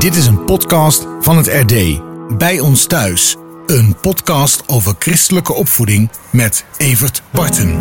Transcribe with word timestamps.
Dit 0.00 0.16
is 0.16 0.26
een 0.26 0.44
podcast 0.44 1.06
van 1.20 1.36
het 1.36 1.46
RD. 1.46 2.00
Bij 2.38 2.60
ons 2.60 2.86
thuis. 2.86 3.36
Een 3.66 3.96
podcast 4.00 4.62
over 4.66 4.94
christelijke 4.98 5.52
opvoeding 5.52 6.10
met 6.30 6.64
Evert 6.76 7.22
Barten. 7.30 7.78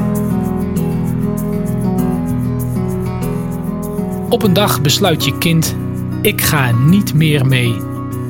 Op 4.29 4.43
een 4.43 4.53
dag 4.53 4.81
besluit 4.81 5.25
je 5.25 5.37
kind: 5.37 5.75
ik 6.21 6.41
ga 6.41 6.71
niet 6.71 7.13
meer 7.13 7.45
mee 7.45 7.75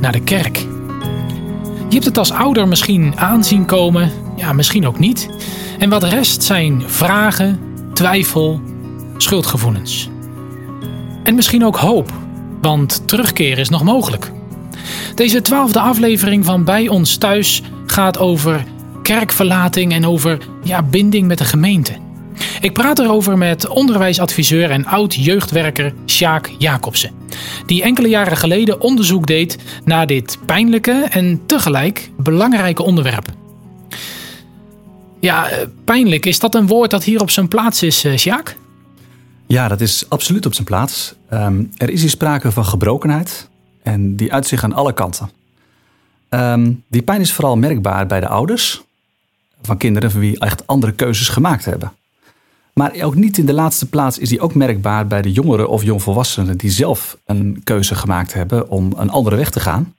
naar 0.01 0.11
de 0.11 0.21
kerk. 0.21 0.57
Je 1.87 1.95
hebt 1.95 2.05
het 2.05 2.17
als 2.17 2.31
ouder 2.31 2.67
misschien 2.67 3.17
aanzien 3.17 3.65
komen, 3.65 4.11
ja, 4.35 4.53
misschien 4.53 4.87
ook 4.87 4.99
niet. 4.99 5.29
En 5.79 5.89
wat 5.89 6.03
rest 6.03 6.43
zijn 6.43 6.83
vragen, 6.85 7.59
twijfel, 7.93 8.61
schuldgevoelens. 9.17 10.09
En 11.23 11.35
misschien 11.35 11.65
ook 11.65 11.77
hoop, 11.77 12.13
want 12.61 13.07
terugkeren 13.07 13.57
is 13.57 13.69
nog 13.69 13.83
mogelijk. 13.83 14.31
Deze 15.15 15.41
twaalfde 15.41 15.79
aflevering 15.79 16.45
van 16.45 16.63
Bij 16.63 16.87
ons 16.87 17.17
thuis 17.17 17.61
gaat 17.85 18.17
over 18.17 18.63
kerkverlating 19.03 19.93
en 19.93 20.05
over 20.05 20.37
ja, 20.63 20.83
binding 20.83 21.27
met 21.27 21.37
de 21.37 21.45
gemeente. 21.45 21.93
Ik 22.61 22.73
praat 22.73 22.99
erover 22.99 23.37
met 23.37 23.67
onderwijsadviseur 23.67 24.71
en 24.71 24.85
oud-jeugdwerker 24.85 25.93
Sjaak 26.05 26.51
Jacobsen, 26.57 27.11
die 27.65 27.83
enkele 27.83 28.07
jaren 28.07 28.37
geleden 28.37 28.81
onderzoek 28.81 29.27
deed 29.27 29.57
naar 29.85 30.07
dit 30.07 30.37
pijnlijke 30.45 31.07
en 31.09 31.41
tegelijk 31.45 32.09
belangrijke 32.17 32.83
onderwerp. 32.83 33.25
Ja, 35.19 35.49
eh, 35.49 35.67
pijnlijk, 35.85 36.25
is 36.25 36.39
dat 36.39 36.55
een 36.55 36.67
woord 36.67 36.91
dat 36.91 37.03
hier 37.03 37.21
op 37.21 37.29
zijn 37.29 37.47
plaats 37.47 37.83
is, 37.83 38.03
eh, 38.03 38.17
Sjaak? 38.17 38.55
Ja, 39.51 39.67
dat 39.67 39.81
is 39.81 40.09
absoluut 40.09 40.45
op 40.45 40.53
zijn 40.53 40.65
plaats. 40.65 41.15
Ehm, 41.29 41.63
er 41.77 41.89
is 41.89 42.01
hier 42.01 42.09
sprake 42.09 42.51
van 42.51 42.65
gebrokenheid 42.65 43.49
en 43.83 44.15
die 44.15 44.33
uit 44.33 44.47
zich 44.47 44.63
aan 44.63 44.73
alle 44.73 44.93
kanten. 44.93 45.29
Ehm, 46.29 46.73
die 46.87 47.01
pijn 47.01 47.21
is 47.21 47.33
vooral 47.33 47.57
merkbaar 47.57 48.07
bij 48.07 48.19
de 48.19 48.27
ouders 48.27 48.83
van 49.61 49.77
kinderen 49.77 50.11
van 50.11 50.19
wie 50.19 50.39
echt 50.39 50.67
andere 50.67 50.91
keuzes 50.91 51.29
gemaakt 51.29 51.65
hebben. 51.65 51.93
Maar 52.73 53.01
ook 53.01 53.15
niet 53.15 53.37
in 53.37 53.45
de 53.45 53.53
laatste 53.53 53.89
plaats 53.89 54.17
is 54.17 54.29
die 54.29 54.41
ook 54.41 54.53
merkbaar 54.53 55.07
bij 55.07 55.21
de 55.21 55.31
jongeren 55.31 55.69
of 55.69 55.83
jongvolwassenen 55.83 56.57
die 56.57 56.71
zelf 56.71 57.17
een 57.25 57.61
keuze 57.63 57.95
gemaakt 57.95 58.33
hebben 58.33 58.69
om 58.69 58.93
een 58.97 59.09
andere 59.09 59.35
weg 59.35 59.49
te 59.49 59.59
gaan. 59.59 59.95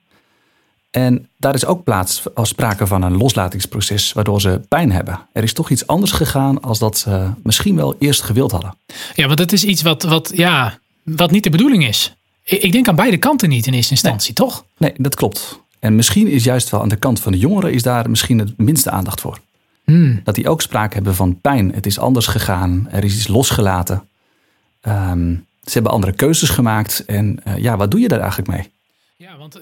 En 0.91 1.29
daar 1.41 1.53
is 1.53 1.65
ook 1.65 1.83
plaats 1.83 2.23
als 2.33 2.49
sprake 2.49 2.87
van 2.87 3.01
een 3.01 3.17
loslatingsproces 3.17 4.13
waardoor 4.13 4.41
ze 4.41 4.61
pijn 4.67 4.91
hebben. 4.91 5.19
Er 5.33 5.43
is 5.43 5.53
toch 5.53 5.69
iets 5.69 5.87
anders 5.87 6.11
gegaan 6.11 6.61
als 6.61 6.79
dat 6.79 6.97
ze 6.97 7.29
misschien 7.43 7.75
wel 7.75 7.95
eerst 7.99 8.21
gewild 8.21 8.51
hadden. 8.51 8.75
Ja, 9.15 9.27
want 9.27 9.39
het 9.39 9.53
is 9.53 9.63
iets 9.63 9.81
wat, 9.81 10.03
wat, 10.03 10.31
ja, 10.35 10.79
wat 11.03 11.31
niet 11.31 11.43
de 11.43 11.49
bedoeling 11.49 11.87
is. 11.87 12.15
Ik 12.43 12.71
denk 12.71 12.87
aan 12.87 12.95
beide 12.95 13.17
kanten 13.17 13.49
niet 13.49 13.67
in 13.67 13.73
eerste 13.73 13.91
instantie, 13.91 14.33
toch? 14.33 14.65
Nee, 14.77 14.93
dat 14.97 15.15
klopt. 15.15 15.59
En 15.79 15.95
misschien 15.95 16.27
is 16.27 16.43
juist 16.43 16.69
wel 16.69 16.81
aan 16.81 16.89
de 16.89 16.95
kant 16.95 17.19
van 17.19 17.31
de 17.31 17.37
jongeren 17.37 17.73
is 17.73 17.83
daar 17.83 18.09
misschien 18.09 18.39
het 18.39 18.57
minste 18.57 18.89
aandacht 18.89 19.21
voor. 19.21 19.39
Hmm. 19.83 20.21
Dat 20.23 20.35
die 20.35 20.49
ook 20.49 20.61
sprake 20.61 20.93
hebben 20.93 21.15
van 21.15 21.39
pijn. 21.41 21.73
Het 21.73 21.85
is 21.85 21.99
anders 21.99 22.27
gegaan. 22.27 22.87
Er 22.91 23.03
is 23.03 23.15
iets 23.15 23.27
losgelaten. 23.27 24.07
Ehm, 24.81 25.35
ze 25.63 25.71
hebben 25.73 25.91
andere 25.91 26.13
keuzes 26.13 26.49
gemaakt. 26.49 27.05
En 27.05 27.39
uh, 27.47 27.57
ja, 27.57 27.77
wat 27.77 27.91
doe 27.91 27.99
je 27.99 28.07
daar 28.07 28.19
eigenlijk 28.19 28.49
mee? 28.49 28.71
Ja, 29.15 29.37
want 29.37 29.59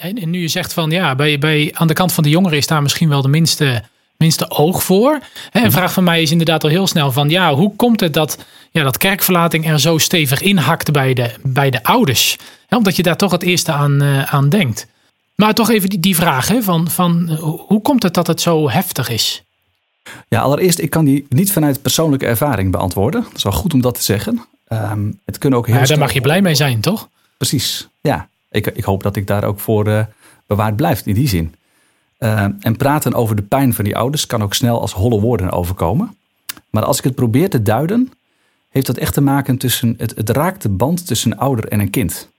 en, 0.00 0.18
en 0.18 0.30
nu 0.30 0.40
je 0.40 0.48
zegt 0.48 0.72
van 0.72 0.90
ja, 0.90 1.14
bij, 1.14 1.38
bij, 1.38 1.70
aan 1.74 1.86
de 1.86 1.94
kant 1.94 2.12
van 2.12 2.24
de 2.24 2.30
jongeren 2.30 2.58
is 2.58 2.66
daar 2.66 2.82
misschien 2.82 3.08
wel 3.08 3.22
de 3.22 3.28
minste, 3.28 3.82
minste 4.16 4.50
oog 4.50 4.82
voor. 4.82 5.20
Hè, 5.50 5.64
een 5.64 5.72
vraag 5.72 5.92
van 5.92 6.04
mij 6.04 6.22
is 6.22 6.30
inderdaad 6.30 6.64
al 6.64 6.70
heel 6.70 6.86
snel 6.86 7.12
van 7.12 7.28
ja, 7.28 7.54
hoe 7.54 7.76
komt 7.76 8.00
het 8.00 8.14
dat, 8.14 8.44
ja, 8.70 8.82
dat 8.82 8.98
kerkverlating 8.98 9.68
er 9.68 9.80
zo 9.80 9.98
stevig 9.98 10.40
inhakt 10.40 10.92
bij 10.92 11.14
de, 11.14 11.30
bij 11.42 11.70
de 11.70 11.82
ouders? 11.82 12.36
Omdat 12.70 12.96
je 12.96 13.02
daar 13.02 13.16
toch 13.16 13.30
het 13.30 13.42
eerste 13.42 13.72
aan, 13.72 14.02
uh, 14.02 14.34
aan 14.34 14.48
denkt. 14.48 14.86
Maar 15.34 15.54
toch 15.54 15.70
even 15.70 15.88
die, 15.88 16.00
die 16.00 16.16
vraag 16.16 16.48
hè, 16.48 16.62
van, 16.62 16.90
van 16.90 17.28
hoe 17.66 17.82
komt 17.82 18.02
het 18.02 18.14
dat 18.14 18.26
het 18.26 18.40
zo 18.40 18.70
heftig 18.70 19.08
is? 19.08 19.42
Ja, 20.28 20.40
allereerst, 20.40 20.78
ik 20.78 20.90
kan 20.90 21.04
die 21.04 21.26
niet 21.28 21.52
vanuit 21.52 21.82
persoonlijke 21.82 22.26
ervaring 22.26 22.70
beantwoorden. 22.70 23.22
Dat 23.22 23.36
is 23.36 23.42
wel 23.42 23.52
goed 23.52 23.74
om 23.74 23.80
dat 23.80 23.94
te 23.94 24.02
zeggen. 24.02 24.46
Um, 24.68 25.20
het 25.24 25.38
kunnen 25.38 25.58
ook 25.58 25.66
heel 25.66 25.76
ja, 25.76 25.84
daar 25.84 25.98
mag 25.98 26.12
je 26.12 26.20
blij 26.20 26.42
mee 26.42 26.54
zijn, 26.54 26.80
toch? 26.80 27.08
Precies, 27.36 27.88
ja. 28.00 28.28
Ik, 28.50 28.66
ik 28.66 28.84
hoop 28.84 29.02
dat 29.02 29.16
ik 29.16 29.26
daar 29.26 29.44
ook 29.44 29.60
voor 29.60 29.88
uh, 29.88 30.04
bewaard 30.46 30.76
blijf 30.76 31.06
in 31.06 31.14
die 31.14 31.28
zin. 31.28 31.54
Uh, 32.18 32.46
en 32.60 32.76
praten 32.76 33.14
over 33.14 33.36
de 33.36 33.42
pijn 33.42 33.74
van 33.74 33.84
die 33.84 33.96
ouders 33.96 34.26
kan 34.26 34.42
ook 34.42 34.54
snel 34.54 34.80
als 34.80 34.92
holle 34.92 35.20
woorden 35.20 35.50
overkomen. 35.50 36.16
Maar 36.70 36.84
als 36.84 36.98
ik 36.98 37.04
het 37.04 37.14
probeer 37.14 37.50
te 37.50 37.62
duiden, 37.62 38.12
heeft 38.70 38.86
dat 38.86 38.96
echt 38.96 39.14
te 39.14 39.20
maken 39.20 39.58
tussen 39.58 39.94
het, 39.98 40.12
het 40.16 40.30
raakt 40.30 40.62
de 40.62 40.68
band 40.68 41.06
tussen 41.06 41.32
een 41.32 41.38
ouder 41.38 41.68
en 41.68 41.80
een 41.80 41.90
kind. 41.90 42.30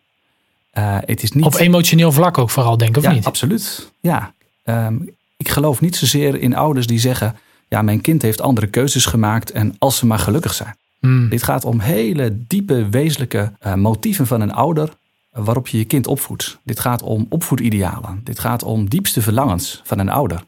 Uh, 0.78 0.98
het 1.00 1.24
is 1.24 1.32
niet... 1.32 1.46
Op 1.46 1.54
emotioneel 1.54 2.12
vlak 2.12 2.38
ook 2.38 2.50
vooral, 2.50 2.78
denk 2.78 2.90
ik, 2.90 2.98
of 2.98 3.04
ja, 3.04 3.12
niet? 3.12 3.26
Absoluut, 3.26 3.92
ja. 4.00 4.34
Um, 4.64 5.10
ik 5.38 5.50
geloof 5.50 5.82
niet 5.82 5.96
zozeer 5.96 6.40
in 6.40 6.56
ouders 6.56 6.88
die 6.88 7.00
zeggen... 7.00 7.36
ja, 7.68 7.82
mijn 7.82 8.02
kind 8.02 8.22
heeft 8.22 8.42
andere 8.42 8.68
keuzes 8.68 9.06
gemaakt 9.06 9.52
en 9.52 9.76
als 9.78 9.98
ze 9.98 10.06
maar 10.06 10.20
gelukkig 10.20 10.54
zijn. 10.54 10.76
Hmm. 11.00 11.30
Dit 11.30 11.44
gaat 11.44 11.66
om 11.66 11.80
hele 11.80 12.38
diepe, 12.48 12.90
wezenlijke 12.90 13.52
uh, 13.66 13.74
motieven 13.74 14.28
van 14.28 14.42
een 14.42 14.54
ouder... 14.54 14.90
waarop 15.38 15.68
je 15.68 15.78
je 15.78 15.86
kind 15.86 16.08
opvoedt. 16.08 16.58
Dit 16.64 16.80
gaat 16.80 17.02
om 17.02 17.26
opvoedidealen. 17.30 18.22
Dit 18.24 18.40
gaat 18.40 18.64
om 18.64 18.90
diepste 18.90 19.22
verlangens 19.22 19.82
van 19.84 20.00
een 20.00 20.10
ouder. 20.10 20.44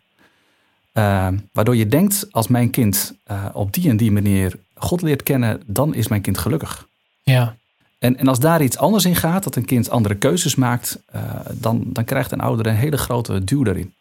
Uh, 0.94 1.27
waardoor 1.51 1.75
je 1.75 1.88
denkt, 1.88 2.27
als 2.31 2.47
mijn 2.47 2.69
kind 2.69 3.16
op 3.53 3.73
die 3.73 3.89
en 3.89 3.97
die 3.97 4.11
manier 4.11 4.59
God 4.75 5.01
leert 5.01 5.23
kennen... 5.23 5.61
dan 5.66 5.94
is 5.94 6.07
mijn 6.07 6.22
kind 6.22 6.38
gelukkig. 6.38 6.88
Ja. 7.23 7.55
En, 7.99 8.17
en 8.17 8.28
als 8.28 8.39
daar 8.39 8.61
iets 8.61 8.78
anders 8.78 9.05
in 9.05 9.16
gaat, 9.16 9.44
dat 9.44 9.55
een 9.55 9.66
kind 9.66 9.89
andere 9.89 10.16
keuzes 10.16 10.55
maakt, 10.55 11.01
uh, 11.16 11.22
dan, 11.53 11.83
dan 11.85 12.03
krijgt 12.03 12.31
een 12.31 12.41
ouder 12.41 12.67
een 12.67 12.75
hele 12.75 12.97
grote 12.97 13.44
duw 13.44 13.63
daarin. 13.63 13.94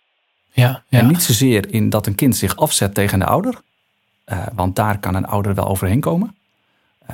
Ja, 0.52 0.82
ja. 0.88 0.98
En 0.98 1.06
niet 1.06 1.22
zozeer 1.22 1.72
in 1.72 1.90
dat 1.90 2.06
een 2.06 2.14
kind 2.14 2.36
zich 2.36 2.56
afzet 2.56 2.94
tegen 2.94 3.18
de 3.18 3.24
ouder, 3.24 3.60
want 4.54 4.76
daar 4.76 4.98
kan 4.98 5.14
een 5.14 5.26
ouder 5.26 5.54
wel 5.54 5.68
overheen 5.68 6.00
komen. 6.00 6.36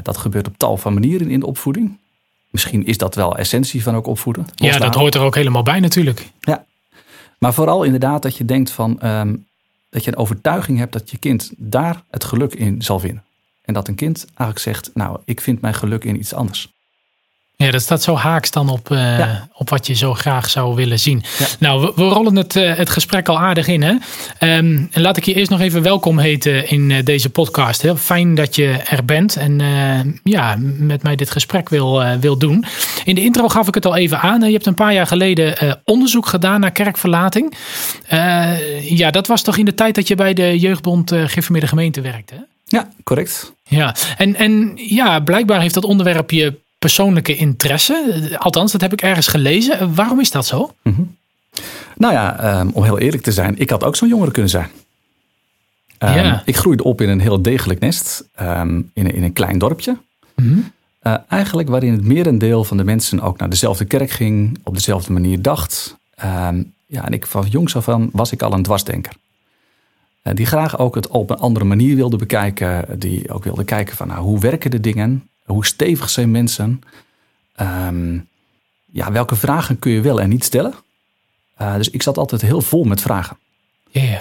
Dat 0.02 0.16
gebeurt 0.16 0.46
op 0.46 0.58
tal 0.58 0.76
van 0.76 0.94
manieren 0.94 1.30
in 1.30 1.40
de 1.40 1.46
opvoeding. 1.46 1.98
Misschien 2.54 2.86
is 2.86 2.98
dat 2.98 3.14
wel 3.14 3.36
essentie 3.36 3.82
van 3.82 3.94
ook 3.94 4.06
opvoeden. 4.06 4.46
Ja, 4.54 4.78
dat 4.78 4.94
hoort 4.94 5.14
er 5.14 5.20
ook 5.20 5.34
helemaal 5.34 5.62
bij 5.62 5.80
natuurlijk. 5.80 6.30
Ja, 6.40 6.64
maar 7.38 7.54
vooral 7.54 7.82
inderdaad 7.82 8.22
dat 8.22 8.36
je 8.36 8.44
denkt 8.44 8.70
van 8.70 9.06
um, 9.06 9.46
dat 9.90 10.04
je 10.04 10.10
een 10.10 10.16
overtuiging 10.16 10.78
hebt 10.78 10.92
dat 10.92 11.10
je 11.10 11.18
kind 11.18 11.52
daar 11.56 12.02
het 12.10 12.24
geluk 12.24 12.54
in 12.54 12.82
zal 12.82 13.00
vinden. 13.00 13.24
En 13.62 13.74
dat 13.74 13.88
een 13.88 13.94
kind 13.94 14.26
eigenlijk 14.26 14.58
zegt, 14.58 14.90
nou, 14.94 15.18
ik 15.24 15.40
vind 15.40 15.60
mijn 15.60 15.74
geluk 15.74 16.04
in 16.04 16.18
iets 16.18 16.34
anders. 16.34 16.73
Ja, 17.56 17.70
dat 17.70 17.82
staat 17.82 18.02
zo 18.02 18.14
haaks 18.14 18.50
dan 18.50 18.68
op, 18.68 18.90
uh, 18.90 19.18
ja. 19.18 19.48
op 19.52 19.70
wat 19.70 19.86
je 19.86 19.94
zo 19.94 20.14
graag 20.14 20.50
zou 20.50 20.74
willen 20.74 20.98
zien. 20.98 21.22
Ja. 21.38 21.46
Nou, 21.58 21.80
we, 21.80 21.92
we, 21.96 22.02
rollen 22.02 22.36
het, 22.36 22.56
uh, 22.56 22.74
het 22.74 22.90
gesprek 22.90 23.28
al 23.28 23.38
aardig 23.38 23.66
in. 23.66 23.82
Hè? 23.82 23.90
Um, 23.90 24.88
en 24.90 25.02
laat 25.02 25.16
ik 25.16 25.24
je 25.24 25.34
eerst 25.34 25.50
nog 25.50 25.60
even 25.60 25.82
welkom 25.82 26.18
heten 26.18 26.68
in 26.68 26.90
uh, 26.90 27.04
deze 27.04 27.30
podcast. 27.30 27.82
Heel 27.82 27.96
fijn 27.96 28.34
dat 28.34 28.56
je 28.56 28.68
er 28.68 29.04
bent 29.04 29.36
en 29.36 29.62
ja, 30.22 30.56
met 30.78 31.02
mij 31.02 31.16
dit 31.16 31.30
gesprek 31.30 31.68
wil, 31.68 32.18
wil 32.20 32.38
doen. 32.38 32.64
In 33.04 33.14
de 33.14 33.20
intro 33.20 33.48
gaf 33.48 33.68
ik 33.68 33.74
het 33.74 33.86
al 33.86 33.96
even 33.96 34.20
aan. 34.20 34.40
Je 34.40 34.52
hebt 34.52 34.66
een 34.66 34.74
paar 34.74 34.92
jaar 34.92 35.06
geleden 35.06 35.80
onderzoek 35.84 36.26
gedaan 36.26 36.60
naar 36.60 36.72
kerkverlating. 36.72 37.54
ja, 38.80 39.10
dat 39.10 39.26
was 39.26 39.42
toch 39.42 39.56
in 39.56 39.64
de 39.64 39.74
tijd 39.74 39.94
dat 39.94 40.08
je 40.08 40.14
bij 40.14 40.34
de 40.34 40.58
Jeugdbond 40.58 41.12
Geformeerde 41.14 41.68
Gemeente 41.68 42.00
werkte? 42.00 42.34
Hè? 42.34 42.40
Ja, 42.64 42.88
correct. 43.04 43.52
Ja, 43.62 43.94
en, 44.16 44.34
en 44.36 44.72
ja, 44.74 45.20
blijkbaar 45.20 45.60
heeft 45.60 45.74
dat 45.74 45.84
onderwerp 45.84 46.30
je 46.30 46.62
persoonlijke 46.84 47.36
interesse. 47.36 48.28
Althans, 48.38 48.72
dat 48.72 48.80
heb 48.80 48.92
ik 48.92 49.02
ergens 49.02 49.26
gelezen. 49.26 49.94
Waarom 49.94 50.20
is 50.20 50.30
dat 50.30 50.46
zo? 50.46 50.74
Mm 50.82 50.94
-hmm. 50.94 51.16
Nou 51.96 52.12
ja, 52.12 52.60
um, 52.60 52.70
om 52.72 52.84
heel 52.84 52.98
eerlijk 52.98 53.22
te 53.22 53.32
zijn, 53.32 53.58
ik 53.58 53.70
had 53.70 53.84
ook 53.84 53.96
zo'n 53.96 54.08
jongere 54.08 54.30
kunnen 54.30 54.50
zijn. 54.50 54.68
Um, 55.98 56.14
ja. 56.14 56.42
Ik 56.44 56.56
groeide 56.56 56.84
op 56.84 57.00
in 57.00 57.08
een 57.08 57.20
heel 57.20 57.42
degelijk 57.42 57.80
nest, 57.80 58.28
um, 58.40 58.90
in, 58.94 59.14
in, 59.14 59.22
een 59.22 59.32
klein 59.32 59.58
dorpje. 59.58 59.96
Mm 60.34 60.46
-hmm. 60.46 60.72
uh, 61.02 61.16
eigenlijk 61.28 61.68
waarin 61.68 61.92
het 61.92 62.04
merendeel 62.04 62.64
van 62.64 62.76
de 62.76 62.84
mensen 62.84 63.20
ook 63.20 63.38
naar 63.38 63.50
dezelfde 63.50 63.84
kerk 63.84 64.10
ging, 64.10 64.58
op 64.62 64.74
dezelfde 64.74 65.12
manier 65.12 65.42
dacht. 65.42 65.96
ja, 66.86 67.04
en 67.04 67.12
ik 67.12 67.26
van 67.26 67.46
jongs 67.46 67.76
af 67.76 67.88
aan 67.88 68.08
was 68.12 68.32
ik 68.32 68.42
al 68.42 68.52
een 68.52 68.62
dwarsdenker. 68.62 69.12
Uh, 70.22 70.34
die 70.34 70.46
graag 70.46 70.78
ook 70.78 70.94
het 70.94 71.08
op 71.08 71.30
een 71.30 71.38
andere 71.38 71.64
manier 71.64 71.96
wilde 71.96 72.16
bekijken. 72.16 72.98
Die 72.98 73.30
ook 73.30 73.44
wilde 73.44 73.64
kijken 73.64 73.96
van 73.96 74.08
nou, 74.08 74.20
hoe 74.20 74.38
werken 74.38 74.70
de 74.70 74.80
dingen? 74.80 75.28
Hoe 75.44 75.66
stevig 75.66 76.10
zijn 76.10 76.30
mensen? 76.30 76.82
Um, 77.60 78.28
ja, 78.84 79.12
welke 79.12 79.36
vragen 79.36 79.78
kun 79.78 79.92
je 79.92 80.00
wel 80.00 80.20
en 80.20 80.28
niet 80.28 80.44
stellen? 80.44 80.74
Uh, 81.60 81.74
dus 81.74 81.90
ik 81.90 82.02
zat 82.02 82.18
altijd 82.18 82.40
heel 82.42 82.60
vol 82.60 82.84
met 82.84 83.00
vragen. 83.00 83.36
Yeah. 83.90 84.20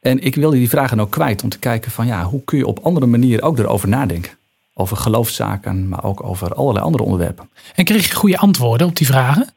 En 0.00 0.22
ik 0.22 0.34
wilde 0.34 0.56
die 0.56 0.68
vragen 0.68 1.00
ook 1.00 1.10
kwijt 1.10 1.42
om 1.42 1.48
te 1.48 1.58
kijken 1.58 1.90
van 1.90 2.06
ja, 2.06 2.24
hoe 2.24 2.44
kun 2.44 2.58
je 2.58 2.66
op 2.66 2.78
andere 2.82 3.06
manieren 3.06 3.44
ook 3.44 3.58
erover 3.58 3.88
nadenken? 3.88 4.32
Over 4.74 4.96
geloofszaken, 4.96 5.88
maar 5.88 6.04
ook 6.04 6.24
over 6.24 6.54
allerlei 6.54 6.84
andere 6.84 7.04
onderwerpen. 7.04 7.48
En 7.74 7.84
kreeg 7.84 8.08
je 8.08 8.14
goede 8.14 8.38
antwoorden 8.38 8.86
op 8.86 8.96
die 8.96 9.06
vragen? 9.06 9.48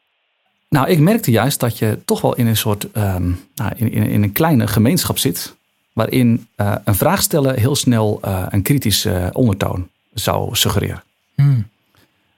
Nou, 0.69 0.87
ik 0.87 0.99
merkte 0.99 1.31
juist 1.31 1.59
dat 1.59 1.77
je 1.77 1.99
toch 2.05 2.21
wel 2.21 2.35
in 2.35 2.47
een 2.47 2.57
soort, 2.57 2.83
um, 2.83 3.39
nou, 3.55 3.71
in, 3.75 3.91
in, 3.91 4.03
in, 4.03 4.23
een 4.23 4.31
kleine 4.31 4.67
gemeenschap 4.67 5.17
zit. 5.17 5.55
Waarin 5.93 6.47
uh, 6.57 6.75
een 6.83 6.95
vraag 6.95 7.21
stellen 7.21 7.59
heel 7.59 7.75
snel 7.75 8.19
uh, 8.25 8.45
een 8.49 8.61
kritische 8.61 9.29
ondertoon 9.33 9.89
zou 10.13 10.55
suggereren. 10.55 11.03
Hmm. 11.35 11.67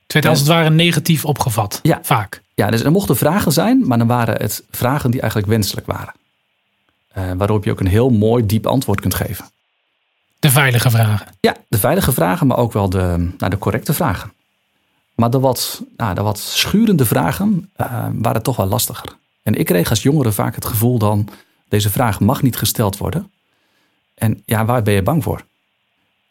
Het 0.03 0.13
werd 0.13 0.25
als 0.25 0.39
het 0.39 0.47
ware 0.47 0.69
negatief 0.69 1.25
opgevat. 1.25 1.79
Ja. 1.83 1.99
Vaak. 2.01 2.41
Ja, 2.53 2.69
dus 2.69 2.81
er 2.81 2.91
mochten 2.91 3.17
vragen 3.17 3.51
zijn, 3.51 3.87
maar 3.87 3.97
dan 3.97 4.07
waren 4.07 4.41
het 4.41 4.63
vragen 4.71 5.11
die 5.11 5.21
eigenlijk 5.21 5.51
wenselijk 5.51 5.87
waren. 5.87 6.13
Eh, 7.07 7.31
waarop 7.37 7.63
je 7.63 7.71
ook 7.71 7.79
een 7.79 7.87
heel 7.87 8.09
mooi, 8.09 8.45
diep 8.45 8.67
antwoord 8.67 9.01
kunt 9.01 9.13
geven. 9.13 9.45
De 10.39 10.49
veilige 10.49 10.89
vragen. 10.89 11.27
Ja, 11.39 11.55
de 11.67 11.77
veilige 11.77 12.11
vragen, 12.11 12.47
maar 12.47 12.57
ook 12.57 12.73
wel 12.73 12.89
de, 12.89 13.31
nou, 13.37 13.49
de 13.49 13.57
correcte 13.57 13.93
vragen. 13.93 14.33
Maar 15.15 15.29
de 15.29 15.39
wat, 15.39 15.83
nou, 15.97 16.15
de 16.15 16.21
wat 16.21 16.39
schurende 16.39 17.05
vragen 17.05 17.69
eh, 17.75 18.07
waren 18.13 18.43
toch 18.43 18.55
wel 18.55 18.65
lastiger. 18.67 19.15
En 19.43 19.53
ik 19.53 19.65
kreeg 19.65 19.89
als 19.89 20.03
jongere 20.03 20.31
vaak 20.31 20.55
het 20.55 20.65
gevoel 20.65 20.97
dan, 20.97 21.29
deze 21.69 21.89
vraag 21.89 22.19
mag 22.19 22.41
niet 22.41 22.55
gesteld 22.55 22.97
worden. 22.97 23.31
En 24.15 24.41
ja, 24.45 24.65
waar 24.65 24.83
ben 24.83 24.93
je 24.93 25.03
bang 25.03 25.23
voor? 25.23 25.45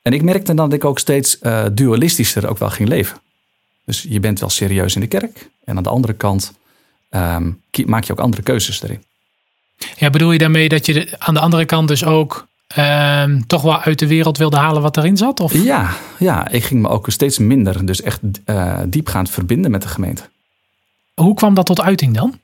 En 0.04 0.12
ik 0.12 0.22
merkte 0.22 0.54
dan 0.54 0.68
dat 0.68 0.78
ik 0.78 0.84
ook 0.84 0.98
steeds 0.98 1.38
eh, 1.38 1.64
dualistischer 1.72 2.48
ook 2.48 2.58
wel 2.58 2.70
ging 2.70 2.88
leven. 2.88 3.18
Dus 3.84 4.02
je 4.08 4.20
bent 4.20 4.40
wel 4.40 4.50
serieus 4.50 4.94
in 4.94 5.00
de 5.00 5.06
kerk. 5.06 5.48
En 5.64 5.76
aan 5.76 5.82
de 5.82 5.88
andere 5.88 6.12
kant 6.12 6.52
ehm, 7.10 7.50
maak 7.86 8.04
je 8.04 8.12
ook 8.12 8.18
andere 8.20 8.42
keuzes 8.42 8.82
erin. 8.82 9.02
Ja, 9.96 10.10
bedoel 10.10 10.32
je 10.32 10.38
daarmee 10.38 10.68
dat 10.68 10.86
je 10.86 10.92
de- 10.92 11.14
aan 11.18 11.34
de 11.34 11.40
andere 11.40 11.64
kant 11.64 11.88
dus 11.88 12.04
ook 12.04 12.46
ehm, 12.66 13.40
toch 13.46 13.62
wel 13.62 13.80
uit 13.80 13.98
de 13.98 14.06
wereld 14.06 14.38
wilde 14.38 14.56
halen 14.56 14.82
wat 14.82 14.96
erin 14.96 15.16
zat? 15.16 15.40
Of? 15.40 15.52
Ja, 15.62 15.90
ja, 16.18 16.48
ik 16.48 16.64
ging 16.64 16.82
me 16.82 16.88
ook 16.88 17.10
steeds 17.10 17.38
minder, 17.38 17.86
dus 17.86 18.02
echt 18.02 18.20
eh, 18.44 18.80
diepgaand 18.86 19.30
verbinden 19.30 19.70
met 19.70 19.82
de 19.82 19.88
gemeente. 19.88 20.22
Hoe 21.14 21.34
kwam 21.34 21.54
dat 21.54 21.66
tot 21.66 21.80
uiting 21.80 22.14
dan? 22.14 22.38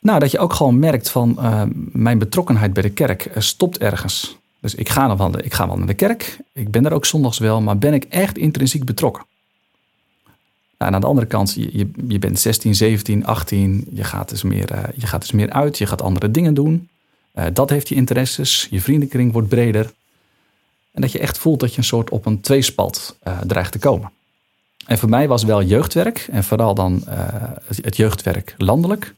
Nou, 0.00 0.18
dat 0.18 0.30
je 0.30 0.38
ook 0.38 0.52
gewoon 0.52 0.78
merkt 0.78 1.10
van 1.10 1.38
eh, 1.38 1.62
mijn 1.92 2.18
betrokkenheid 2.18 2.72
bij 2.72 2.82
de 2.82 2.90
kerk 2.90 3.30
stopt 3.36 3.78
ergens. 3.78 4.36
Dus 4.64 4.74
ik 4.74 4.88
ga, 4.88 5.06
nog 5.06 5.18
wel, 5.18 5.38
ik 5.38 5.54
ga 5.54 5.66
wel 5.66 5.76
naar 5.76 5.86
de 5.86 5.94
kerk, 5.94 6.38
ik 6.52 6.70
ben 6.70 6.86
er 6.86 6.92
ook 6.92 7.04
zondags 7.04 7.38
wel, 7.38 7.60
maar 7.60 7.78
ben 7.78 7.94
ik 7.94 8.04
echt 8.04 8.38
intrinsiek 8.38 8.84
betrokken? 8.84 9.24
Nou, 10.78 10.90
en 10.90 10.94
aan 10.94 11.00
de 11.00 11.06
andere 11.06 11.26
kant, 11.26 11.54
je, 11.54 11.90
je, 12.08 12.18
bent 12.18 12.40
16, 12.40 12.74
17, 12.74 13.26
18, 13.26 13.86
je 13.92 14.04
gaat, 14.04 14.28
dus 14.28 14.42
meer, 14.42 14.70
eh, 14.70 14.82
je 14.94 15.06
gaat 15.06 15.20
dus 15.20 15.32
meer 15.32 15.50
uit, 15.50 15.78
je 15.78 15.86
gaat 15.86 16.02
andere 16.02 16.30
dingen 16.30 16.54
doen. 16.54 16.88
Eh, 17.32 17.46
dat 17.52 17.70
heeft 17.70 17.88
je 17.88 17.94
interesses, 17.94 18.66
je 18.70 18.80
vriendenkring 18.80 19.32
wordt 19.32 19.48
breder. 19.48 19.92
En 20.92 21.00
dat 21.00 21.12
je 21.12 21.18
echt 21.18 21.38
voelt 21.38 21.60
dat 21.60 21.72
je 21.72 21.78
een 21.78 21.84
soort 21.84 22.10
op 22.10 22.26
een 22.26 22.40
tweespalt 22.40 23.16
eh, 23.22 23.38
dreigt 23.40 23.72
te 23.72 23.78
komen. 23.78 24.10
En 24.86 24.98
voor 24.98 25.08
mij 25.08 25.28
was 25.28 25.42
wel 25.42 25.62
jeugdwerk, 25.62 26.26
en 26.30 26.44
vooral 26.44 26.74
dan 26.74 27.02
het, 27.66 27.96
jeugdwerk 27.96 28.54
landelijk. 28.58 29.14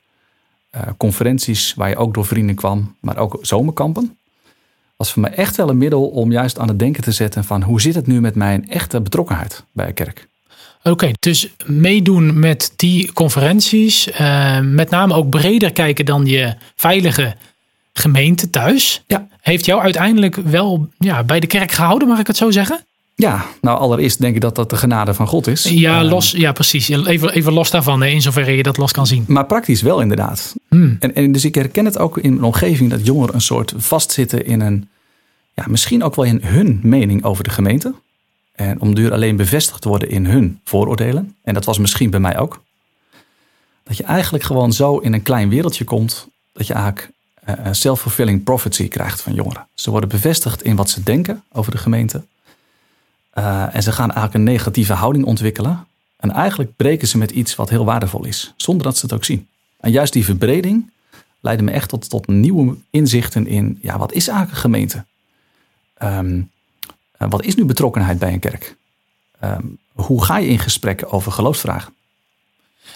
Conferenties 0.96 1.75
waar 1.75 1.88
je 1.88 1.96
ook 1.96 2.14
door 2.14 2.26
vrienden 2.26 2.54
kwam, 2.54 2.96
maar 3.00 3.16
ook 3.16 3.38
zomerkampen. 3.40 4.19
Was 4.96 5.12
voor 5.12 5.22
mij 5.22 5.32
echt 5.34 5.56
wel 5.56 5.69
een 5.69 5.78
middel 5.78 6.06
om 6.06 6.32
juist 6.32 6.58
aan 6.58 6.69
het 6.69 6.78
denken 6.78 7.02
te 7.02 7.12
zetten 7.12 7.44
van 7.44 7.62
hoe 7.62 7.81
zit 7.81 7.94
het 7.94 8.06
nu 8.06 8.20
met 8.20 8.34
mijn 8.34 8.69
echte 8.70 9.00
betrokkenheid 9.00 9.64
bij 9.72 9.87
een 9.87 9.94
kerk. 9.94 10.28
Oké, 10.82 11.10
dus 11.20 11.48
meedoen 11.64 12.38
met 12.38 12.72
die 12.76 13.12
conferenties, 13.12 14.10
eh, 14.10 14.60
met 14.60 14.90
name 14.90 15.14
ook 15.14 15.28
breder 15.31 15.72
kijken 15.72 16.04
dan 16.04 16.26
je 16.26 16.54
veilige 16.76 17.34
gemeente 17.93 18.50
thuis, 18.50 19.02
Ja. 19.06 19.28
heeft 19.40 19.64
jou 19.64 19.81
uiteindelijk 19.82 20.37
wel 20.37 20.88
ja, 20.99 21.25
bij 21.25 21.40
de 21.40 21.46
kerk 21.46 21.72
gehouden, 21.72 22.08
mag 22.08 22.19
ik 22.19 22.26
het 22.26 22.37
zo 22.37 22.50
zeggen? 22.50 22.85
Ja, 23.18 23.44
nou 23.60 23.78
allereerst 23.78 24.20
denk 24.20 24.34
ik 24.34 24.40
dat 24.40 24.54
dat 24.54 24.70
de 24.70 24.76
genade 24.76 25.14
van 25.14 25.26
God 25.26 25.46
is. 25.46 25.62
Ja, 25.62 26.00
Eh, 26.00 26.08
los, 26.08 26.30
ja 26.30 26.52
precies. 26.52 26.88
Even, 26.88 27.32
even 27.32 27.52
los 27.52 27.70
daarvan, 27.70 28.02
hè, 28.02 28.08
in 28.08 28.22
zoverre 28.22 28.56
je 28.56 28.62
dat 28.62 28.76
los 28.76 28.92
kan 28.92 29.06
zien. 29.06 29.24
Maar 29.28 29.46
praktisch 29.46 29.82
wel 29.82 30.00
inderdaad. 30.00 30.54
Hmm. 30.68 30.96
En, 31.00 31.14
en 31.14 31.32
dus 31.32 31.44
ik 31.44 31.54
herken 31.54 31.84
het 31.84 31.98
ook 31.98 32.18
in 32.18 32.30
mijn 32.30 32.44
omgeving 32.44 32.90
dat 32.90 33.06
jongeren 33.06 33.34
een 33.34 33.40
soort 33.40 33.72
vastzitten 33.76 34.46
in 34.46 34.60
een, 34.60 34.88
ja, 35.54 35.64
misschien 35.68 36.02
ook 36.02 36.14
wel 36.14 36.24
in 36.24 36.40
hun 36.42 36.80
mening 36.82 37.24
over 37.24 37.44
de 37.44 37.50
gemeente. 37.50 37.94
En 38.52 38.80
om 38.80 38.94
duur 38.94 39.12
alleen 39.12 39.36
bevestigd 39.36 39.82
te 39.82 39.88
worden 39.88 40.10
in 40.10 40.26
hun 40.26 40.60
vooroordelen. 40.64 41.36
En 41.42 41.54
dat 41.54 41.64
was 41.64 41.78
misschien 41.78 42.10
bij 42.10 42.20
mij 42.20 42.38
ook. 42.38 42.62
Dat 43.84 43.96
je 43.96 44.04
eigenlijk 44.04 44.44
gewoon 44.44 44.72
zo 44.72 44.98
in 44.98 45.12
een 45.12 45.22
klein 45.22 45.48
wereldje 45.48 45.84
komt, 45.84 46.28
dat 46.52 46.66
je 46.66 46.74
eigenlijk 46.74 47.10
eh, 47.44 47.54
een 47.62 47.74
self-fulfilling 47.74 48.44
prophecy 48.44 48.88
krijgt 48.88 49.20
van 49.20 49.34
jongeren. 49.34 49.66
Ze 49.74 49.90
worden 49.90 50.08
bevestigd 50.08 50.62
in 50.62 50.76
wat 50.76 50.90
ze 50.90 51.02
denken 51.02 51.42
over 51.52 51.72
de 51.72 51.78
gemeente. 51.78 52.22
Eh, 53.36 53.74
en 53.74 53.82
ze 53.82 53.92
gaan 53.92 54.10
eigenlijk 54.10 54.34
een 54.34 54.52
negatieve 54.52 54.92
houding 54.92 55.24
ontwikkelen. 55.24 55.86
En 56.16 56.30
eigenlijk 56.30 56.76
breken 56.76 57.08
ze 57.08 57.18
met 57.18 57.30
iets 57.30 57.54
wat 57.54 57.70
heel 57.70 57.84
waardevol 57.84 58.24
is, 58.24 58.52
zonder 58.56 58.86
dat 58.86 58.96
ze 58.96 59.06
het 59.06 59.14
ook 59.14 59.24
zien. 59.24 59.48
En 59.80 59.90
juist 59.90 60.12
die 60.12 60.24
verbreding 60.24 60.90
leidde 61.40 61.64
me 61.64 61.70
echt 61.70 61.88
tot, 61.88 62.08
tot 62.10 62.26
nieuwe 62.26 62.76
inzichten 62.90 63.46
in, 63.46 63.78
ja, 63.82 63.98
wat 63.98 64.12
is 64.12 64.28
eigenlijk 64.28 64.56
een 64.56 64.62
gemeente? 64.62 65.04
Ehm, 65.94 66.40
eh, 67.18 67.28
wat 67.30 67.44
is 67.44 67.54
nu 67.54 67.64
betrokkenheid 67.64 68.18
bij 68.18 68.32
een 68.32 68.38
kerk? 68.38 68.76
Ehm, 69.38 69.64
hoe 69.92 70.24
ga 70.24 70.38
je 70.38 70.48
in 70.48 70.58
gesprek 70.58 71.04
over 71.08 71.32
geloofsvragen? 71.32 71.92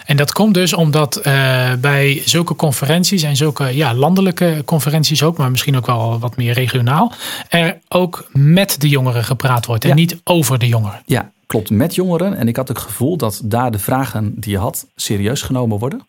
En 0.05 0.17
dat 0.17 0.31
komt 0.31 0.53
dus 0.53 0.73
omdat 0.73 1.15
eh, 1.15 1.73
bij 1.79 2.21
zulke 2.25 2.55
conferenties 2.55 3.23
en 3.23 3.35
zulke 3.35 3.75
ja, 3.75 3.93
landelijke 3.93 4.61
conferenties 4.65 5.23
ook, 5.23 5.37
maar 5.37 5.51
misschien 5.51 5.77
ook 5.77 5.85
wel 5.85 6.19
wat 6.19 6.37
meer 6.37 6.53
regionaal, 6.53 7.13
er 7.49 7.79
ook 7.89 8.29
met 8.31 8.75
de 8.79 8.89
jongeren 8.89 9.23
gepraat 9.23 9.65
wordt 9.65 9.83
en 9.83 9.89
Ja. 9.89 9.95
niet 9.95 10.17
over 10.23 10.59
de 10.59 10.67
jongeren. 10.67 11.01
Ja, 11.05 11.31
klopt, 11.47 11.69
met 11.69 11.95
jongeren. 11.95 12.37
En 12.37 12.47
ik 12.47 12.55
had 12.55 12.67
het 12.67 12.79
gevoel 12.79 13.17
dat 13.17 13.41
daar 13.43 13.71
de 13.71 13.79
vragen 13.79 14.33
die 14.35 14.51
je 14.51 14.57
had 14.57 14.85
serieus 14.95 15.41
genomen 15.41 15.79
worden. 15.79 16.07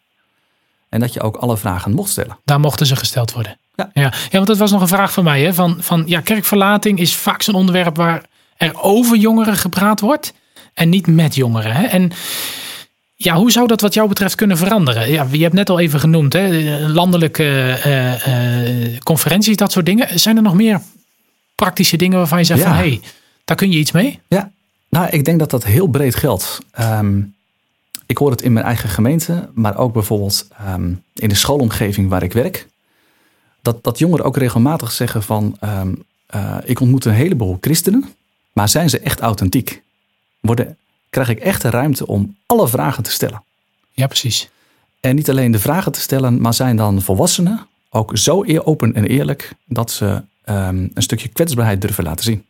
En 0.89 1.01
dat 1.01 1.13
je 1.13 1.21
ook 1.23 1.37
alle 1.37 1.57
vragen 1.57 1.93
mocht 1.93 2.11
stellen. 2.11 2.39
Daar 2.45 2.61
mochten 2.61 2.87
ze 2.87 2.97
gesteld 2.97 3.33
worden. 3.33 3.59
Ja. 3.75 3.91
Ja, 3.95 4.03
ja 4.03 4.13
want 4.31 4.47
dat 4.47 4.59
was 4.59 4.71
nog 4.71 4.81
een 4.81 4.89
vraag 4.89 5.13
van 5.13 5.25
mij. 5.25 5.43
Hè? 5.43 5.55
Van, 5.55 5.77
van, 5.81 6.03
ja, 6.07 6.21
kerkverlating 6.21 6.99
is 6.99 7.15
vaak 7.15 7.43
zo'n 7.43 7.55
onderwerp 7.55 7.97
waar 7.97 8.23
er 8.57 8.83
over 8.83 9.17
jongeren 9.17 9.57
gepraat 9.57 10.01
wordt 10.01 10.33
en 10.75 10.89
niet 10.89 11.07
met 11.07 11.35
jongeren. 11.35 11.73
Hè? 11.73 11.85
En 11.87 12.11
ja, 13.25 13.35
hoe 13.37 13.51
zou 13.51 13.67
dat 13.67 13.81
wat 13.81 13.95
jou 13.95 14.09
betreft 14.09 14.35
kunnen 14.35 14.57
veranderen? 14.57 15.11
Ja, 15.11 15.27
je 15.31 15.43
hebt 15.43 15.55
net 15.55 15.71
al 15.71 15.81
even 15.81 16.01
genoemd, 16.01 16.33
hè? 16.33 16.79
landelijke 16.89 17.45
eh, 17.83 18.93
eh, 18.93 18.99
conferenties, 19.03 19.57
dat 19.57 19.73
soort 19.73 19.87
dingen. 19.87 20.21
Zijn 20.21 20.37
er 20.37 20.43
nog 20.43 20.55
meer 20.55 20.81
praktische 21.55 21.97
dingen 21.97 22.19
waarvan 22.19 22.39
je 22.39 22.45
zegt 22.45 22.61
Ja. 22.61 22.67
van 22.67 22.77
hé, 22.77 22.89
hey, 22.89 23.01
daar 23.45 23.57
kun 23.57 23.71
je 23.71 23.79
iets 23.79 23.93
mee? 23.93 24.21
Ja, 24.29 24.51
nou, 24.89 25.09
ik 25.11 25.25
denk 25.25 25.39
dat 25.39 25.51
dat 25.51 25.65
heel 25.65 25.87
breed 25.87 26.15
geldt. 26.15 26.59
Ehm, 26.71 27.21
ik 28.07 28.19
hoor 28.19 28.31
het 28.31 28.43
in 28.43 28.53
mijn 28.53 28.67
eigen 28.67 28.89
gemeente, 28.89 29.49
maar 29.55 29.77
ook 29.77 29.93
bijvoorbeeld 29.93 30.49
ehm, 30.59 30.93
in 31.15 31.29
de 31.29 31.35
schoolomgeving 31.35 32.09
waar 32.09 32.23
ik 32.23 32.33
werk. 32.33 32.67
Dat, 33.63 33.85
dat 33.85 33.99
jongeren 33.99 34.25
ook 34.25 34.37
regelmatig 34.37 34.93
zeggen 34.93 35.23
van, 35.23 35.57
ehm, 35.61 35.93
eh, 36.27 36.57
ik 36.65 36.81
ontmoet 36.81 37.05
een 37.05 37.13
heleboel 37.13 37.59
christenen, 37.61 38.05
maar 38.53 38.69
zijn 38.69 38.91
ze 38.91 38.99
echt 38.99 39.21
authentiek? 39.21 39.83
Worden, 40.41 40.77
krijg 41.13 41.29
ik 41.29 41.39
echt 41.39 41.63
de 41.63 41.71
ruimte 41.71 42.07
om 42.07 42.37
alle 42.47 42.69
vragen 42.69 43.03
te 43.03 43.11
stellen? 43.11 43.43
Ja, 43.93 44.07
precies. 44.07 44.49
En 45.01 45.15
niet 45.17 45.31
alleen 45.31 45.51
de 45.53 45.59
vragen 45.59 45.93
te 45.93 46.01
stellen, 46.01 46.41
maar 46.41 46.55
zijn 46.55 46.77
dan 46.77 47.03
volwassenen 47.03 47.67
ook 47.91 48.19
zo 48.19 48.45
eer- 48.45 48.65
open 48.67 48.95
en 48.95 49.05
eerlijk 49.07 49.53
dat 49.67 49.91
ze 49.91 50.23
ehm, 50.45 50.77
een 50.95 51.03
stukje 51.03 51.29
kwetsbaarheid 51.29 51.81
durven 51.81 52.05
laten 52.05 52.25
zien. 52.25 52.45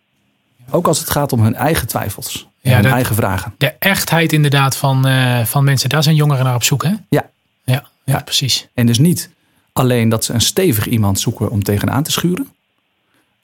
Ook 0.71 0.87
als 0.87 0.99
het 0.99 1.11
gaat 1.11 1.33
om 1.33 1.41
hun 1.41 1.55
eigen 1.55 1.87
twijfels 1.89 2.49
en 2.61 2.71
Ja, 2.71 2.75
hun 2.75 2.83
dat- 2.85 2.93
eigen 2.93 3.15
vragen. 3.15 3.55
De 3.59 3.75
echtheid 3.79 4.33
inderdaad 4.33 4.77
van, 4.77 5.07
eh, 5.07 5.45
van 5.45 5.65
mensen, 5.65 5.89
daar 5.89 6.03
zijn 6.03 6.15
jongeren 6.17 6.45
naar 6.45 6.55
op 6.55 6.63
zoek, 6.63 6.83
hè? 6.83 6.89
Ja. 6.89 6.99
Ja, 7.09 7.31
ja, 7.65 7.85
Ja. 8.05 8.21
precies. 8.21 8.69
En 8.75 8.87
dus 8.87 8.99
niet 8.99 9.31
alleen 9.73 10.09
dat 10.09 10.25
ze 10.25 10.33
een 10.33 10.41
stevig 10.41 10.87
iemand 10.87 11.21
zoeken 11.21 11.51
om 11.51 11.63
tegenaan 11.63 12.03
te 12.03 12.11
schuren, 12.13 12.49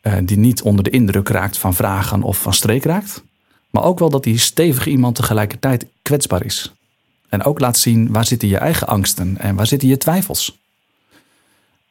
eh, 0.01 0.15
die 0.23 0.39
niet 0.39 0.63
onder 0.63 0.85
de 0.85 0.91
indruk 0.91 1.29
raakt 1.29 1.59
van 1.59 1.75
vragen 1.75 2.23
of 2.23 2.39
van 2.39 2.55
streek 2.55 2.85
raakt, 2.85 3.23
maar 3.79 3.87
ook 3.87 3.99
wel 3.99 4.11
dat 4.11 4.25
die 4.25 4.39
stevige 4.39 4.91
iemand 4.91 5.15
tegelijkertijd 5.15 5.87
kwetsbaar 6.03 6.45
is. 6.45 6.73
En 7.29 7.45
ook 7.45 7.61
laat 7.61 7.79
zien 7.79 8.13
waar 8.13 8.25
zitten 8.25 8.49
je 8.49 8.57
eigen 8.57 8.87
angsten 8.87 9.39
en 9.39 9.57
waar 9.57 9.67
zitten 9.67 9.89
je 9.89 9.97
twijfels. 9.97 10.59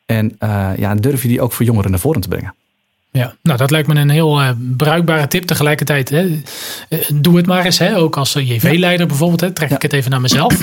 En 0.06 0.36
eh, 0.39 0.72
ja, 0.77 0.96
durf 0.96 1.22
je 1.22 1.27
die 1.27 1.41
ook 1.41 1.53
voor 1.53 1.65
jongeren 1.65 1.91
naar 1.91 2.00
voren 2.00 2.22
te 2.22 2.27
brengen. 2.27 2.53
Ja, 3.17 3.36
nou 3.41 3.57
dat 3.57 3.71
lijkt 3.71 3.88
me 3.88 3.95
een 4.00 4.09
heel 4.09 4.39
eh, 4.41 4.50
bruikbare 4.77 5.27
tip. 5.27 5.43
Tegelijkertijd, 5.45 6.09
hè, 6.09 6.41
eh, 6.89 7.00
doe 7.13 7.38
het 7.38 7.45
maar 7.45 7.65
eens. 7.65 7.77
Hè, 7.79 7.97
ook 7.97 8.17
als 8.17 8.36
eh, 8.36 8.50
JV-leider 8.50 9.07
bijvoorbeeld. 9.07 9.41
Hè, 9.41 9.51
trek 9.51 9.69
Ja. 9.69 9.75
ik 9.75 9.81
het 9.81 9.93
even 9.93 10.12
naar 10.12 10.21
mezelf. 10.21 10.59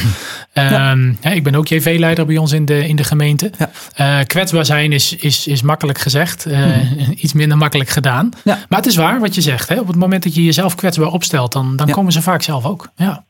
Ehm, 0.52 1.12
hè, 1.20 1.30
ik 1.32 1.42
ben 1.44 1.54
ook 1.54 1.68
JV-leider 1.68 2.26
bij 2.26 2.36
ons 2.36 2.52
in 2.52 2.64
de, 2.64 2.88
in 2.88 2.96
de 2.96 3.04
gemeente. 3.04 3.50
Eh, 3.94 4.18
kwetsbaar 4.26 4.64
zijn 4.64 4.92
is, 4.92 5.16
is, 5.16 5.46
is 5.46 5.62
makkelijk 5.62 5.98
gezegd. 5.98 6.46
eh, 6.46 7.22
Iets 7.22 7.32
minder 7.32 7.58
makkelijk 7.58 7.90
gedaan. 7.90 8.26
Mhm. 8.44 8.56
Maar 8.68 8.78
het 8.78 8.86
is 8.86 8.96
waar 8.96 9.20
wat 9.20 9.34
je 9.34 9.40
zegt. 9.40 9.68
Hè, 9.68 9.80
op 9.80 9.86
het 9.86 9.96
moment 9.96 10.22
dat 10.22 10.34
je 10.34 10.44
jezelf 10.44 10.74
kwetsbaar 10.74 11.12
opstelt, 11.12 11.52
dan, 11.52 11.76
dan 11.76 11.90
komen 11.90 12.12
ze 12.12 12.22
vaak 12.22 12.42
zelf 12.42 12.64
ook. 12.64 12.88
Ja. 12.96 13.24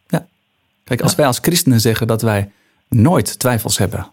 Kijk, 0.84 1.00
als 1.00 1.14
wij 1.14 1.26
als 1.26 1.38
christenen 1.42 1.80
zeggen 1.80 2.06
dat 2.06 2.22
wij 2.22 2.50
nooit 2.88 3.38
twijfels 3.38 3.78
hebben 3.78 4.06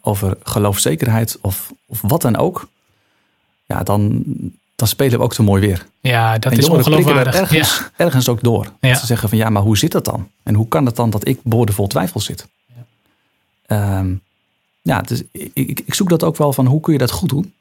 over 0.00 0.36
geloofzekerheid 0.42 1.38
of, 1.40 1.72
of 1.86 1.98
wat 2.02 2.22
dan 2.22 2.36
ook, 2.36 2.68
ja, 3.70 3.82
dan, 3.82 4.22
dan 4.76 4.88
spelen 4.88 5.18
we 5.18 5.24
ook 5.24 5.34
zo 5.34 5.42
mooi 5.42 5.60
weer. 5.60 5.86
ja, 6.00 6.38
dat 6.38 6.52
en 6.52 6.58
is 6.58 6.68
ongeloofwaardig. 6.68 7.34
ergens, 7.34 7.78
Ja. 7.78 7.90
ergens 7.96 8.28
ook 8.28 8.42
door. 8.42 8.64
Ja. 8.80 8.88
Dat 8.88 8.98
ze 8.98 9.06
zeggen 9.06 9.28
van 9.28 9.38
ja, 9.38 9.50
maar 9.50 9.62
hoe 9.62 9.78
zit 9.78 9.92
dat 9.92 10.04
dan? 10.04 10.28
En 10.42 10.54
hoe 10.54 10.68
kan 10.68 10.86
het 10.86 10.96
dan 10.96 11.10
dat 11.10 11.28
ik 11.28 11.40
boordevol 11.42 11.86
twijfel 11.86 12.20
zit? 12.20 12.46
Ja, 13.68 14.04
ja 14.82 15.00
dus 15.00 15.22
ik, 15.32 15.50
ik, 15.54 15.80
ik 15.80 15.94
zoek 15.94 16.08
dat 16.08 16.24
ook 16.24 16.36
wel 16.36 16.52
van 16.52 16.66
hoe 16.66 16.80
kun 16.80 16.92
je 16.92 16.98
dat 16.98 17.10
goed 17.10 17.28
doen? 17.28 17.52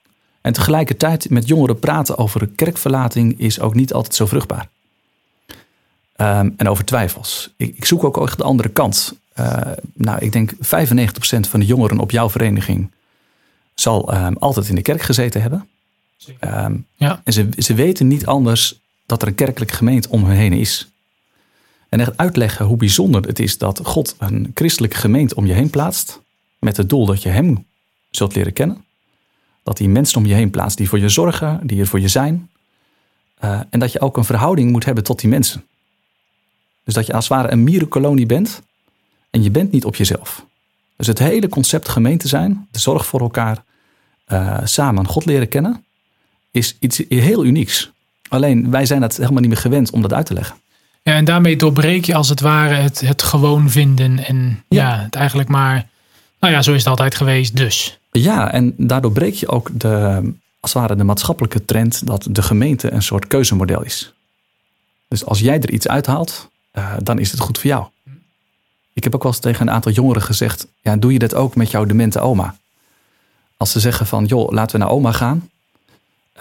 En 0.42 0.54
tegelijkertijd 0.54 1.30
met 1.30 1.48
jongeren 1.48 1.80
praten 1.80 2.18
over 2.18 2.48
kerkverlating 2.48 3.40
is 3.40 3.60
ook 3.60 3.76
niet 3.76 3.94
altijd 3.94 4.16
zo 4.16 4.26
vruchtbaar. 4.26 4.70
Ehm, 6.16 6.50
en 6.58 6.70
over 6.70 6.86
twijfels. 6.86 7.54
Ik, 7.58 7.78
ik, 7.78 7.86
zoek 7.86 8.04
ook 8.04 8.22
echt 8.22 8.38
de 8.38 8.44
andere 8.44 8.70
kant. 8.70 9.14
Uh, 9.40 9.62
nou, 9.94 10.20
ik 10.20 10.32
denk 10.32 10.52
95% 10.54 10.58
van 11.50 11.60
de 11.60 11.66
jongeren 11.66 12.00
op 12.00 12.12
jouw 12.12 12.30
vereniging 12.30 12.92
zal 13.74 14.14
um, 14.16 14.36
altijd 14.38 14.70
in 14.70 14.76
de 14.76 14.82
kerk 14.82 15.02
gezeten 15.02 15.42
hebben. 15.42 15.68
Um, 16.42 16.86
ja. 16.96 17.22
En 17.24 17.34
ze, 17.34 17.50
ze 17.58 17.74
weten 17.74 18.08
niet 18.08 18.26
anders 18.26 18.80
dat 19.06 19.22
er 19.22 19.28
een 19.28 19.36
kerkelijke 19.36 19.74
gemeente 19.74 20.10
om 20.10 20.24
hen 20.26 20.36
heen 20.36 20.54
is. 20.54 20.92
En 21.90 22.00
echt 22.00 22.18
uitleggen 22.18 22.66
hoe 22.66 22.78
bijzonder 22.78 23.22
het 23.22 23.40
is 23.40 23.58
dat 23.58 23.80
God 23.84 24.16
een 24.20 24.52
christelijke 24.54 24.98
gemeente 24.98 25.36
om 25.36 25.46
je 25.46 25.54
heen 25.54 25.70
plaatst. 25.70 26.22
Met 26.60 26.78
het 26.78 26.90
doel 26.90 27.06
dat 27.06 27.22
je 27.24 27.30
Hem 27.30 27.66
zult 28.10 28.36
leren 28.36 28.54
kennen. 28.54 28.84
Dat 29.64 29.78
hij 29.78 29.88
mensen 29.88 30.18
om 30.18 30.26
je 30.26 30.34
heen 30.34 30.50
plaatst 30.50 30.78
die 30.78 30.90
voor 30.90 31.00
je 31.00 31.10
zorgen, 31.10 31.68
die 31.68 31.80
er 31.80 31.88
voor 31.88 32.00
je 32.00 32.08
zijn. 32.08 32.50
Uh, 33.44 33.60
en 33.70 33.80
dat 33.80 33.92
je 33.92 34.02
ook 34.02 34.18
een 34.18 34.26
verhouding 34.26 34.72
moet 34.72 34.86
hebben 34.86 35.04
tot 35.04 35.20
die 35.20 35.30
mensen. 35.30 35.66
Dus 36.84 36.94
dat 36.94 37.06
je 37.06 37.14
als 37.14 37.28
het 37.28 37.38
ware 37.38 37.52
een 37.52 37.64
mierenkolonie 37.64 38.26
bent 38.26 38.62
en 39.30 39.44
je 39.44 39.52
bent 39.52 39.72
niet 39.72 39.86
op 39.86 39.96
jezelf. 39.96 40.46
Dus 40.96 41.08
het 41.08 41.20
hele 41.20 41.50
concept 41.50 41.90
gemeente 41.90 42.28
zijn, 42.28 42.68
de 42.72 42.80
zorg 42.80 43.06
voor 43.06 43.20
elkaar, 43.20 43.64
uh, 44.28 44.60
samen 44.64 45.08
God 45.08 45.26
leren 45.26 45.48
kennen, 45.48 45.84
is 46.52 46.76
iets 46.80 47.02
heel 47.08 47.46
unieks. 47.46 47.92
Alleen 48.30 48.72
wij 48.72 48.86
zijn 48.86 49.02
het 49.02 49.18
helemaal 49.18 49.40
niet 49.40 49.50
meer 49.50 49.58
gewend 49.58 49.92
om 49.92 50.02
dat 50.02 50.14
uit 50.14 50.26
te 50.26 50.34
leggen. 50.34 50.56
Ja, 51.02 51.14
en 51.14 51.26
daarmee 51.26 51.56
doorbreek 51.56 52.06
je 52.06 52.16
als 52.16 52.30
het 52.30 52.40
ware 52.40 52.74
het, 52.74 53.00
het 53.00 53.22
gewoon 53.22 53.70
vinden 53.70 54.26
en 54.26 54.64
ja. 54.68 54.90
ja 54.90 55.04
het 55.04 55.16
eigenlijk 55.16 55.50
maar, 55.50 55.88
nou 56.40 56.54
ja, 56.54 56.62
zo 56.62 56.72
is 56.72 56.78
het 56.78 56.88
altijd 56.88 57.16
geweest 57.16 57.56
dus. 57.56 58.00
Ja, 58.12 58.52
en 58.52 58.74
daardoor 58.78 59.12
breek 59.12 59.34
je 59.34 59.48
ook 59.48 59.70
de, 59.74 60.22
als 60.60 60.74
het 60.74 60.82
ware 60.82 60.96
de 60.96 61.04
maatschappelijke 61.04 61.66
trend 61.66 62.08
dat 62.08 62.28
de 62.30 62.42
gemeente 62.42 62.92
een 62.92 63.04
soort 63.04 63.28
keuzemodel 63.28 63.84
is. 63.84 64.14
Dus 65.08 65.26
als 65.26 65.40
jij 65.40 65.60
er 65.60 65.72
iets 65.72 65.88
uithaalt, 65.88 66.50
uh, 66.74 66.94
dan 67.04 67.20
is 67.20 67.32
het 67.32 67.40
goed 67.40 67.58
voor 67.60 67.70
jou. 67.70 67.86
Ik 68.94 69.04
heb 69.04 69.16
ook 69.16 69.24
wel 69.24 69.32
eens 69.32 69.42
tegen 69.42 69.68
een 69.68 69.74
aantal 69.74 69.92
jongeren 69.92 70.22
gezegd: 70.22 70.68
ja, 70.82 70.96
doe 70.96 71.14
je 71.14 71.20
dat 71.20 71.36
ook 71.36 71.56
met 71.56 71.72
jouw 71.72 71.86
demente 71.86 72.20
oma? 72.20 72.56
Als 73.58 73.72
ze 73.72 73.80
zeggen 73.80 74.08
van, 74.08 74.26
joh, 74.26 74.52
laten 74.52 74.80
we 74.80 74.86
naar 74.86 74.94
oma 74.94 75.12
gaan, 75.12 75.50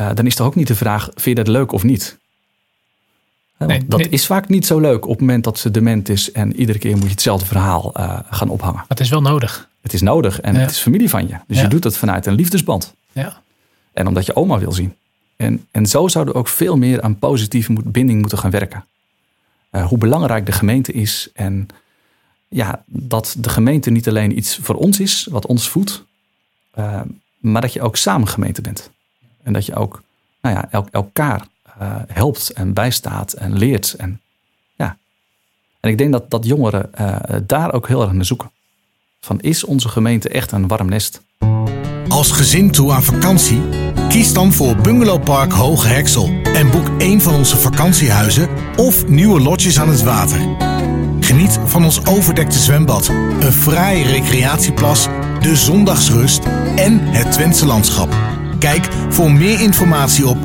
uh, 0.00 0.10
dan 0.14 0.26
is 0.26 0.34
toch 0.34 0.46
ook 0.46 0.54
niet 0.54 0.66
de 0.66 0.74
vraag: 0.74 1.04
vind 1.04 1.24
je 1.24 1.44
dat 1.44 1.48
leuk 1.48 1.72
of 1.72 1.82
niet? 1.82 2.18
Nee, 3.58 3.86
dat 3.86 4.06
is 4.06 4.26
vaak 4.26 4.48
niet 4.48 4.66
zo 4.66 4.78
leuk 4.78 5.04
op 5.04 5.10
het 5.10 5.20
moment 5.20 5.44
dat 5.44 5.58
ze 5.58 5.70
dement 5.70 6.08
is 6.08 6.32
en 6.32 6.56
iedere 6.56 6.78
keer 6.78 6.94
moet 6.94 7.04
je 7.04 7.10
hetzelfde 7.10 7.46
verhaal 7.46 7.92
uh, 7.96 8.18
gaan 8.30 8.48
ophangen. 8.48 8.76
Maar 8.76 8.84
het 8.88 9.00
is 9.00 9.08
wel 9.08 9.20
nodig. 9.20 9.68
Het 9.80 9.92
is 9.92 10.00
nodig 10.00 10.40
en 10.40 10.54
ja. 10.54 10.60
het 10.60 10.70
is 10.70 10.78
familie 10.78 11.10
van 11.10 11.28
je. 11.28 11.36
Dus 11.46 11.56
ja. 11.56 11.62
je 11.62 11.68
doet 11.68 11.84
het 11.84 11.96
vanuit 11.96 12.26
een 12.26 12.34
liefdesband. 12.34 12.94
Ja. 13.12 13.42
En 13.92 14.06
omdat 14.06 14.26
je 14.26 14.36
oma 14.36 14.58
wil 14.58 14.72
zien. 14.72 14.94
En, 15.36 15.66
en 15.70 15.86
zo 15.86 16.08
zouden 16.08 16.34
we 16.34 16.40
ook 16.40 16.48
veel 16.48 16.76
meer 16.76 17.02
aan 17.02 17.18
positieve 17.18 17.72
binding 17.84 18.20
moeten 18.20 18.38
gaan 18.38 18.50
werken. 18.50 18.84
Uh, 19.72 19.86
hoe 19.86 19.98
belangrijk 19.98 20.46
de 20.46 20.52
gemeente 20.52 20.92
is. 20.92 21.28
En 21.34 21.68
ja, 22.48 22.82
dat 22.86 23.36
de 23.38 23.48
gemeente 23.48 23.90
niet 23.90 24.08
alleen 24.08 24.38
iets 24.38 24.58
voor 24.62 24.74
ons 24.74 25.00
is, 25.00 25.26
wat 25.30 25.46
ons 25.46 25.68
voedt. 25.68 26.04
Uh, 26.78 27.00
maar 27.38 27.62
dat 27.62 27.72
je 27.72 27.80
ook 27.80 27.96
samen 27.96 28.28
gemeente 28.28 28.60
bent. 28.60 28.90
En 29.48 29.54
dat 29.54 29.66
je 29.66 29.74
ook 29.74 30.02
nou 30.40 30.54
ja, 30.54 30.68
el 30.70 30.86
elkaar 30.90 31.46
uh, 31.82 31.94
helpt 32.06 32.50
en 32.50 32.72
bijstaat 32.72 33.32
en 33.32 33.58
leert. 33.58 33.94
En, 33.98 34.20
ja. 34.76 34.96
en 35.80 35.90
ik 35.90 35.98
denk 35.98 36.12
dat, 36.12 36.30
dat 36.30 36.46
jongeren 36.46 36.90
daar 37.46 37.72
ook 37.72 37.88
heel 37.88 38.02
erg 38.02 38.12
naar 38.12 38.24
zoeken. 38.24 38.50
Van 39.20 39.40
is 39.40 39.64
onze 39.64 39.88
gemeente 39.88 40.28
echt 40.28 40.52
een 40.52 40.68
warm 40.68 40.88
nest? 40.88 41.20
Als 42.08 42.30
gezin 42.30 42.70
toe 42.70 42.92
aan 42.92 43.02
vakantie? 43.02 43.60
Kies 44.08 44.32
dan 44.32 44.52
voor 44.52 44.76
Bungalowpark 44.76 45.52
Hoge 45.52 45.88
Heksel 45.88 46.30
en 46.42 46.70
boek 46.70 46.88
een 46.98 47.20
van 47.20 47.34
onze 47.34 47.56
vakantiehuizen 47.56 48.48
of 48.76 49.06
nieuwe 49.06 49.40
lodges 49.40 49.80
aan 49.80 49.88
het 49.88 50.02
water. 50.02 50.40
Geniet 51.20 51.58
van 51.64 51.84
ons 51.84 52.06
overdekte 52.06 52.58
zwembad, 52.58 53.08
een 53.40 53.52
fraaie 53.52 54.04
recreatieplas, 54.04 55.08
de 55.40 55.56
zondagsrust 55.56 56.44
en 56.76 56.98
het 57.00 57.32
Twentse 57.32 57.66
landschap. 57.66 58.37
Kijk 58.58 58.88
voor 59.08 59.32
meer 59.32 59.60
informatie 59.60 60.26
op 60.26 60.38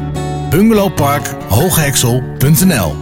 bungalowparkhoogheksel.nl 0.50 2.96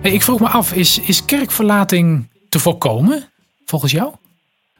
hey, 0.00 0.12
Ik 0.12 0.22
vroeg 0.22 0.40
me 0.40 0.48
af, 0.48 0.72
is, 0.72 0.98
is 0.98 1.24
kerkverlating 1.24 2.28
te 2.48 2.58
voorkomen 2.58 3.24
volgens 3.66 3.92
jou? 3.92 4.14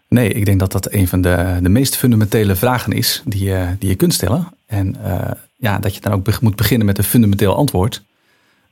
Nee, 0.08 0.32
ik 0.32 0.44
denk 0.44 0.58
dat 0.58 0.72
dat 0.72 0.92
een 0.92 1.08
van 1.08 1.20
de, 1.20 1.58
de 1.62 1.68
meest 1.68 1.96
fundamentele 1.96 2.56
vragen 2.56 2.92
is 2.92 3.22
die 3.24 3.44
je, 3.44 3.76
die 3.78 3.88
je 3.88 3.94
kunt 3.94 4.14
stellen. 4.14 4.48
En 4.66 4.96
uh, 5.04 5.30
ja, 5.56 5.78
dat 5.78 5.94
je 5.94 6.00
dan 6.00 6.12
ook 6.12 6.40
moet 6.40 6.56
beginnen 6.56 6.86
met 6.86 6.98
een 6.98 7.04
fundamenteel 7.04 7.56
antwoord. 7.56 8.02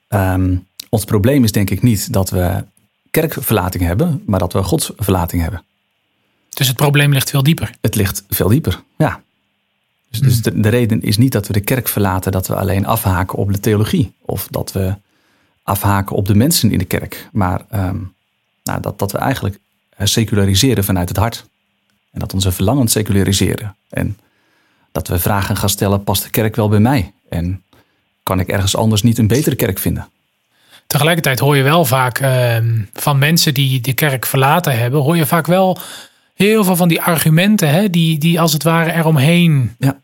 Um, 0.08 0.66
ons 0.88 1.04
probleem 1.04 1.44
is 1.44 1.52
denk 1.52 1.70
ik 1.70 1.82
niet 1.82 2.12
dat 2.12 2.30
we 2.30 2.64
kerkverlating 3.10 3.84
hebben, 3.84 4.22
maar 4.26 4.38
dat 4.38 4.52
we 4.52 4.62
godsverlating 4.62 5.42
hebben. 5.42 5.62
Dus 6.48 6.68
het 6.68 6.76
probleem 6.76 7.12
ligt 7.12 7.30
veel 7.30 7.42
dieper? 7.42 7.74
Het 7.80 7.94
ligt 7.94 8.24
veel 8.28 8.48
dieper, 8.48 8.82
ja. 8.96 9.20
Dus, 10.10 10.20
dus 10.20 10.42
de, 10.42 10.60
de, 10.60 10.68
reden 10.68 11.02
is 11.02 11.16
niet 11.16 11.32
dat 11.32 11.46
we 11.46 11.52
de 11.52 11.60
kerk 11.60 11.88
verlaten, 11.88 12.32
dat 12.32 12.46
we 12.46 12.54
alleen 12.54 12.86
afhaken 12.86 13.38
op 13.38 13.52
de 13.52 13.60
theologie. 13.60 14.12
Of 14.20 14.48
dat 14.50 14.72
we 14.72 14.94
afhaken 15.62 16.16
op 16.16 16.26
de 16.26 16.34
mensen 16.34 16.72
in 16.72 16.78
de 16.78 16.84
kerk. 16.84 17.28
Maar 17.32 17.64
um, 17.74 18.12
nou, 18.64 18.80
dat, 18.80 18.98
dat 18.98 19.12
we 19.12 19.18
eigenlijk 19.18 19.58
seculariseren 19.98 20.84
vanuit 20.84 21.08
het 21.08 21.18
hart. 21.18 21.48
En 22.10 22.20
dat 22.20 22.34
onze 22.34 22.52
verlangen 22.52 22.88
seculariseren. 22.88 23.76
En 23.88 24.18
dat 24.92 25.08
we 25.08 25.18
vragen 25.18 25.56
gaan 25.56 25.68
stellen, 25.68 26.04
past 26.04 26.22
de 26.22 26.30
kerk 26.30 26.56
wel 26.56 26.68
bij 26.68 26.80
mij? 26.80 27.12
En 27.28 27.62
kan 28.22 28.40
ik 28.40 28.48
ergens 28.48 28.76
anders 28.76 29.02
niet 29.02 29.18
een 29.18 29.26
betere 29.26 29.56
kerk 29.56 29.78
vinden? 29.78 30.08
Tegelijkertijd 30.86 31.38
hoor 31.38 31.56
je 31.56 31.62
wel 31.62 31.84
vaak 31.84 32.20
uh, 32.20 32.56
van 32.92 33.18
mensen 33.18 33.54
die 33.54 33.80
de 33.80 33.92
kerk 33.92 34.26
verlaten 34.26 34.78
hebben, 34.78 35.00
hoor 35.00 35.16
je 35.16 35.26
vaak 35.26 35.46
wel 35.46 35.78
heel 36.44 36.64
veel 36.64 36.76
van 36.76 36.88
die 36.88 37.02
argumenten, 37.02 37.68
hè, 37.68 37.90
die, 37.90 38.18
die 38.18 38.40
als 38.40 38.52
het 38.52 38.62
ware 38.62 38.92
eromheen 38.92 39.74
ja. 39.78 40.00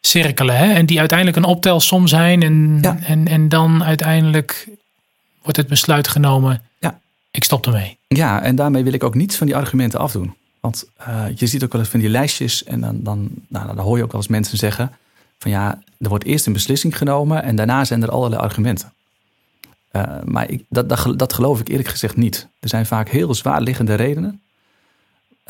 cirkelen. 0.00 0.56
Hè, 0.56 0.72
en 0.72 0.86
die 0.86 0.98
uiteindelijk 0.98 1.38
een 1.38 1.44
optelsom 1.44 2.06
zijn. 2.06 2.42
En, 2.42 2.78
ja. 2.80 2.98
en, 3.02 3.28
en 3.28 3.48
dan 3.48 3.84
uiteindelijk 3.84 4.68
wordt 5.42 5.56
het 5.56 5.66
besluit 5.66 6.08
genomen, 6.08 6.62
ja. 6.78 7.00
ik 7.30 7.44
stop 7.44 7.66
ermee. 7.66 7.96
Ja, 8.08 8.42
en 8.42 8.56
daarmee 8.56 8.84
wil 8.84 8.92
ik 8.92 9.04
ook 9.04 9.14
niets 9.14 9.36
van 9.36 9.46
die 9.46 9.56
argumenten 9.56 10.00
afdoen. 10.00 10.34
Want 10.60 10.84
uh, 11.08 11.24
je 11.34 11.46
ziet 11.46 11.64
ook 11.64 11.72
wel 11.72 11.80
eens 11.80 11.90
van 11.90 12.00
die 12.00 12.08
lijstjes 12.08 12.64
en 12.64 12.80
dan, 12.80 13.02
dan, 13.02 13.28
nou, 13.48 13.66
dan 13.66 13.78
hoor 13.78 13.96
je 13.96 14.02
ook 14.02 14.12
wel 14.12 14.20
eens 14.20 14.30
mensen 14.30 14.58
zeggen 14.58 14.92
van 15.38 15.50
ja, 15.50 15.82
er 15.98 16.08
wordt 16.08 16.24
eerst 16.24 16.46
een 16.46 16.52
beslissing 16.52 16.96
genomen 16.98 17.42
en 17.42 17.56
daarna 17.56 17.84
zijn 17.84 18.02
er 18.02 18.10
allerlei 18.10 18.42
argumenten. 18.42 18.92
Uh, 19.92 20.02
maar 20.24 20.50
ik, 20.50 20.64
dat, 20.68 20.88
dat, 20.88 21.12
dat, 21.16 21.32
geloof 21.32 21.60
ik 21.60 21.68
eerlijk 21.68 21.88
gezegd 21.88 22.16
niet. 22.16 22.48
Er 22.60 22.68
zijn 22.68 22.86
vaak 22.86 23.08
heel 23.08 23.34
zwaarliggende 23.34 23.94
redenen 23.94 24.40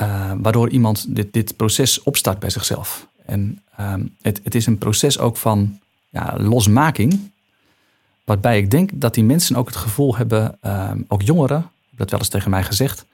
uh, 0.01 0.33
waardoor 0.37 0.69
iemand 0.69 1.15
dit, 1.17 1.33
dit 1.33 1.57
proces 1.57 2.03
opstart 2.03 2.39
bij 2.39 2.51
zichzelf. 2.51 3.07
En 3.27 3.63
uh, 3.81 3.95
het, 4.23 4.41
het 4.45 4.55
is 4.55 4.67
een 4.67 4.79
proces 4.79 5.19
ook 5.19 5.37
van 5.37 5.79
ja, 6.09 6.35
losmaking, 6.39 7.31
waarbij 8.25 8.59
ik 8.59 8.71
denk 8.71 8.91
dat 8.93 9.15
die 9.15 9.25
mensen 9.25 9.57
ook 9.57 9.67
het 9.67 9.77
gevoel 9.77 10.17
hebben, 10.17 10.59
ook 11.09 11.23
jongeren, 11.23 11.71
dat 11.91 12.11
wel 12.11 12.19
eens 12.19 12.29
tegen 12.29 12.51
mij 12.51 12.65
gezegd. 12.65 13.05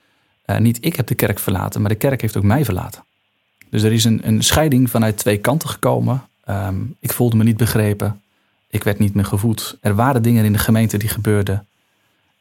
Uh, 0.47 0.59
niet 0.59 0.79
ik 0.81 0.97
heb 0.97 1.07
de 1.07 1.15
kerk 1.15 1.39
verlaten, 1.39 1.81
maar 1.81 1.91
de 1.91 1.97
kerk 1.97 2.21
heeft 2.21 2.37
ook 2.37 2.43
mij 2.43 2.65
verlaten. 2.65 3.05
Dus 3.71 3.83
er 3.83 3.93
is 3.93 4.05
een, 4.05 4.21
een 4.23 4.43
scheiding 4.43 4.91
vanuit 4.91 5.17
twee 5.17 5.39
kanten 5.39 5.69
gekomen. 5.69 6.23
Um, 6.49 6.97
ik 7.01 7.13
voelde 7.13 7.37
me 7.37 7.45
niet 7.45 7.57
begrepen. 7.57 8.21
Ik 8.71 8.85
werd 8.85 8.99
niet 8.99 9.15
meer 9.15 9.25
gevoed. 9.25 9.77
Er 9.81 9.95
waren 9.95 10.23
dingen 10.23 10.45
in 10.45 10.53
de 10.53 10.59
gemeente 10.59 10.97
die 10.97 11.09
gebeurden. 11.09 11.67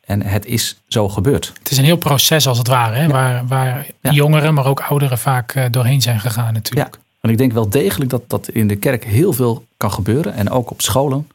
En 0.06 0.22
het 0.22 0.46
is 0.46 0.78
zo 0.88 1.10
gebeurd. 1.10 1.52
Het 1.60 1.72
is 1.72 1.78
een 1.78 1.84
heel 1.84 1.98
proces 1.98 2.48
als 2.48 2.58
het 2.58 2.68
ware, 2.68 2.96
hè? 2.96 3.04
Ja. 3.04 3.08
waar, 3.08 3.48
waar 3.48 3.88
ja. 4.02 4.12
jongeren, 4.12 4.54
maar 4.54 4.66
ook 4.66 4.82
ouderen 4.82 5.18
vaak 5.18 5.56
uh, 5.56 5.66
doorheen 5.72 6.02
zijn 6.02 6.20
gegaan 6.20 6.54
natuurlijk. 6.54 6.96
Ja, 6.96 7.02
en 7.22 7.30
ik 7.30 7.38
denk 7.38 7.52
wel 7.52 7.70
degelijk 7.70 8.10
dat, 8.10 8.30
dat 8.30 8.48
in 8.48 8.68
de 8.68 8.76
kerk 8.76 9.04
heel 9.04 9.34
veel 9.34 9.66
kan 9.78 9.92
gebeuren. 9.92 10.34
En 10.34 10.50
ook 10.50 10.72
op 10.72 10.82
scholen. 10.82 11.28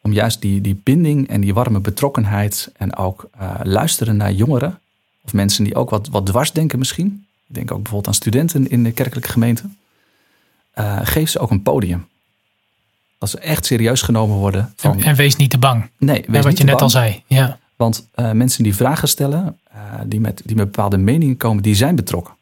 Om 0.00 0.12
juist 0.12 0.40
die, 0.40 0.60
die 0.60 0.80
binding 0.84 1.28
en 1.28 1.40
die 1.40 1.54
warme 1.54 1.80
betrokkenheid 1.80 2.70
en 2.76 2.96
ook 2.96 3.30
uh, 3.40 3.50
luisteren 3.62 4.16
naar 4.16 4.32
jongeren. 4.32 4.78
Of 5.24 5.32
mensen 5.32 5.64
die 5.64 5.74
ook 5.74 5.90
wat, 5.90 6.08
wat 6.08 6.26
dwars 6.26 6.52
denken 6.52 6.78
misschien. 6.78 7.26
Ik 7.48 7.54
denk 7.54 7.70
ook 7.70 7.82
bijvoorbeeld 7.82 8.06
aan 8.06 8.14
studenten 8.14 8.70
in 8.70 8.84
de 8.84 8.92
kerkelijke 8.92 9.30
gemeente. 9.30 9.62
Uh, 10.74 10.98
geef 11.02 11.30
ze 11.30 11.38
ook 11.38 11.50
een 11.50 11.62
podium. 11.62 12.08
Dat 13.18 13.30
ze 13.30 13.38
echt 13.38 13.66
serieus 13.66 14.02
genomen 14.02 14.36
worden. 14.36 14.72
Van, 14.76 14.92
en, 14.92 15.02
en, 15.02 15.14
wees 15.14 15.36
niet 15.36 15.50
te 15.50 15.58
bang. 15.58 15.90
Nee, 15.98 16.24
wees 16.26 16.44
wat 16.44 16.58
je 16.58 16.64
net 16.64 16.72
bang. 16.72 16.80
al 16.80 16.90
zei. 16.90 17.22
Ja. 17.26 17.58
Want 17.78 18.08
uh, 18.16 18.30
mensen 18.32 18.62
die 18.62 18.74
vragen 18.74 19.08
stellen, 19.08 19.58
uh, 19.74 20.00
die, 20.06 20.20
met, 20.20 20.42
die 20.44 20.56
met 20.56 20.64
bepaalde 20.64 20.96
meningen 20.96 21.36
komen, 21.36 21.62
die 21.62 21.74
zijn 21.74 21.96
betrokken. 21.96 22.34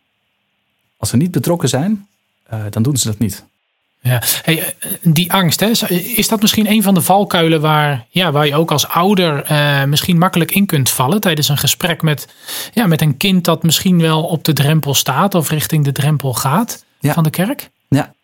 Als 0.97 1.09
ze 1.09 1.17
niet 1.17 1.31
betrokken 1.31 1.69
zijn, 1.69 2.07
dan 2.71 2.83
doen 2.83 2.97
ze 2.97 3.07
dat 3.07 3.19
niet. 3.19 3.45
Ja, 4.07 4.23
hey, 4.43 4.75
eh, 4.79 4.91
die 5.03 5.33
angst, 5.33 5.61
hè, 5.61 5.69
is 5.95 6.29
dat 6.29 6.41
misschien 6.41 6.71
een 6.71 6.83
van 6.83 6.95
de 6.95 7.01
valkuilen 7.01 7.61
waar, 7.61 8.07
ja, 8.09 8.33
waar 8.33 8.47
je 8.47 8.55
ook 8.55 8.71
als 8.71 8.89
ouder 8.89 9.51
uh, 9.51 9.85
misschien 9.85 10.19
makkelijk 10.19 10.51
in 10.51 10.67
kunt 10.67 10.91
vallen 10.91 11.21
tijdens 11.21 11.49
een 11.49 11.59
gesprek 11.59 12.03
met, 12.03 12.29
ja, 12.73 12.87
met 12.87 13.01
een 13.01 13.17
kind 13.17 13.45
dat 13.45 13.63
misschien 13.63 14.01
wel 14.01 14.25
op 14.25 14.45
de 14.45 14.53
drempel 14.53 14.95
staat 14.95 15.35
of 15.35 15.51
richting 15.51 15.85
de 15.85 15.93
drempel 15.93 16.35
gaat 16.35 16.85
ja. 17.01 17.13
van 17.13 17.25
de 17.25 17.31
kerk? 17.31 17.71
Ja. 17.89 18.15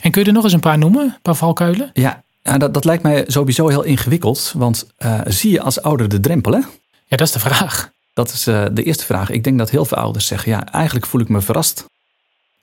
En 0.00 0.10
kun 0.10 0.22
je 0.22 0.28
er 0.28 0.34
nog 0.34 0.44
eens 0.44 0.52
een 0.52 0.60
paar 0.60 0.78
noemen, 0.78 1.02
een 1.02 1.22
paar 1.22 1.34
valkuilen? 1.34 1.90
Ja, 1.92 2.22
ja 2.48 2.58
dat, 2.58 2.74
dat 2.74 2.84
lijkt 2.84 3.02
mij 3.02 3.24
sowieso 3.26 3.68
heel 3.68 3.82
ingewikkeld, 3.82 4.52
want 4.56 4.86
uh, 4.98 5.20
zie 5.26 5.52
je 5.52 5.60
als 5.60 5.82
ouder 5.82 6.08
de 6.08 6.20
drempel, 6.20 6.52
hè? 6.52 6.58
Ja, 7.06 7.16
dat 7.16 7.26
is 7.26 7.32
de 7.32 7.38
vraag. 7.38 7.90
Dat 8.14 8.32
is 8.32 8.48
uh, 8.48 8.64
de 8.72 8.82
eerste 8.82 9.04
vraag. 9.04 9.30
Ik 9.30 9.44
denk 9.44 9.58
dat 9.58 9.70
heel 9.70 9.84
veel 9.84 9.96
ouders 9.96 10.26
zeggen: 10.26 10.50
ja, 10.50 10.72
eigenlijk 10.72 11.06
voel 11.06 11.20
ik 11.20 11.28
me 11.28 11.40
verrast. 11.40 11.84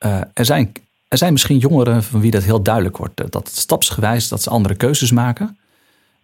Uh, 0.06 0.22
er, 0.34 0.46
zijn, 0.46 0.72
er 1.08 1.18
zijn 1.18 1.32
misschien 1.32 1.58
jongeren 1.58 2.04
van 2.04 2.20
wie 2.20 2.32
dat 2.32 2.44
heel 2.44 2.62
duidelijk 2.62 2.98
wordt. 2.98 3.32
Dat 3.32 3.52
stapsgewijs 3.54 4.28
dat 4.28 4.42
ze 4.42 4.50
andere 4.50 4.76
keuzes 4.76 5.12
maken. 5.12 5.58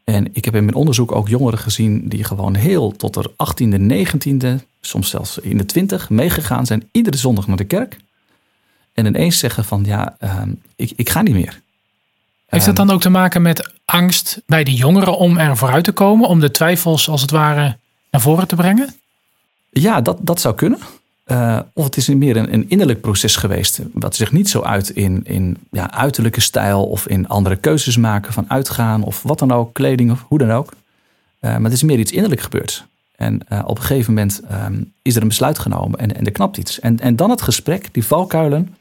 En 0.04 0.28
ik 0.34 0.46
heb 0.46 0.56
in 0.56 0.64
mijn 0.66 0.76
onderzoek 0.76 1.12
ook 1.12 1.28
jongeren 1.28 1.60
gezien 1.60 2.08
die 2.08 2.24
gewoon 2.24 2.56
heel 2.56 2.92
tot 2.92 3.14
de 3.14 3.32
18e, 3.32 3.80
19e, 3.80 4.64
soms 4.82 5.10
zelfs 5.10 5.38
in 5.38 5.58
de 5.58 5.66
20 5.66 6.10
meegegaan 6.10 6.66
zijn, 6.66 6.90
iedere 6.92 7.18
zondag 7.18 7.48
naar 7.48 7.58
de 7.58 7.64
kerk. 7.64 7.98
En 8.94 9.06
ineens 9.06 9.40
zeggen 9.40 9.66
van 9.66 9.84
ja, 9.86 10.18
uh, 10.24 10.42
ik, 10.76 10.92
ik 10.96 11.10
ga 11.10 11.22
niet 11.22 11.34
meer. 11.34 11.62
Heeft 12.52 12.66
dat 12.66 12.76
dan 12.76 12.90
ook 12.90 13.02
te 13.02 13.10
maken 13.10 13.42
met 13.42 13.74
angst 13.86 14.42
bij 14.46 14.64
de 14.64 14.74
jongeren 14.74 15.18
om 15.18 15.38
er 15.38 15.58
vooruit 15.58 15.84
te 15.84 15.92
komen, 15.92 16.28
om 16.28 16.40
de 16.40 16.52
twijfels 16.52 17.10
als 17.10 17.22
het 17.22 17.32
ware 17.32 17.78
naar 18.10 18.22
voren 18.22 18.48
te 18.48 18.56
brengen? 18.56 18.96
Ja, 19.70 20.02
dat, 20.02 20.18
dat 20.22 20.42
zou 20.42 20.56
kunnen. 20.56 20.80
Uh, 21.26 21.60
of 21.74 21.84
het 21.84 21.98
is 21.98 22.08
meer 22.08 22.38
een, 22.38 22.54
een, 22.54 22.70
innerlijk 22.70 23.02
proces 23.02 23.36
geweest, 23.36 23.82
wat 23.94 24.16
zich 24.16 24.32
niet 24.32 24.50
zo 24.50 24.62
uit 24.62 24.90
in, 24.90 25.22
in 25.24 25.58
ja, 25.72 25.92
uiterlijke 25.92 26.42
stijl 26.42 26.86
of 26.86 27.08
in 27.08 27.28
andere 27.28 27.56
keuzes 27.56 27.98
maken 27.98 28.34
van 28.34 28.46
uitgaan 28.48 29.04
of 29.04 29.24
wat 29.24 29.40
dan 29.40 29.52
ook, 29.52 29.74
kleding 29.74 30.12
of 30.12 30.26
hoe 30.28 30.38
dan 30.38 30.52
ook. 30.52 30.72
Uh, 30.72 31.52
maar 31.52 31.64
het 31.64 31.74
is 31.74 31.84
meer 31.84 32.00
iets 32.00 32.12
innerlijk 32.12 32.42
gebeurd. 32.42 32.86
En 33.16 33.40
uh, 33.50 33.62
op 33.66 33.78
een 33.78 33.84
gegeven 33.84 34.14
moment 34.14 34.42
um, 34.52 34.94
is 35.02 35.16
er 35.16 35.22
een 35.22 35.28
besluit 35.28 35.60
genomen 35.60 36.00
en, 36.00 36.16
en 36.16 36.26
er 36.26 36.32
knapt 36.32 36.58
iets. 36.58 36.80
En, 36.80 37.00
en 37.00 37.16
dan 37.16 37.30
het 37.30 37.42
gesprek, 37.42 37.94
die 37.94 38.06
valkuilen. 38.06 38.76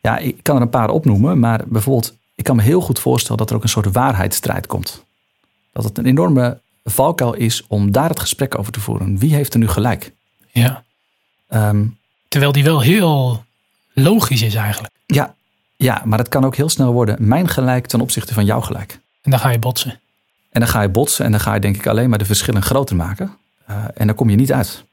Ja, 0.00 0.18
ik 0.18 0.36
kan 0.42 0.56
er 0.56 0.62
een 0.62 0.68
paar 0.68 0.90
opnoemen, 0.90 1.38
maar 1.38 1.60
bijvoorbeeld, 1.66 2.16
ik 2.34 2.44
kan 2.44 2.56
me 2.56 2.62
heel 2.62 2.80
goed 2.80 2.98
voorstellen 2.98 3.38
dat 3.38 3.50
er 3.50 3.56
ook 3.56 3.62
een 3.62 3.68
soort 3.68 3.92
waarheidsstrijd 3.92 4.66
komt. 4.66 5.04
Dat 5.72 5.84
het 5.84 5.98
een 5.98 6.06
enorme 6.06 6.60
valkuil 6.84 7.34
is 7.34 7.64
om 7.66 7.92
daar 7.92 8.08
het 8.08 8.20
gesprek 8.20 8.58
over 8.58 8.72
te 8.72 8.80
voeren. 8.80 9.18
Wie 9.18 9.34
heeft 9.34 9.52
er 9.52 9.58
nu 9.58 9.68
gelijk? 9.68 10.12
Ja. 10.52 10.84
Um, 11.54 11.98
Terwijl 12.28 12.52
die 12.52 12.64
wel 12.64 12.80
heel 12.80 13.44
logisch 13.92 14.42
is 14.42 14.54
eigenlijk. 14.54 14.92
Ja, 15.06 15.34
ja, 15.76 16.02
maar 16.04 16.18
het 16.18 16.28
kan 16.28 16.44
ook 16.44 16.56
heel 16.56 16.68
snel 16.68 16.92
worden 16.92 17.16
mijn 17.28 17.48
gelijk 17.48 17.86
ten 17.86 18.00
opzichte 18.00 18.34
van 18.34 18.44
jouw 18.44 18.60
gelijk. 18.60 18.98
En 19.22 19.30
dan 19.30 19.40
ga 19.40 19.50
je 19.50 19.58
botsen. 19.58 20.00
En 20.50 20.60
dan 20.60 20.68
ga 20.68 20.82
je 20.82 20.88
botsen 20.88 21.24
en 21.24 21.30
dan 21.30 21.40
ga 21.40 21.54
je 21.54 21.60
denk 21.60 21.76
ik 21.76 21.86
alleen 21.86 22.08
maar 22.08 22.18
de 22.18 22.24
verschillen 22.24 22.62
groter 22.62 22.96
maken. 22.96 23.36
Uh, 23.70 23.84
en 23.94 24.06
dan 24.06 24.16
kom 24.16 24.30
je 24.30 24.36
niet 24.36 24.52
uit. 24.52 24.84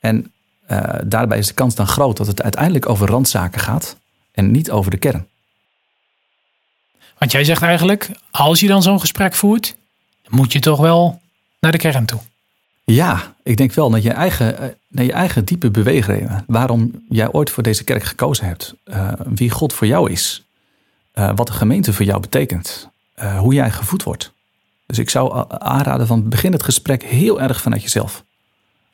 En 0.00 0.32
uh, 0.70 0.94
daarbij 1.04 1.38
is 1.38 1.46
de 1.46 1.54
kans 1.54 1.74
dan 1.74 1.86
groot 1.86 2.16
dat 2.16 2.26
het 2.26 2.42
uiteindelijk 2.42 2.88
over 2.88 3.08
randzaken 3.08 3.60
gaat 3.60 3.96
en 4.32 4.50
niet 4.50 4.70
over 4.70 4.90
de 4.90 4.96
kern. 4.96 5.26
Want 7.18 7.32
jij 7.32 7.44
zegt 7.44 7.62
eigenlijk, 7.62 8.10
als 8.30 8.60
je 8.60 8.66
dan 8.66 8.82
zo'n 8.82 9.00
gesprek 9.00 9.34
voert, 9.34 9.76
moet 10.28 10.52
je 10.52 10.60
toch 10.60 10.78
wel 10.78 11.20
naar 11.60 11.72
de 11.72 11.78
kern 11.78 12.06
toe. 12.06 12.20
Ja, 12.84 13.34
ik 13.42 13.56
denk 13.56 13.72
wel 13.72 13.90
naar 13.90 14.00
je 14.00 14.10
eigen, 14.10 14.58
eh, 14.58 14.68
naar 14.88 15.04
je 15.04 15.12
eigen 15.12 15.44
diepe 15.44 15.70
beweegreden. 15.70 16.44
Waarom 16.46 17.04
jij 17.08 17.32
ooit 17.32 17.50
voor 17.50 17.62
deze 17.62 17.84
kerk 17.84 18.02
gekozen 18.02 18.46
hebt. 18.46 18.74
Uh, 18.84 19.12
wie 19.24 19.50
God 19.50 19.72
voor 19.72 19.86
jou 19.86 20.10
is. 20.10 20.44
Uh, 21.14 21.30
wat 21.34 21.46
de 21.46 21.52
gemeente 21.52 21.92
voor 21.92 22.04
jou 22.04 22.20
betekent. 22.20 22.88
Uh, 23.18 23.38
hoe 23.38 23.54
jij 23.54 23.70
gevoed 23.70 24.02
wordt. 24.02 24.32
Dus 24.86 24.98
ik 24.98 25.10
zou 25.10 25.44
aanraden 25.48 26.06
van 26.06 26.28
begin 26.28 26.52
het 26.52 26.62
gesprek 26.62 27.02
heel 27.02 27.40
erg 27.40 27.60
vanuit 27.60 27.82
jezelf. 27.82 28.24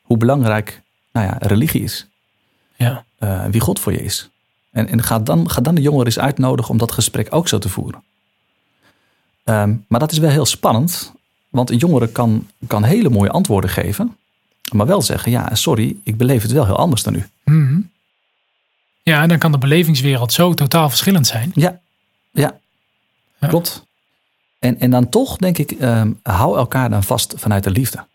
Hoe 0.01 0.17
belangrijk 0.17 0.81
nou 1.11 1.27
ja, 1.27 1.37
religie 1.39 1.83
is. 1.83 2.07
Ja. 2.75 3.05
wie 3.49 3.61
God 3.61 3.79
voor 3.79 3.91
je 3.91 4.03
is. 4.03 4.29
En, 4.71 4.87
en 4.87 5.03
ga, 5.03 5.19
dan, 5.19 5.49
ga 5.49 5.61
dan 5.61 5.75
de 5.75 5.81
jongeren 5.81 6.05
eens 6.05 6.19
uitnodigen 6.19 6.71
om 6.71 6.77
dat 6.77 6.91
gesprek 6.91 7.27
ook 7.29 7.47
zo 7.47 7.57
te 7.57 7.69
voeren. 7.69 8.03
Um, 9.49 9.85
maar 9.87 9.99
dat 9.99 10.11
is 10.11 10.17
wel 10.17 10.29
heel 10.29 10.45
spannend, 10.45 11.13
want 11.49 11.69
een 11.69 11.77
jongere 11.77 12.07
kan, 12.07 12.47
kan 12.67 12.83
hele 12.83 13.09
mooie 13.09 13.29
antwoorden 13.29 13.69
geven, 13.69 14.17
maar 14.71 14.85
wel 14.85 15.01
zeggen: 15.01 15.31
Ja, 15.31 15.55
sorry, 15.55 15.95
ik 16.03 16.17
beleef 16.17 16.41
het 16.41 16.51
wel 16.51 16.65
heel 16.65 16.77
anders 16.77 17.03
dan 17.03 17.15
u. 17.15 17.25
Mm 17.43 17.67
-hmm. 17.67 17.89
Ja, 19.03 19.21
en 19.21 19.29
dan 19.29 19.37
kan 19.37 19.51
de 19.51 19.57
belevingswereld 19.57 20.33
zo 20.33 20.53
totaal 20.53 20.89
verschillend 20.89 21.27
zijn. 21.27 21.51
Ja, 21.53 21.79
ja, 22.31 22.59
ja. 23.39 23.47
klopt. 23.47 23.85
En, 24.59 24.79
en 24.79 24.91
dan 24.91 25.09
toch, 25.09 25.37
denk 25.37 25.57
ik, 25.57 25.71
um, 25.81 26.19
hou 26.23 26.57
elkaar 26.57 26.89
dan 26.89 27.03
vast 27.03 27.33
vanuit 27.37 27.63
de 27.63 27.71
liefde. 27.71 28.05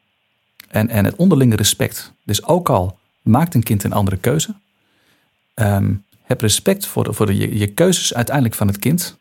En, 0.69 0.89
en 0.89 1.05
het 1.05 1.17
onderlinge 1.17 1.57
respect. 1.57 2.13
Dus 2.25 2.45
ook 2.45 2.69
al 2.69 2.99
maakt 3.23 3.55
een 3.55 3.63
kind 3.63 3.85
een 3.85 3.93
andere 3.93 4.17
keuze, 4.17 4.55
um, 5.55 6.05
heb 6.23 6.41
respect 6.41 6.87
voor, 6.87 7.05
de, 7.05 7.13
voor 7.13 7.27
de, 7.27 7.37
je, 7.37 7.59
je 7.59 7.67
keuzes 7.67 8.15
uiteindelijk 8.15 8.55
van 8.55 8.67
het 8.67 8.79
kind. 8.79 9.19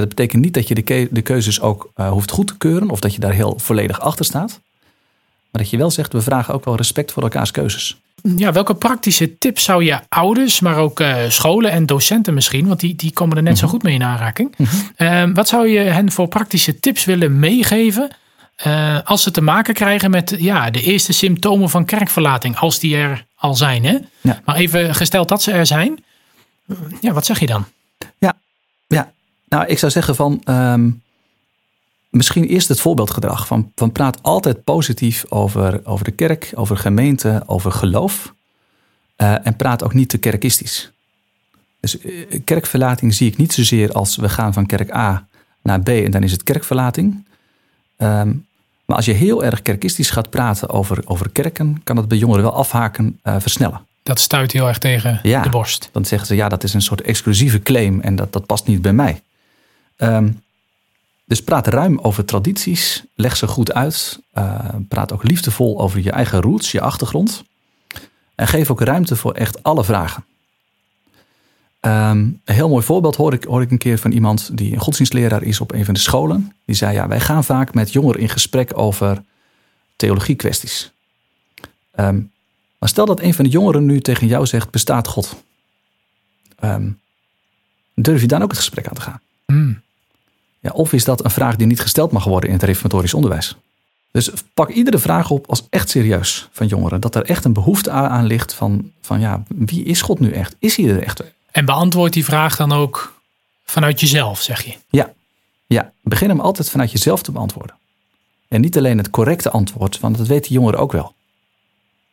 Dat 0.00 0.08
betekent 0.08 0.42
niet 0.42 0.54
dat 0.54 0.68
je 0.68 0.74
de, 0.74 0.82
ke 0.82 1.08
de 1.10 1.22
keuzes 1.22 1.60
ook 1.60 1.90
uh, 1.96 2.10
hoeft 2.10 2.30
goed 2.30 2.46
te 2.46 2.56
keuren 2.56 2.90
of 2.90 3.00
dat 3.00 3.14
je 3.14 3.20
daar 3.20 3.32
heel 3.32 3.58
volledig 3.58 4.00
achter 4.00 4.24
staat. 4.24 4.60
Maar 5.50 5.62
dat 5.62 5.70
je 5.70 5.76
wel 5.76 5.90
zegt, 5.90 6.12
we 6.12 6.20
vragen 6.20 6.54
ook 6.54 6.64
wel 6.64 6.76
respect 6.76 7.12
voor 7.12 7.22
elkaars 7.22 7.50
keuzes. 7.50 8.00
Ja, 8.36 8.52
welke 8.52 8.74
praktische 8.74 9.38
tips 9.38 9.64
zou 9.64 9.84
je 9.84 10.00
ouders, 10.08 10.60
maar 10.60 10.76
ook 10.76 11.00
uh, 11.00 11.16
scholen 11.28 11.70
en 11.70 11.86
docenten 11.86 12.34
misschien, 12.34 12.66
want 12.66 12.80
die, 12.80 12.94
die 12.96 13.12
komen 13.12 13.36
er 13.36 13.42
net 13.42 13.52
mm 13.52 13.58
-hmm. 13.58 13.68
zo 13.68 13.74
goed 13.74 13.82
mee 13.82 13.94
in 13.94 14.02
aanraking. 14.02 14.54
Mm 14.56 14.66
-hmm. 14.66 15.28
uh, 15.28 15.34
wat 15.34 15.48
zou 15.48 15.68
je 15.68 15.78
hen 15.78 16.12
voor 16.12 16.28
praktische 16.28 16.80
tips 16.80 17.04
willen 17.04 17.38
meegeven 17.38 18.10
uh, 18.66 18.98
als 19.04 19.22
ze 19.22 19.30
te 19.30 19.40
maken 19.40 19.74
krijgen 19.74 20.10
met 20.10 20.34
ja, 20.38 20.70
de 20.70 20.82
eerste 20.82 21.12
symptomen 21.12 21.70
van 21.70 21.84
kerkverlating, 21.84 22.56
als 22.56 22.78
die 22.78 22.96
er 22.96 23.24
al 23.36 23.54
zijn? 23.54 23.84
Hè? 23.84 23.98
Ja. 24.20 24.40
Maar 24.44 24.56
even 24.56 24.94
gesteld 24.94 25.28
dat 25.28 25.42
ze 25.42 25.52
er 25.52 25.66
zijn, 25.66 26.04
ja, 27.00 27.12
wat 27.12 27.26
zeg 27.26 27.40
je 27.40 27.46
dan? 27.46 27.64
Ja, 27.98 28.08
ja. 28.18 28.36
Nou 29.48 29.66
ik 29.66 29.78
zou 29.78 29.92
zeggen 29.92 30.14
van 30.14 30.42
um, 30.44 31.02
misschien 32.08 32.44
eerst 32.44 32.68
het 32.68 32.80
voorbeeldgedrag. 32.80 33.46
Van, 33.46 33.72
van 33.74 33.92
praat 33.92 34.22
altijd 34.22 34.64
positief 34.64 35.24
over, 35.28 35.80
over 35.84 36.04
de 36.04 36.10
kerk, 36.10 36.52
over 36.54 36.76
gemeente, 36.76 37.42
over 37.46 37.72
geloof. 37.72 38.34
Uh, 39.16 39.46
en 39.46 39.56
praat 39.56 39.82
ook 39.84 39.94
niet 39.94 40.08
te 40.08 40.18
kerkistisch. 40.18 40.90
Dus 41.80 42.04
uh, 42.04 42.40
kerkverlating 42.44 43.14
zie 43.14 43.30
ik 43.30 43.36
niet 43.36 43.52
zozeer 43.52 43.92
als 43.92 44.16
we 44.16 44.28
gaan 44.28 44.52
van 44.52 44.66
kerk 44.66 44.94
A 44.94 45.26
naar 45.62 45.80
B 45.80 45.88
en 45.88 46.10
dan 46.10 46.22
is 46.22 46.32
het 46.32 46.42
kerkverlating. 46.42 47.26
Um, 47.96 48.46
maar 48.84 48.96
als 48.96 49.06
je 49.06 49.12
heel 49.12 49.44
erg 49.44 49.62
kerkistisch 49.62 50.10
gaat 50.10 50.30
praten 50.30 50.68
over, 50.68 51.02
over 51.04 51.30
kerken, 51.30 51.80
kan 51.84 51.96
dat 51.96 52.08
bij 52.08 52.18
jongeren 52.18 52.42
wel 52.42 52.54
afhaken, 52.54 53.20
uh, 53.24 53.36
versnellen 53.38 53.86
dat 54.08 54.20
stuit 54.20 54.52
heel 54.52 54.68
erg 54.68 54.78
tegen 54.78 55.20
ja, 55.22 55.42
de 55.42 55.48
borst. 55.48 55.88
Dan 55.92 56.04
zeggen 56.04 56.26
ze 56.28 56.34
ja, 56.34 56.48
dat 56.48 56.64
is 56.64 56.74
een 56.74 56.82
soort 56.82 57.00
exclusieve 57.00 57.62
claim 57.62 58.00
en 58.00 58.16
dat, 58.16 58.32
dat 58.32 58.46
past 58.46 58.66
niet 58.66 58.82
bij 58.82 58.92
mij. 58.92 59.22
Um, 59.98 60.42
dus 61.24 61.42
praat 61.42 61.66
ruim 61.66 61.98
over 61.98 62.24
tradities, 62.24 63.04
leg 63.14 63.36
ze 63.36 63.46
goed 63.46 63.72
uit. 63.72 64.20
Uh, 64.34 64.68
praat 64.88 65.12
ook 65.12 65.22
liefdevol 65.22 65.80
over 65.80 66.00
je 66.00 66.10
eigen 66.10 66.40
roots, 66.40 66.72
je 66.72 66.80
achtergrond. 66.80 67.44
En 68.34 68.48
geef 68.48 68.70
ook 68.70 68.80
ruimte 68.80 69.16
voor 69.16 69.32
echt 69.32 69.62
alle 69.62 69.84
vragen. 69.84 70.24
Um, 71.80 72.40
een 72.44 72.54
heel 72.54 72.68
mooi 72.68 72.84
voorbeeld 72.84 73.16
hoor 73.16 73.32
ik, 73.32 73.70
een 73.70 73.78
keer 73.78 73.98
van 73.98 74.12
iemand 74.12 74.56
die 74.56 74.72
een 74.72 74.80
godsdienstleraar 74.80 75.42
is 75.42 75.60
op 75.60 75.72
een 75.72 75.84
van 75.84 75.94
de 75.94 76.00
scholen. 76.00 76.52
Die 76.64 76.76
zei: 76.76 76.94
Ja, 76.94 77.08
wij 77.08 77.20
gaan 77.20 77.44
vaak 77.44 77.74
met 77.74 77.92
jongeren 77.92 78.20
in 78.20 78.28
gesprek 78.28 78.78
over 78.78 79.22
theologie 79.96 80.36
kwesties. 80.36 80.92
Um, 81.96 82.32
maar 82.78 82.88
stel 82.88 83.06
dat 83.06 83.20
een 83.20 83.34
van 83.34 83.44
de 83.44 83.50
jongeren 83.50 83.86
nu 83.86 84.00
tegen 84.00 84.26
jou 84.26 84.46
zegt: 84.46 84.70
bestaat 84.70 85.06
God? 85.08 85.42
Durf 87.94 88.20
je 88.20 88.26
dan 88.26 88.42
ook 88.42 88.50
het 88.50 88.58
gesprek 88.58 88.88
aan 88.88 88.94
te 88.94 89.00
gaan? 89.00 89.20
Mm. 89.46 89.80
Ja, 90.68 90.74
of 90.74 90.92
is 90.92 91.04
dat 91.04 91.24
een 91.24 91.30
vraag 91.30 91.56
die 91.56 91.66
niet 91.66 91.80
gesteld 91.80 92.12
mag 92.12 92.24
worden 92.24 92.48
in 92.48 92.54
het 92.54 92.64
reformatorisch 92.64 93.14
onderwijs? 93.14 93.56
Dus 94.10 94.30
pak 94.54 94.68
iedere 94.68 94.98
vraag 94.98 95.30
op 95.30 95.46
als 95.46 95.66
echt 95.70 95.90
serieus 95.90 96.48
van 96.52 96.66
jongeren. 96.66 97.00
Dat 97.00 97.14
er 97.14 97.24
echt 97.24 97.44
een 97.44 97.52
behoefte 97.52 97.90
aan 97.90 98.26
ligt 98.26 98.54
van, 98.54 98.90
van 99.00 99.20
ja, 99.20 99.42
wie 99.48 99.84
is 99.84 100.02
God 100.02 100.20
nu 100.20 100.30
echt? 100.30 100.56
Is 100.58 100.76
hij 100.76 100.88
er 100.88 101.02
echt? 101.02 101.22
En 101.50 101.64
beantwoord 101.64 102.12
die 102.12 102.24
vraag 102.24 102.56
dan 102.56 102.72
ook 102.72 103.20
vanuit 103.64 104.00
jezelf, 104.00 104.40
zeg 104.40 104.64
je? 104.64 104.74
Ja, 104.90 105.12
ja. 105.66 105.92
begin 106.02 106.28
hem 106.28 106.40
altijd 106.40 106.70
vanuit 106.70 106.92
jezelf 106.92 107.22
te 107.22 107.32
beantwoorden. 107.32 107.76
En 108.48 108.60
niet 108.60 108.76
alleen 108.76 108.98
het 108.98 109.10
correcte 109.10 109.50
antwoord, 109.50 110.00
want 110.00 110.18
dat 110.18 110.26
weet 110.26 110.42
die 110.42 110.52
jongeren 110.52 110.80
ook 110.80 110.92
wel. 110.92 111.14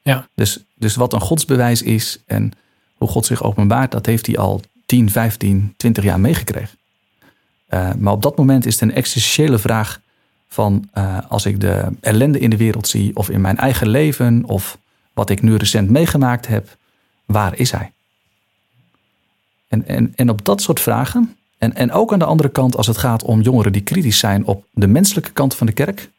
Ja. 0.01 0.27
Dus, 0.35 0.59
dus 0.73 0.95
wat 0.95 1.13
een 1.13 1.21
godsbewijs 1.21 1.81
is 1.81 2.19
en 2.25 2.51
hoe 2.95 3.07
God 3.07 3.25
zich 3.25 3.43
openbaart, 3.43 3.91
dat 3.91 4.05
heeft 4.05 4.25
hij 4.25 4.37
al 4.37 4.61
10, 4.85 5.11
15, 5.11 5.73
20 5.77 6.03
jaar 6.03 6.19
meegekregen. 6.19 6.77
Uh, 7.69 7.93
maar 7.93 8.13
op 8.13 8.21
dat 8.21 8.37
moment 8.37 8.65
is 8.65 8.73
het 8.73 8.81
een 8.81 8.95
existentiële 8.95 9.57
vraag 9.57 10.01
van 10.47 10.89
uh, 10.97 11.17
als 11.27 11.45
ik 11.45 11.59
de 11.59 11.85
ellende 12.01 12.39
in 12.39 12.49
de 12.49 12.57
wereld 12.57 12.87
zie 12.87 13.15
of 13.15 13.29
in 13.29 13.41
mijn 13.41 13.57
eigen 13.57 13.87
leven 13.87 14.43
of 14.45 14.77
wat 15.13 15.29
ik 15.29 15.41
nu 15.41 15.55
recent 15.55 15.89
meegemaakt 15.89 16.47
heb, 16.47 16.77
waar 17.25 17.57
is 17.57 17.71
hij? 17.71 17.91
En, 19.67 19.87
en, 19.87 20.13
en 20.15 20.29
op 20.29 20.45
dat 20.45 20.61
soort 20.61 20.79
vragen, 20.79 21.35
en, 21.57 21.75
en 21.75 21.91
ook 21.91 22.13
aan 22.13 22.19
de 22.19 22.25
andere 22.25 22.49
kant 22.49 22.77
als 22.77 22.87
het 22.87 22.97
gaat 22.97 23.23
om 23.23 23.41
jongeren 23.41 23.71
die 23.71 23.81
kritisch 23.81 24.19
zijn 24.19 24.45
op 24.45 24.65
de 24.71 24.87
menselijke 24.87 25.31
kant 25.31 25.55
van 25.55 25.67
de 25.67 25.73
kerk, 25.73 26.09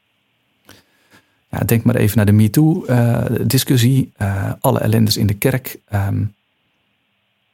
ja, 1.51 1.59
denk 1.59 1.85
maar 1.85 1.97
even 1.97 2.17
naar 2.17 2.27
de 2.27 2.33
MeToo-discussie, 2.33 4.13
uh, 4.19 4.53
alle 4.61 4.81
ellendes 4.81 5.17
in 5.17 5.27
de 5.27 5.35
kerk. 5.35 5.79
Um, 5.95 6.35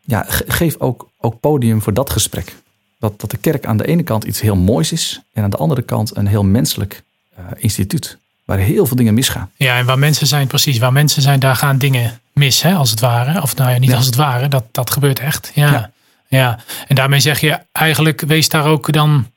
ja, 0.00 0.24
geef 0.28 0.78
ook, 0.78 1.10
ook 1.18 1.40
podium 1.40 1.82
voor 1.82 1.94
dat 1.94 2.10
gesprek. 2.10 2.61
Dat, 3.02 3.20
dat 3.20 3.30
de 3.30 3.36
kerk 3.36 3.66
aan 3.66 3.76
de 3.76 3.86
ene 3.86 4.02
kant 4.02 4.24
iets 4.24 4.40
heel 4.40 4.56
moois 4.56 4.92
is 4.92 5.20
en 5.32 5.42
aan 5.42 5.50
de 5.50 5.56
andere 5.56 5.82
kant 5.82 6.16
een 6.16 6.26
heel 6.26 6.42
menselijk 6.44 7.02
uh, 7.38 7.44
instituut. 7.56 8.18
Waar 8.44 8.58
heel 8.58 8.86
veel 8.86 8.96
dingen 8.96 9.14
misgaan. 9.14 9.50
Ja, 9.56 9.78
en 9.78 9.86
waar 9.86 9.98
mensen 9.98 10.26
zijn, 10.26 10.46
precies, 10.46 10.78
waar 10.78 10.92
mensen 10.92 11.22
zijn, 11.22 11.40
daar 11.40 11.56
gaan 11.56 11.78
dingen 11.78 12.20
mis, 12.32 12.62
hè, 12.62 12.74
als 12.74 12.90
het 12.90 13.00
ware. 13.00 13.42
Of 13.42 13.56
nou 13.56 13.70
ja, 13.70 13.78
niet 13.78 13.90
Ja. 13.90 13.96
als 13.96 14.06
het 14.06 14.14
ware, 14.14 14.48
dat, 14.48 14.64
dat 14.70 14.90
gebeurt 14.90 15.18
echt. 15.18 15.50
Ja. 15.54 15.70
Ja. 15.72 15.90
ja. 16.28 16.58
En 16.88 16.94
daarmee 16.94 17.20
zeg 17.20 17.40
je 17.40 17.58
eigenlijk, 17.72 18.20
wees 18.20 18.48
daar 18.48 18.64
ook 18.66 18.92
dan 18.92 19.30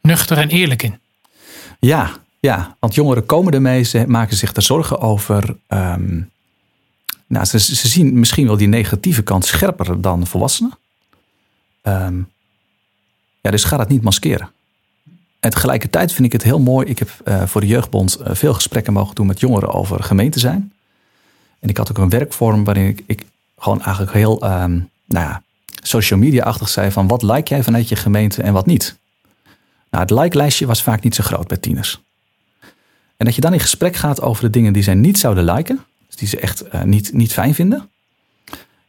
nuchter 0.00 0.38
en 0.38 0.48
eerlijk 0.48 0.82
in. 0.82 0.98
Ja, 1.80 2.10
ja, 2.40 2.76
want 2.78 2.94
jongeren 2.94 3.26
komen 3.26 3.52
ermee, 3.52 3.82
ze 3.82 4.04
maken 4.06 4.36
zich 4.36 4.54
er 4.56 4.62
zorgen 4.62 5.00
over. 5.00 5.56
ehm, 5.66 6.20
nou, 7.26 7.44
ze, 7.44 7.58
ze 7.60 7.88
zien 7.88 8.18
misschien 8.18 8.46
wel 8.46 8.56
die 8.56 8.68
negatieve 8.68 9.22
kant 9.22 9.44
scherper 9.44 10.00
dan 10.00 10.26
volwassenen. 10.26 10.78
Ehm, 11.82 12.14
ja, 13.40 13.50
dus 13.50 13.64
ga 13.64 13.76
dat 13.76 13.88
niet 13.88 14.02
maskeren. 14.02 14.50
En 15.40 15.50
tegelijkertijd 15.50 16.12
vind 16.12 16.26
ik 16.26 16.32
het 16.32 16.42
heel 16.42 16.58
mooi. 16.60 16.86
Ik 16.86 16.98
heb 16.98 17.10
eh, 17.24 17.46
voor 17.46 17.60
de 17.60 17.66
Jeugdbond 17.66 18.14
eh, 18.16 18.34
veel 18.34 18.54
gesprekken 18.54 18.92
mogen 18.92 19.14
doen 19.14 19.26
met 19.26 19.40
jongeren 19.40 19.68
over 19.72 20.02
gemeente 20.02 20.38
zijn. 20.38 20.72
En 21.58 21.68
ik 21.68 21.76
had 21.76 21.90
ook 21.90 21.98
een 21.98 22.08
werkvorm 22.08 22.64
waarin 22.64 22.98
ik, 23.06 23.24
gewoon 23.58 23.82
eigenlijk 23.82 24.12
heel 24.12 24.40
ehm, 24.40 24.70
nou 25.06 25.26
ja, 25.26 25.42
social 25.82 26.18
media-achtig 26.18 26.68
zei 26.68 26.90
van 26.90 27.08
wat 27.08 27.22
like 27.22 27.54
jij 27.54 27.62
vanuit 27.62 27.88
je 27.88 27.96
gemeente 27.96 28.42
en 28.42 28.52
wat 28.52 28.66
niet. 28.66 28.96
Nou, 29.90 30.02
het 30.04 30.10
like-lijstje 30.12 30.66
was 30.66 30.82
vaak 30.82 31.02
niet 31.02 31.14
zo 31.14 31.22
groot 31.24 31.48
bij 31.48 31.56
tieners. 31.56 32.00
En 33.16 33.26
dat 33.26 33.34
je 33.34 33.40
dan 33.40 33.52
in 33.52 33.60
gesprek 33.60 33.96
gaat 33.96 34.20
over 34.20 34.42
de 34.42 34.50
dingen 34.50 34.72
die 34.72 34.82
zij 34.82 34.94
niet 34.94 35.18
zouden 35.18 35.44
liken, 35.44 35.84
dus 36.06 36.16
die 36.16 36.28
ze 36.28 36.40
echt 36.40 36.60
eh, 36.68 36.82
niet, 36.82 37.12
niet 37.12 37.32
fijn 37.32 37.54
vinden. 37.54 37.88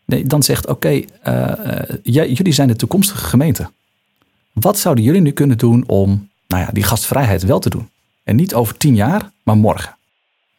Nee, 0.05 0.25
dan 0.25 0.43
zegt, 0.43 0.67
oké, 0.67 1.01
jij- 2.03 2.31
jullie 2.31 2.53
zijn 2.53 2.67
de 2.67 2.75
toekomstige 2.75 3.25
gemeente. 3.25 3.69
Wat 4.51 4.79
zouden 4.79 5.03
jullie 5.03 5.21
nu 5.21 5.31
kunnen 5.31 5.57
doen 5.57 5.83
om 5.87 6.29
nou 6.47 6.63
ja, 6.63 6.69
die 6.71 6.83
gastvrijheid 6.83 7.43
wel 7.43 7.59
te 7.59 7.69
doen? 7.69 7.89
En 8.23 8.35
niet 8.35 8.53
over 8.53 8.77
tien 8.77 8.95
jaar, 8.95 9.31
maar 9.43 9.57
morgen. 9.57 9.97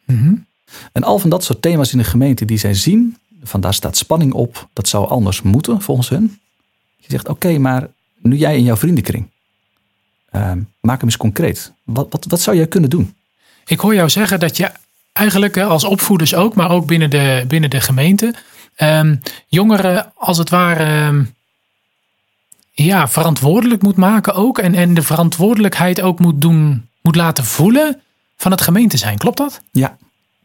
Mhm. 0.05 0.35
En 0.91 1.03
al 1.03 1.19
van 1.19 1.29
dat 1.29 1.43
soort 1.43 1.61
thema's 1.61 1.91
in 1.91 1.97
de 1.97 2.03
gemeente 2.03 2.45
die 2.45 2.57
zij 2.57 2.73
zien, 2.73 3.17
van 3.43 3.61
daar 3.61 3.73
staat 3.73 3.97
spanning 3.97 4.33
op, 4.33 4.67
dat 4.73 4.87
zou 4.87 5.09
anders 5.09 5.41
moeten 5.41 5.81
volgens 5.81 6.09
hun. 6.09 6.39
Je 6.97 7.05
zegt, 7.07 7.27
oké, 7.27 7.57
maar 7.57 7.87
nu 8.17 8.35
jij 8.35 8.57
in 8.57 8.63
jouw 8.63 8.75
vriendenkring, 8.75 9.29
ehm, 10.29 10.61
maak 10.79 10.97
hem 10.97 11.07
eens 11.07 11.17
concreet. 11.17 11.73
Wat, 11.83 12.07
wat, 12.09 12.25
wat 12.25 12.41
zou 12.41 12.57
jij 12.57 12.67
kunnen 12.67 12.89
doen? 12.89 13.15
Ik 13.65 13.79
hoor 13.79 13.95
jou 13.95 14.09
zeggen 14.09 14.39
dat 14.39 14.57
je 14.57 14.71
eigenlijk 15.13 15.57
als 15.57 15.83
opvoeders 15.83 16.35
ook, 16.35 16.55
maar 16.55 16.71
ook 16.71 16.85
binnen 16.85 17.09
de, 17.09 17.45
binnen 17.47 17.69
de 17.69 17.81
gemeente, 17.81 18.35
ehm, 18.75 19.15
jongeren 19.47 20.11
als 20.15 20.37
het 20.37 20.49
ware 20.49 20.83
ehm, 20.83 21.23
ja, 22.73 23.07
verantwoordelijk 23.07 23.81
moet 23.81 23.95
maken 23.95 24.33
ook. 24.33 24.59
En, 24.59 24.75
en 24.75 24.93
de 24.93 25.01
verantwoordelijkheid 25.01 26.01
ook 26.01 26.19
moet 26.19 26.41
doen, 26.41 26.87
moet 27.01 27.15
laten 27.15 27.45
voelen 27.45 28.01
van 28.37 28.51
het 28.51 28.61
gemeente 28.61 28.97
zijn. 28.97 29.17
Klopt 29.17 29.37
dat? 29.37 29.61
Ja, 29.71 29.97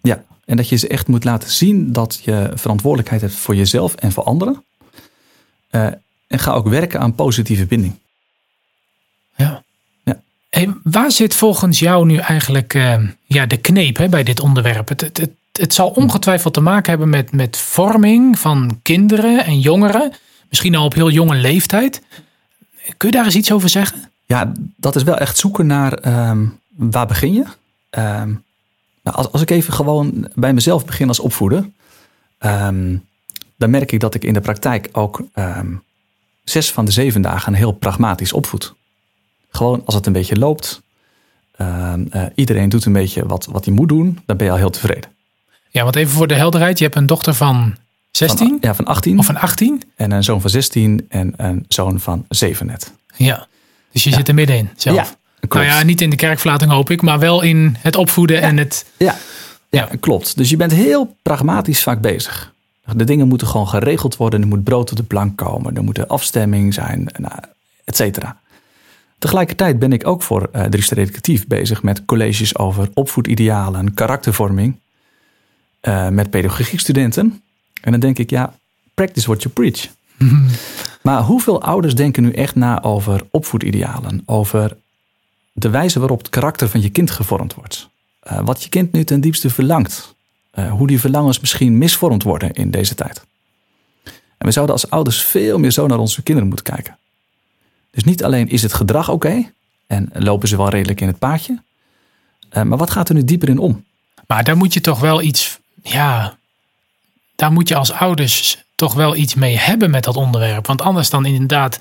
ja. 0.03 0.23
En 0.45 0.57
dat 0.57 0.69
je 0.69 0.77
ze 0.77 0.89
echt 0.89 1.07
moet 1.07 1.25
laten 1.25 1.51
zien 1.51 1.93
dat 1.93 2.21
je 2.25 2.51
verantwoordelijkheid 2.55 3.21
hebt 3.21 3.35
voor 3.35 3.55
jezelf 3.57 3.95
en 3.95 4.13
voor 4.13 4.25
anderen. 4.25 4.65
Eh, 5.71 5.87
en 6.27 6.39
ga 6.39 6.53
ook 6.53 6.69
werken 6.69 7.01
aan 7.01 7.15
positieve 7.15 7.67
binding. 7.67 7.95
Ja. 9.37 9.63
Ja. 10.05 10.21
Hey, 10.51 10.75
waar 10.83 11.11
zit 11.11 11.35
volgens 11.35 11.79
jou 11.79 12.07
nu 12.07 12.17
eigenlijk 12.17 12.75
eh, 12.75 12.97
ja, 13.27 13.47
de 13.47 13.57
kneep 13.57 13.97
hè, 13.97 14.09
bij 14.09 14.23
dit 14.23 14.41
onderwerp? 14.41 14.89
Het, 14.89 15.01
het, 15.01 15.17
het, 15.17 15.31
het 15.53 15.75
zal 15.75 15.89
ongetwijfeld 15.89 16.55
te 16.55 16.61
maken 16.61 16.91
hebben 16.91 17.09
met, 17.09 17.33
met 17.33 17.57
vorming 17.57 18.39
van 18.39 18.81
kinderen 18.83 19.45
en 19.45 19.61
jongeren. 19.61 20.13
Misschien 20.49 20.75
al 20.75 20.85
op 20.85 20.95
heel 20.95 21.11
jonge 21.11 21.37
leeftijd. 21.37 22.03
Kun 22.97 23.09
je 23.09 23.15
daar 23.15 23.25
eens 23.25 23.35
iets 23.35 23.53
over 23.53 23.69
zeggen? 23.69 24.11
Ja, 24.27 24.53
dat 24.77 24.97
is 24.97 25.03
wel 25.03 25.17
echt 25.17 25.39
zoeken 25.39 25.67
naar 25.67 25.93
ehm, 25.93 26.47
waar 26.69 27.07
begin 27.07 27.33
je. 27.33 27.45
Ehm, 27.91 28.35
nou, 29.03 29.17
als, 29.17 29.33
als 29.33 29.43
ik 29.43 29.51
even 29.51 29.73
gewoon 29.73 30.31
bij 30.35 30.53
mezelf 30.53 30.85
begin 30.85 31.09
als 31.09 31.21
opvoeder, 31.21 31.71
ehm, 32.39 32.97
dan 33.57 33.71
merk 33.71 33.93
ik 33.93 34.01
dat 34.01 34.15
ik 34.15 34.25
in 34.25 34.33
de 34.33 34.41
praktijk 34.41 34.89
ook 34.93 35.23
zes 36.45 36.73
van 36.73 36.85
de 36.85 36.91
zeven 36.91 37.23
dagen 37.23 37.55
heel 37.55 37.73
pragmatisch 37.73 38.33
opvoed. 38.33 38.75
Gewoon 39.51 39.83
als 39.85 39.95
het 39.95 40.07
een 40.07 40.13
beetje 40.13 40.37
loopt, 40.37 40.83
eh, 41.59 41.95
iedereen 42.35 42.69
doet 42.69 42.85
een 42.85 42.93
beetje 42.93 43.27
wat, 43.27 43.47
wat 43.47 43.65
hij 43.65 43.75
moet 43.75 43.89
doen, 43.89 44.19
dan 44.27 44.37
ben 44.37 44.47
je 44.47 44.53
al 44.53 44.59
heel 44.59 44.71
tevreden. 44.71 45.11
Ja, 45.71 45.83
want 45.83 45.97
even 45.97 46.13
voor 46.13 46.27
de 46.27 46.35
helderheid. 46.35 46.79
Je 46.79 46.85
hebt 46.85 46.97
een 46.97 47.07
dochter 47.07 47.35
van 47.35 47.77
16 48.11 48.49
Van, 48.49 48.59
ja, 48.61 48.75
van 48.75 48.85
18 48.85 49.19
of 49.19 49.27
van 49.27 49.37
18. 49.37 49.83
en 49.97 50.11
een 50.11 50.25
zoon 50.25 50.41
van 50.41 50.51
16 50.51 51.07
en 51.09 51.35
een 51.37 51.65
zoon 51.69 52.01
van 52.01 52.25
7 52.29 52.67
net. 52.67 52.93
Ja. 53.17 53.47
Dus 53.93 54.05
je 54.05 54.13
zit 54.13 54.29
er 54.29 54.35
middenin 54.35 54.71
zelf. 54.77 54.97
Ja, 55.41 55.49
nou 55.49 55.65
ja, 55.65 55.83
niet 55.83 56.01
in 56.01 56.11
de 56.11 56.17
kerkverlating 56.17 56.71
hoop 56.71 56.91
ik, 56.91 57.03
maar 57.03 57.19
wel 57.19 57.43
in 57.43 57.77
het 57.79 57.97
opvoeden 57.97 58.41
en 58.41 58.57
het... 58.57 58.85
Ja, 58.97 59.17
ja, 59.71 59.89
klopt. 60.01 60.37
Dus 60.37 60.51
je 60.51 60.57
bent 60.57 60.73
heel 60.73 61.17
pragmatisch 61.23 61.83
vaak 61.83 62.01
bezig. 62.01 62.53
De 62.97 63.05
dingen 63.05 63.29
moeten 63.29 63.47
gewoon 63.47 63.69
geregeld 63.69 64.17
worden. 64.17 64.41
Er 64.41 64.47
moet 64.47 64.65
brood 64.65 64.91
op 64.91 64.97
de 64.97 65.03
plank 65.03 65.37
komen. 65.37 65.77
Er 65.77 65.83
moet 65.83 65.99
een 65.99 66.07
afstemming 66.07 66.75
zijn, 66.75 67.09
nou, 67.17 67.35
et 67.85 67.97
cetera. 67.97 68.41
Tegelijkertijd 69.19 69.79
ben 69.79 69.93
ik 69.93 70.07
ook 70.07 70.23
voor 70.23 70.49
uh, 70.53 70.65
Driester 70.65 70.99
Educatief 70.99 71.47
bezig 71.47 71.83
met 71.83 72.05
colleges 72.05 72.59
over 72.59 72.89
opvoedidealen, 72.95 73.95
karaktervorming. 73.95 74.79
Uh, 75.83 76.09
met 76.09 76.31
pedagogiekstudenten. 76.31 77.43
En 77.81 77.91
dan 77.91 78.01
denk 78.01 78.19
ik, 78.19 78.31
ja, 78.31 78.55
practice 78.95 79.27
what 79.27 79.43
you 79.43 79.55
preach. 79.55 79.89
maar 81.03 81.23
hoeveel 81.23 81.63
ouders 81.63 81.95
denken 81.95 82.23
nu 82.23 82.33
echt 82.33 82.55
na 82.55 82.83
over 82.83 83.27
opvoedidealen? 83.31 84.23
Over 84.27 84.77
de 85.53 85.71
wijze 85.71 85.99
waarop 85.99 86.19
het 86.19 86.29
karakter 86.29 86.69
van 86.69 86.81
je 86.81 86.91
kind 86.91 87.11
gevormd 87.11 87.55
wordt? 87.55 87.89
Uh, 88.33 88.41
wat 88.45 88.63
je 88.63 88.69
kind 88.69 88.93
nu 88.93 89.05
ten 89.05 89.21
diepste 89.21 89.51
verlangt. 89.51 90.15
Uh, 90.55 90.71
hoe 90.73 90.87
die 90.87 91.01
verlangens 91.01 91.41
misschien 91.41 91.79
misvormd 91.79 92.23
worden 92.23 92.53
in 92.53 92.71
deze 92.71 92.95
tijd. 92.95 93.27
En 94.39 94.47
we 94.47 94.51
zouden 94.51 94.75
als 94.75 94.91
ouders 94.91 95.23
veel 95.23 95.59
meer 95.59 95.71
zo 95.71 95.87
naar 95.87 95.99
onze 95.99 96.23
kinderen 96.23 96.49
moeten 96.49 96.75
kijken. 96.75 96.99
Dus 97.91 98.05
niet 98.05 98.25
alleen 98.25 98.49
is 98.49 98.63
het 98.63 98.73
gedrag 98.73 99.09
oké 99.09 99.27
okay, 99.27 99.53
en 99.87 100.11
lopen 100.13 100.49
ze 100.49 100.57
wel 100.57 100.69
redelijk 100.69 101.01
in 101.01 101.07
het 101.07 101.19
paadje. 101.19 101.63
Uh, 102.53 102.63
maar 102.63 102.79
wat 102.79 102.91
gaat 102.91 103.09
er 103.09 103.15
nu 103.15 103.25
dieper 103.25 103.49
in 103.49 103.59
om? 103.59 103.85
Maar 104.27 104.45
daar 104.45 104.57
moet 104.57 104.73
je 104.75 104.81
toch 104.81 105.01
wel 105.01 105.23
iets, 105.23 105.59
ja, 105.83 106.38
daar 107.39 107.53
moet 107.53 107.69
je 107.69 107.77
als 107.77 107.93
ouders 107.93 108.65
toch 108.75 108.95
wel 108.95 109.17
iets 109.17 109.35
mee 109.35 109.59
hebben 109.59 109.91
met 109.91 110.05
dat 110.05 110.17
onderwerp. 110.17 110.67
Want 110.67 110.83
anders 110.83 111.11
dan 111.11 111.27
inderdaad 111.27 111.79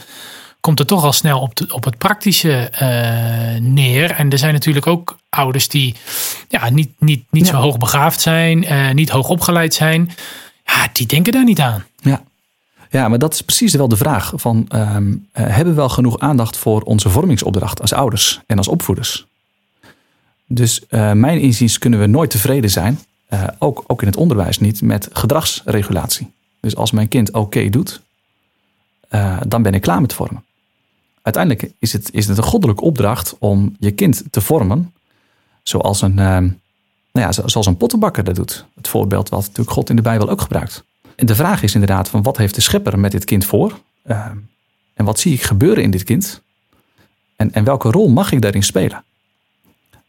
komt 0.59 0.79
het 0.79 0.87
toch 0.87 1.03
al 1.03 1.13
snel 1.13 1.39
op, 1.39 1.55
de, 1.55 1.73
op 1.73 1.83
het 1.83 1.97
praktische 1.97 2.71
uh, 2.81 3.61
neer. 3.61 4.11
En 4.11 4.29
er 4.29 4.37
zijn 4.37 4.53
natuurlijk 4.53 4.87
ook 4.87 5.17
ouders 5.29 5.67
die 5.67 5.95
ja, 6.49 6.69
niet, 6.69 6.89
niet, 6.99 7.23
niet 7.29 7.45
ja. 7.45 7.51
zo 7.51 7.57
hoog 7.57 7.77
begaafd 7.77 8.21
zijn, 8.21 8.63
uh, 8.63 8.91
niet 8.91 9.09
hoog 9.09 9.29
opgeleid 9.29 9.73
zijn. 9.73 10.11
Ja, 10.65 10.87
die 10.91 11.05
denken 11.05 11.33
daar 11.33 11.43
niet 11.43 11.59
aan. 11.59 11.85
Ja. 11.99 12.21
Ja, 12.89 13.07
maar 13.07 13.19
dat 13.19 13.33
is 13.33 13.41
precies 13.41 13.73
wel 13.73 13.87
de 13.87 13.97
vraag 13.97 14.31
van 14.35 14.65
um, 14.75 15.27
uh, 15.33 15.47
hebben 15.47 15.73
we 15.73 15.79
wel 15.79 15.89
genoeg 15.89 16.19
aandacht 16.19 16.57
voor 16.57 16.81
onze 16.81 17.09
vormingsopdracht 17.09 17.81
als 17.81 17.93
ouders 17.93 18.39
en 18.45 18.57
als 18.57 18.67
opvoeders? 18.67 19.25
Dus 20.47 20.81
mijn 20.89 21.39
inziens 21.39 21.77
kunnen 21.77 21.99
we 21.99 22.05
nooit 22.05 22.29
tevreden 22.29 22.69
zijn, 22.69 22.99
uh, 23.29 23.47
ook, 23.59 23.83
ook 23.87 24.01
in 24.01 24.07
het 24.07 24.17
onderwijs 24.17 24.59
niet, 24.59 24.81
met 24.81 25.09
gedragsregulatie. 25.11 26.31
Dus 26.59 26.75
als 26.75 26.91
mijn 26.91 27.07
kind 27.07 27.31
oké 27.31 27.69
doet, 27.69 28.01
uh, 29.09 29.41
dan 29.47 29.61
ben 29.61 29.73
ik 29.73 29.81
klaar 29.81 30.01
met 30.01 30.13
vormen. 30.13 30.43
Uiteindelijk 31.21 31.71
is 31.79 31.93
het, 31.93 32.13
is 32.13 32.27
het 32.27 32.37
een 32.37 32.43
goddelijke 32.43 32.83
opdracht 32.83 33.35
om 33.39 33.75
je 33.79 33.91
kind 33.91 34.23
te 34.29 34.41
vormen, 34.41 34.93
zoals 35.63 36.01
een, 36.01 36.13
nou 36.13 36.55
ja, 37.11 37.31
zoals 37.31 37.65
een 37.65 37.77
pottenbakker 37.77 38.23
dat 38.23 38.35
doet. 38.35 38.65
Het 38.75 38.87
voorbeeld 38.87 39.29
wat 39.29 39.39
natuurlijk 39.39 39.71
God 39.71 39.89
in 39.89 39.95
de 39.95 40.01
Bijbel 40.01 40.29
ook 40.29 40.41
gebruikt. 40.41 40.83
En 41.15 41.25
de 41.25 41.35
vraag 41.35 41.63
is 41.63 41.73
inderdaad 41.73 42.09
van 42.09 42.23
wat 42.23 42.37
heeft 42.37 42.55
de 42.55 42.61
schepper 42.61 42.99
met 42.99 43.11
dit 43.11 43.25
kind 43.25 43.45
voor? 43.45 43.79
En 44.93 45.05
wat 45.05 45.19
zie 45.19 45.33
ik 45.33 45.41
gebeuren 45.41 45.83
in 45.83 45.91
dit 45.91 46.03
kind? 46.03 46.41
En, 47.35 47.53
en 47.53 47.63
welke 47.63 47.91
rol 47.91 48.09
mag 48.09 48.31
ik 48.31 48.41
daarin 48.41 48.63
spelen? 48.63 49.03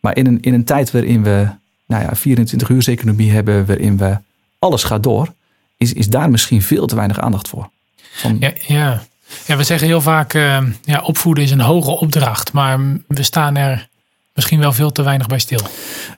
Maar 0.00 0.16
in 0.16 0.26
een, 0.26 0.40
in 0.40 0.54
een 0.54 0.64
tijd 0.64 0.90
waarin 0.90 1.22
we 1.22 1.48
nou 1.88 2.02
ja, 2.02 2.16
24 2.16 2.68
uur 2.68 2.88
economie 2.88 3.30
hebben, 3.30 3.66
waarin 3.66 3.96
we 3.96 4.16
alles 4.58 4.84
gaat 4.84 5.02
door, 5.02 5.34
is, 5.76 5.92
is 5.92 6.08
daar 6.08 6.30
misschien 6.30 6.62
veel 6.62 6.86
te 6.86 6.94
weinig 6.94 7.20
aandacht 7.20 7.48
voor. 7.48 7.70
Van... 7.96 8.36
Ja, 8.40 8.52
ja. 8.66 9.02
ja, 9.46 9.56
we 9.56 9.62
zeggen 9.62 9.86
heel 9.86 10.00
vaak, 10.00 10.34
uh, 10.34 10.62
ja, 10.82 11.00
opvoeden 11.00 11.44
is 11.44 11.50
een 11.50 11.60
hoge 11.60 11.90
opdracht, 11.90 12.52
maar 12.52 12.78
we 13.06 13.22
staan 13.22 13.56
er 13.56 13.88
misschien 14.34 14.58
wel 14.58 14.72
veel 14.72 14.92
te 14.92 15.02
weinig 15.02 15.26
bij 15.26 15.38
stil. 15.38 15.60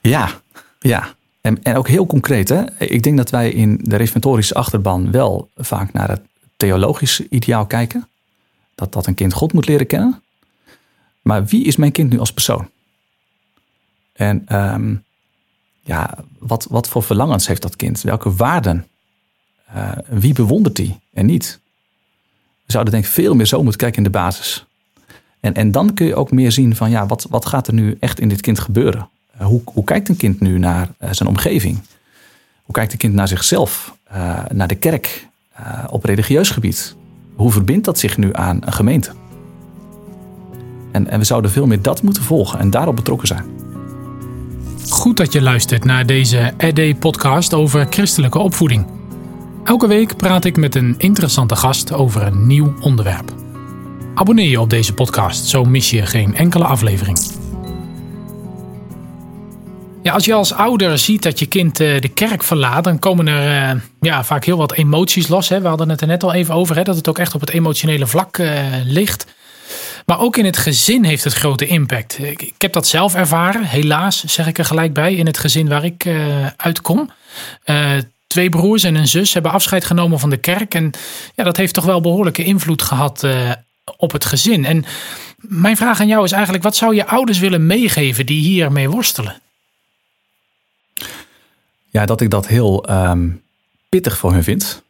Ja, 0.01 0.31
ja. 0.79 1.15
En, 1.41 1.63
en 1.63 1.77
ook 1.77 1.89
heel 1.89 2.07
concreet, 2.07 2.49
hè? 2.49 2.65
ik 2.79 3.03
denk 3.03 3.17
dat 3.17 3.31
wij 3.31 3.51
in 3.51 3.81
de 3.83 3.97
reformatorische 3.97 4.55
achterban 4.55 5.11
wel 5.11 5.51
vaak 5.57 5.93
naar 5.93 6.09
het 6.09 6.21
theologische 6.57 7.27
ideaal 7.31 7.67
kijken. 7.67 8.09
Dat, 8.75 8.93
dat 8.93 9.07
een 9.07 9.15
kind 9.15 9.33
God 9.33 9.53
moet 9.53 9.67
leren 9.67 9.87
kennen. 9.87 10.23
Maar 11.23 11.45
wie 11.45 11.65
is 11.65 11.77
mijn 11.77 11.93
kind 11.93 12.11
nu 12.11 12.19
als 12.19 12.33
persoon? 12.33 12.71
En 14.13 14.57
um, 14.57 15.05
ja, 15.81 16.15
wat, 16.39 16.67
wat 16.71 16.89
voor 16.89 17.03
verlangens 17.03 17.47
heeft 17.47 17.63
dat 17.63 17.77
kind? 17.77 18.01
Welke 18.01 18.35
waarden? 18.35 18.87
Uh, 19.75 19.93
wie 20.09 20.35
bewondert 20.35 20.77
die 20.77 20.99
en 21.13 21.27
niet? 21.27 21.61
We 22.67 22.73
zouden 22.73 22.93
denk 22.93 23.05
ik 23.05 23.11
veel 23.11 23.35
meer 23.35 23.47
zo 23.47 23.63
moeten 23.63 23.81
kijken 23.81 23.99
in 23.99 24.05
de 24.05 24.19
basis. 24.19 24.67
En, 25.41 25.55
en 25.55 25.73
dan 25.73 25.95
kun 25.95 26.07
je 26.07 26.15
ook 26.15 26.31
meer 26.31 26.53
zien 26.53 26.77
van 26.77 26.91
ja, 26.91 27.07
wat, 27.07 27.27
wat 27.31 27.47
gaat 27.47 27.67
er 27.67 27.75
nu 27.75 27.97
echt 28.01 28.21
in 28.21 28.29
dit 28.29 28.41
kind 28.41 28.61
gebeuren? 28.61 29.09
hoe, 29.39 29.63
hoe 29.65 29.85
kijkt 29.85 30.09
een 30.09 30.17
kind 30.17 30.41
nu 30.41 30.59
naar 30.59 30.89
zijn 31.11 31.29
omgeving? 31.29 31.79
Hoe 32.63 32.75
kijkt 32.75 32.93
een 32.93 32.99
kind 32.99 33.15
naar 33.15 33.29
zichzelf, 33.29 33.97
naar 34.53 34.69
de 34.69 34.75
kerk, 34.75 35.29
op 35.91 36.05
religieus 36.05 36.51
gebied? 36.51 36.95
Hoe 37.35 37.53
verbindt 37.53 37.85
dat 37.85 37.99
zich 37.99 38.17
nu 38.17 38.29
aan 38.33 38.59
een 38.65 38.73
gemeente? 38.73 39.13
En, 40.93 41.09
en 41.09 41.19
we 41.19 41.25
zouden 41.25 41.51
veel 41.51 41.67
meer 41.67 41.83
dat 41.83 42.03
moeten 42.03 42.23
volgen 42.23 42.59
en 42.59 42.71
daarop 42.71 42.97
betrokken 42.97 43.29
zijn. 43.29 43.60
Goed 44.89 45.17
dat 45.17 45.33
je 45.33 45.43
luistert 45.43 45.85
naar 45.85 46.07
deze 46.07 46.53
ED-podcast 46.57 47.55
over 47.55 47.87
christelijke 47.91 48.39
opvoeding. 48.39 48.87
Elke 49.65 49.87
week 49.87 50.17
praat 50.17 50.45
ik 50.45 50.57
met 50.57 50.75
een 50.75 50.95
interessante 50.99 51.57
gast 51.57 51.93
over 51.93 52.23
een 52.23 52.47
nieuw 52.47 52.75
onderwerp. 52.81 53.35
Abonneer 54.15 54.49
je 54.49 54.61
op 54.61 54.71
deze 54.71 54.95
podcast, 54.95 55.47
zo 55.47 55.65
mis 55.65 55.91
je 55.91 56.07
geen 56.07 56.35
enkele 56.35 56.65
aflevering. 56.65 57.19
Ja, 60.03 60.13
als 60.13 60.25
je 60.25 60.35
als 60.35 60.53
ouder 60.53 60.99
ziet 60.99 61.23
dat 61.23 61.39
je 61.39 61.47
kind 61.47 61.81
eh, 61.81 62.01
de 62.01 62.09
kerk 62.09 62.43
verlaat, 62.43 62.85
dan 62.85 62.99
komen 62.99 63.29
er 63.29 63.75
uh, 63.75 63.81
ja, 64.01 64.25
vaak 64.25 64.45
heel 64.45 64.57
wat 64.57 64.73
emoties 64.73 65.29
los. 65.29 65.49
Hè. 65.49 65.61
We 65.61 65.69
hadden 65.69 65.89
het 65.89 66.01
er 66.01 66.07
net 66.07 66.23
al 66.23 66.33
even 66.33 66.55
over, 66.55 66.77
hè, 66.77 66.83
dat 66.83 66.97
het 66.97 67.09
ook 67.09 67.19
echt 67.19 67.35
op 67.35 67.41
het 67.41 67.51
emotionele 67.51 68.07
vlak 68.07 68.39
uh, 68.39 68.61
ligt. 68.85 69.27
Maar 70.07 70.21
ook 70.21 70.37
in 70.37 70.45
het 70.45 70.57
gezin 70.57 71.05
heeft 71.05 71.25
het 71.25 71.33
grote 71.33 71.67
impact. 71.67 72.19
Ik, 72.19 72.53
heb 72.59 72.73
dat 72.73 72.87
zelf 72.87 73.15
ervaren, 73.15 73.65
helaas 73.65 74.25
zeg 74.25 74.47
ik 74.47 74.59
er 74.59 74.65
gelijk 74.65 74.93
bij, 74.93 75.15
in 75.15 75.27
het 75.27 75.39
gezin 75.39 75.69
waar 75.69 75.85
ik 75.85 76.05
uh, 76.05 76.47
uitkom. 76.57 77.11
Uh, 77.65 77.93
twee 78.27 78.49
broers 78.49 78.83
en 78.83 78.95
een 78.95 79.09
zus 79.09 79.33
hebben 79.33 79.53
afscheid 79.53 79.85
genomen 79.85 80.19
van 80.19 80.31
de 80.31 80.37
kerk. 80.37 80.75
En 80.75 80.91
ja, 81.35 81.45
dat 81.45 81.57
heeft 81.57 81.75
toch 81.75 81.85
wel 81.85 82.01
behoorlijke 82.01 82.45
invloed 82.45 82.83
gehad 82.83 83.23
uh, 83.23 83.51
op 83.97 84.13
het 84.13 84.25
gezin. 84.25 84.65
En 84.65 84.85
mijn 85.37 85.77
vraag 85.77 86.01
aan 86.01 86.09
jou 86.09 86.25
is 86.25 86.33
eigenlijk: 86.33 86.65
wat 86.65 86.77
zou 86.77 86.95
je 86.95 87.07
ouders 87.07 87.39
willen 87.39 87.67
meegeven 87.67 88.27
die 88.27 88.43
hiermee 88.43 88.91
worstelen? 88.91 89.41
Ja, 91.91 92.07
dat 92.07 92.21
ik 92.21 92.31
dat 92.31 92.47
heel 92.47 92.91
um, 92.91 93.43
pittig 93.89 94.19
voor 94.19 94.33
hun 94.33 94.45
vind. 94.45 94.83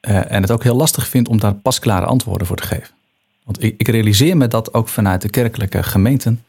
en 0.00 0.42
het 0.42 0.50
ook 0.50 0.62
heel 0.62 0.76
lastig 0.76 1.08
vind 1.08 1.28
om 1.28 1.40
daar 1.40 1.54
pasklare 1.54 2.06
antwoorden 2.06 2.46
voor 2.46 2.56
te 2.56 2.66
geven. 2.66 3.01
Want 3.44 3.62
ik, 3.62 3.74
ik, 3.78 3.88
realiseer 3.88 4.36
me 4.36 4.48
dat 4.48 4.74
ook 4.74 4.88
vanuit 4.88 5.22
de 5.22 5.28
kerkelijke 5.28 5.82
gemeenten 5.82 6.44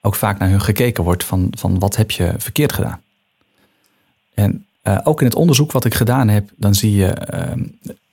ook 0.00 0.14
vaak 0.14 0.38
naar 0.38 0.48
hun 0.48 0.60
gekeken 0.60 1.04
wordt 1.04 1.24
van, 1.24 1.48
van 1.50 1.78
wat 1.78 1.96
heb 1.96 2.10
je 2.10 2.34
verkeerd 2.38 2.72
gedaan. 2.72 3.02
En 4.34 4.66
uh, 4.84 4.98
ook 5.04 5.20
in 5.20 5.26
het 5.26 5.34
onderzoek 5.34 5.72
wat 5.72 5.84
ik 5.84 5.94
gedaan 5.94 6.28
heb, 6.28 6.50
dan 6.56 6.74
zie 6.74 6.94
je, 6.94 7.28
uh, 7.34 7.64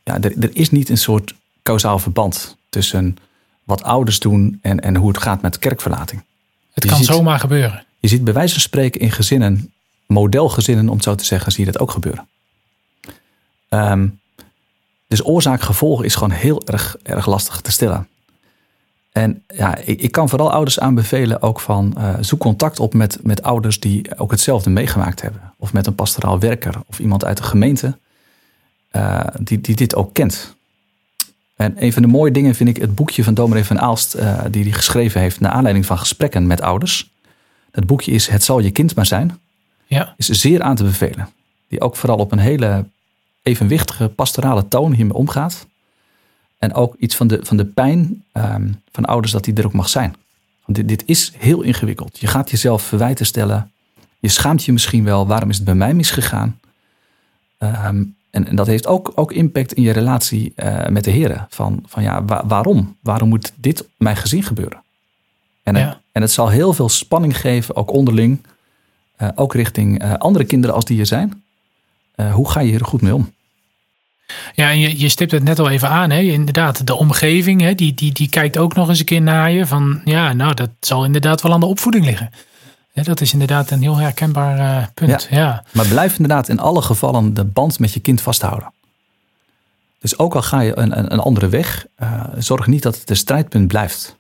ja, 0.04 0.22
er, 0.22 0.34
er, 0.40 0.50
is 0.54 0.72
niet 0.72 0.90
een 0.90 0.98
soort 0.98 1.34
kausaal 1.62 2.00
verband 2.00 2.58
tussen 2.70 3.18
wat 3.64 3.84
ouders 3.84 4.20
doen 4.20 4.60
en, 4.62 4.80
en 4.80 4.96
hoe 4.96 5.08
het 5.08 5.18
gaat 5.18 5.42
met 5.42 5.60
kerkverlating. 5.60 6.24
Het 6.74 6.84
je 6.84 6.90
kan 6.90 6.98
ziet, 6.98 7.08
zomaar 7.08 7.40
gebeuren. 7.40 7.86
Je 8.00 8.08
ziet 8.08 8.24
bij 8.24 8.34
wijze 8.34 8.54
van 8.54 8.62
spreken 8.62 9.02
in 9.02 9.12
gezinnen, 9.12 9.74
modelgezinnen 10.06 10.90
om 10.90 10.96
het 10.96 11.04
zo 11.04 11.16
te 11.16 11.26
zeggen, 11.26 11.52
zie 11.52 11.66
je 11.66 11.72
dat 11.72 11.82
ook 11.82 11.92
gebeuren. 11.92 12.28
Um, 13.70 14.20
dus 15.08 15.26
oorzaak-gevolg 15.26 16.04
is 16.04 16.16
gewoon 16.16 16.32
heel 16.32 16.62
erg, 16.66 16.98
erg 17.04 17.26
lastig 17.26 17.62
te 17.62 17.72
stellen. 17.72 18.08
En 19.18 19.44
ja, 19.48 19.78
ik, 19.78 20.02
ik, 20.02 20.12
kan 20.12 20.30
vooral 20.30 20.52
ouders 20.52 20.80
aanbevelen 20.80 21.42
ook 21.42 21.60
van 21.60 21.96
uh, 21.98 22.14
zoek 22.20 22.40
contact 22.40 22.80
op 22.80 22.94
met, 22.94 23.20
met 23.24 23.44
ouders 23.44 23.80
die 23.80 24.18
ook 24.18 24.32
hetzelfde 24.32 24.70
meegemaakt 24.70 25.22
hebben. 25.22 25.54
Of 25.58 25.74
met 25.74 25.88
een 25.88 25.96
pastoraal 25.96 26.40
werker 26.40 26.76
of 26.88 27.00
iemand 27.00 27.26
uit 27.26 27.38
de 27.38 27.44
gemeente 27.44 27.98
uh, 28.92 29.24
die, 29.40 29.62
die 29.62 29.76
dit 29.76 29.96
ook 29.96 30.14
kent. 30.14 30.56
En 31.56 31.84
een 31.84 31.94
van 31.94 32.02
de 32.02 32.08
mooie 32.08 32.32
dingen 32.32 32.56
vind 32.56 32.70
ik 32.70 32.78
het 32.78 32.96
boekje 32.96 33.24
van 33.24 33.34
dominee 33.34 33.64
van 33.64 33.80
Aalst, 33.80 34.16
uh, 34.16 34.40
die 34.52 34.64
hij 34.64 34.72
geschreven 34.72 35.22
heeft 35.22 35.40
naar 35.40 35.52
aanleiding 35.52 35.86
van 35.86 35.98
gesprekken 35.98 36.48
met 36.48 36.62
ouders. 36.62 37.12
Dat 37.72 37.86
boekje 37.86 38.12
is 38.12 38.28
Het 38.28 38.44
zal 38.44 38.60
je 38.60 38.72
kind 38.72 38.96
maar 38.96 39.06
zijn. 39.06 39.40
Ja. 39.86 40.14
Is 40.18 40.28
zeer 40.28 40.62
aan 40.62 40.76
te 40.76 40.84
bevelen. 40.84 41.30
Die 41.68 41.82
ook 41.82 41.96
vooral 41.96 42.18
op 42.18 42.32
een 42.32 42.40
hele 42.40 42.86
evenwichtige 43.44 44.08
pastorale 44.08 44.68
toon 44.68 44.94
hiermee 44.94 45.18
omgaat. 45.18 45.68
En 46.58 46.74
ook 46.74 46.96
iets 46.96 47.16
van 47.16 47.28
de, 47.28 47.40
van 47.42 47.58
de 47.58 47.66
pijn 47.66 48.24
um, 48.34 48.82
van 48.92 49.06
ouders 49.06 49.32
dat 49.32 49.44
die 49.44 49.54
er 49.54 49.66
ook 49.66 49.74
mag 49.74 49.90
zijn. 49.90 50.16
Want 50.66 50.78
dit, 50.78 50.88
dit 50.88 51.04
is 51.06 51.34
heel 51.38 51.62
ingewikkeld. 51.62 52.20
Je 52.20 52.28
gaat 52.28 52.52
jezelf 52.52 52.82
verwijten 52.82 53.26
stellen. 53.26 53.72
Je 54.20 54.30
schaamt 54.30 54.64
je 54.64 54.72
misschien 54.72 55.04
wel. 55.04 55.28
Waarom 55.28 55.50
is 55.50 55.56
het 55.56 55.66
bij 55.66 55.76
mij 55.76 55.94
misgegaan? 55.94 56.60
Um, 57.60 58.16
en, 58.30 58.48
en, 58.48 58.56
dat 58.56 58.68
heeft 58.68 58.88
ook, 58.88 59.12
ook 59.16 59.32
impact 59.32 59.74
in 59.74 59.84
je 59.84 59.92
relatie 59.92 60.54
uh, 60.56 60.88
met 60.88 61.04
de 61.04 61.12
heren. 61.12 61.48
Van, 61.50 61.84
van 61.86 62.04
ja, 62.04 62.26
wa 62.26 62.44
waarom? 62.48 62.98
Waarom 63.02 63.30
moet 63.30 63.54
dit 63.56 63.88
mijn 63.98 64.16
gezin 64.16 64.44
gebeuren? 64.44 64.84
En, 65.64 65.76
ja. 65.76 66.02
en 66.12 66.22
het 66.22 66.32
zal 66.32 66.50
heel 66.50 66.74
veel 66.74 66.90
spanning 66.90 67.38
geven, 67.38 67.76
ook 67.76 67.92
onderling. 67.92 68.46
Uh, 69.22 69.30
ook 69.36 69.54
richting 69.54 70.04
uh, 70.04 70.14
andere 70.14 70.46
kinderen 70.46 70.76
als 70.76 70.86
die 70.86 71.00
er 71.00 71.06
zijn. 71.06 71.44
hoe 72.32 72.50
ga 72.50 72.60
je 72.60 72.70
hier 72.70 72.86
goed 72.86 73.02
mee 73.02 73.16
om? 73.16 73.32
Ja, 74.54 74.70
en 74.70 74.80
je, 74.80 75.00
je 75.00 75.10
stipt 75.10 75.32
het 75.32 75.44
net 75.44 75.60
al 75.60 75.70
even 75.70 75.90
aan. 75.90 76.10
Hè? 76.10 76.20
Inderdaad, 76.20 76.88
de 76.88 76.96
omgeving, 76.96 77.62
hè? 77.62 77.76
Die, 77.76 77.94
die, 77.94 78.12
die 78.12 78.30
kijkt 78.30 78.58
ook 78.58 78.76
nog 78.76 78.90
eens 78.90 79.00
een 79.00 79.06
keer 79.06 79.22
naar 79.22 79.52
je. 79.52 79.66
Van 79.66 80.02
ja, 80.06 80.34
nou, 80.34 80.54
dat 80.54 80.70
zal 80.80 81.06
inderdaad 81.06 81.42
wel 81.42 81.54
aan 81.54 81.60
de 81.60 81.66
opvoeding 81.66 82.06
liggen. 82.06 82.30
Ja, 82.92 83.04
dat 83.04 83.22
is 83.22 83.34
inderdaad 83.34 83.72
een 83.72 83.82
heel 83.82 83.98
herkenbaar 83.98 84.58
uh, 84.58 84.88
punt. 84.94 85.28
Ja, 85.30 85.38
ja, 85.38 85.64
Maar 85.72 85.88
blijf 85.88 86.12
inderdaad 86.12 86.50
in 86.50 86.60
alle 86.60 86.82
gevallen 86.82 87.34
de 87.34 87.44
band 87.44 87.80
met 87.80 87.94
je 87.94 88.00
kind 88.00 88.22
vasthouden. 88.22 88.72
Dus 90.00 90.18
ook 90.18 90.36
al 90.36 90.42
ga 90.42 90.62
je 90.62 90.78
een, 90.78 90.98
een, 90.98 91.14
een 91.14 91.20
andere 91.20 91.50
weg, 91.50 91.86
uh, 92.00 92.24
zorg 92.38 92.68
niet 92.68 92.84
dat 92.84 93.00
het 93.00 93.10
een 93.10 93.16
strijdpunt 93.16 93.68
blijft. 93.68 94.16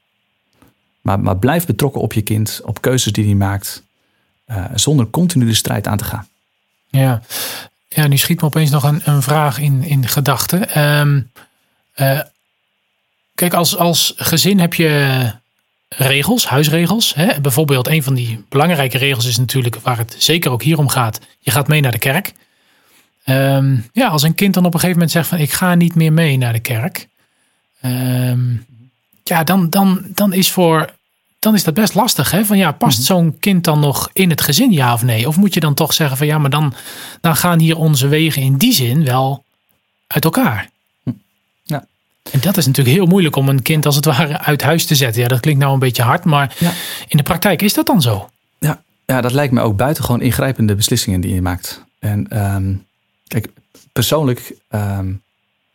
Maar, 1.01 1.19
maar 1.19 1.37
blijf 1.37 1.65
betrokken 1.65 2.01
op 2.01 2.13
je 2.13 2.21
kind, 2.21 2.61
op 2.63 2.81
keuzes 2.81 3.11
die 3.13 3.25
hij 3.25 3.33
maakt, 3.33 3.83
uh, 4.47 4.65
zonder 4.75 5.09
continu 5.09 5.45
de 5.45 5.53
strijd 5.53 5.87
aan 5.87 5.97
te 5.97 6.03
gaan. 6.03 6.27
Ja, 6.89 7.21
ja, 7.87 8.07
nu 8.07 8.17
schiet 8.17 8.41
me 8.41 8.47
opeens 8.47 8.69
nog 8.69 8.83
een, 8.83 9.01
een 9.03 9.21
vraag 9.21 9.59
in, 9.59 9.83
in 9.83 10.07
gedachten. 10.07 10.81
Um, 10.99 11.31
uh, 11.95 12.19
kijk, 13.35 13.53
als, 13.53 13.77
als 13.77 14.13
gezin 14.15 14.59
heb 14.59 14.73
je 14.73 15.31
regels, 15.87 16.47
huisregels. 16.47 17.13
Hè? 17.13 17.41
Bijvoorbeeld, 17.41 17.87
een 17.87 18.03
van 18.03 18.13
die 18.13 18.45
belangrijke 18.49 18.97
regels 18.97 19.25
is 19.25 19.37
natuurlijk 19.37 19.75
waar 19.75 19.97
het 19.97 20.15
zeker 20.17 20.51
ook 20.51 20.63
hier 20.63 20.77
om 20.77 20.89
gaat. 20.89 21.19
Je 21.39 21.51
gaat 21.51 21.67
mee 21.67 21.81
naar 21.81 21.91
de 21.91 21.99
kerk. 21.99 22.33
Um, 23.25 23.89
ja, 23.93 24.07
als 24.07 24.23
een 24.23 24.35
kind 24.35 24.53
dan 24.53 24.65
op 24.65 24.73
een 24.73 24.79
gegeven 24.79 24.99
moment 24.99 25.11
zegt 25.15 25.27
van 25.27 25.37
ik 25.37 25.51
ga 25.51 25.75
niet 25.75 25.95
meer 25.95 26.13
mee 26.13 26.37
naar 26.37 26.53
de 26.53 26.59
kerk. 26.59 27.07
Um, 27.81 28.65
ja, 29.23 29.43
dan, 29.43 29.69
dan, 29.69 30.05
dan 30.07 30.33
is 30.33 30.51
voor 30.51 30.93
dan 31.39 31.53
is 31.53 31.63
dat 31.63 31.73
best 31.73 31.93
lastig. 31.93 32.31
Hè? 32.31 32.45
Van 32.45 32.57
ja, 32.57 32.71
past 32.71 32.97
mhm. 32.97 33.07
zo'n 33.07 33.37
kind 33.39 33.63
dan 33.63 33.79
nog 33.79 34.09
in 34.13 34.29
het 34.29 34.41
gezin, 34.41 34.71
ja 34.71 34.93
of 34.93 35.03
nee? 35.03 35.27
Of 35.27 35.37
moet 35.37 35.53
je 35.53 35.59
dan 35.59 35.73
toch 35.73 35.93
zeggen 35.93 36.17
van 36.17 36.27
ja, 36.27 36.37
maar 36.37 36.49
dan, 36.49 36.73
dan 37.21 37.35
gaan 37.35 37.59
hier 37.59 37.77
onze 37.77 38.07
wegen 38.07 38.41
in 38.41 38.57
die 38.57 38.73
zin 38.73 39.03
wel 39.03 39.43
uit 40.07 40.23
elkaar. 40.23 40.69
Hm. 41.03 41.11
Ja. 41.63 41.85
En 42.31 42.39
dat 42.39 42.57
is 42.57 42.65
natuurlijk 42.65 42.95
heel 42.95 43.05
moeilijk 43.05 43.35
om 43.35 43.49
een 43.49 43.61
kind 43.61 43.85
als 43.85 43.95
het 43.95 44.05
ware 44.05 44.39
uit 44.39 44.61
huis 44.61 44.85
te 44.85 44.95
zetten. 44.95 45.21
Ja, 45.21 45.27
dat 45.27 45.39
klinkt 45.39 45.61
nou 45.61 45.73
een 45.73 45.79
beetje 45.79 46.03
hard, 46.03 46.23
maar 46.23 46.55
ja. 46.59 46.71
in 47.07 47.17
de 47.17 47.23
praktijk 47.23 47.61
is 47.61 47.73
dat 47.73 47.85
dan 47.85 48.01
zo? 48.01 48.29
Ja, 48.59 48.81
ja, 49.05 49.21
dat 49.21 49.31
lijkt 49.31 49.53
me 49.53 49.61
ook 49.61 49.77
buitengewoon 49.77 50.21
ingrijpende 50.21 50.75
beslissingen 50.75 51.21
die 51.21 51.33
je 51.33 51.41
maakt. 51.41 51.83
En 51.99 52.45
um, 52.55 52.85
kijk, 53.27 53.49
persoonlijk 53.91 54.55
um, 54.69 55.21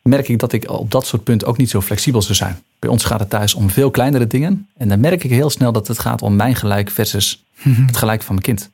merk 0.03 0.29
ik 0.29 0.39
dat 0.39 0.53
ik 0.53 0.71
op 0.71 0.91
dat 0.91 1.07
soort 1.07 1.25
punten 1.25 1.49
ook 1.49 1.57
niet 1.57 1.71
zo 1.71 1.81
flexibel 1.81 2.23
zou 2.23 2.35
zijn. 2.35 2.63
Bij 2.83 2.91
ons 2.91 3.05
gaat 3.05 3.21
het 3.21 3.31
thuis 3.31 3.55
om 3.55 3.71
veel 3.71 3.91
kleinere 3.91 4.27
dingen. 4.27 4.69
En 4.77 4.89
dan 4.89 5.01
merk 5.01 5.25
ik 5.25 5.31
heel 5.31 5.51
snel 5.51 5.73
dat 5.73 5.89
het 5.89 5.99
gaat 5.99 6.23
om 6.23 6.37
mijn 6.37 6.55
gelijk 6.55 6.91
versus 6.91 7.45
het 7.87 7.97
gelijk 7.97 8.23
van 8.23 8.35
mijn 8.35 8.47
kind. 8.47 8.71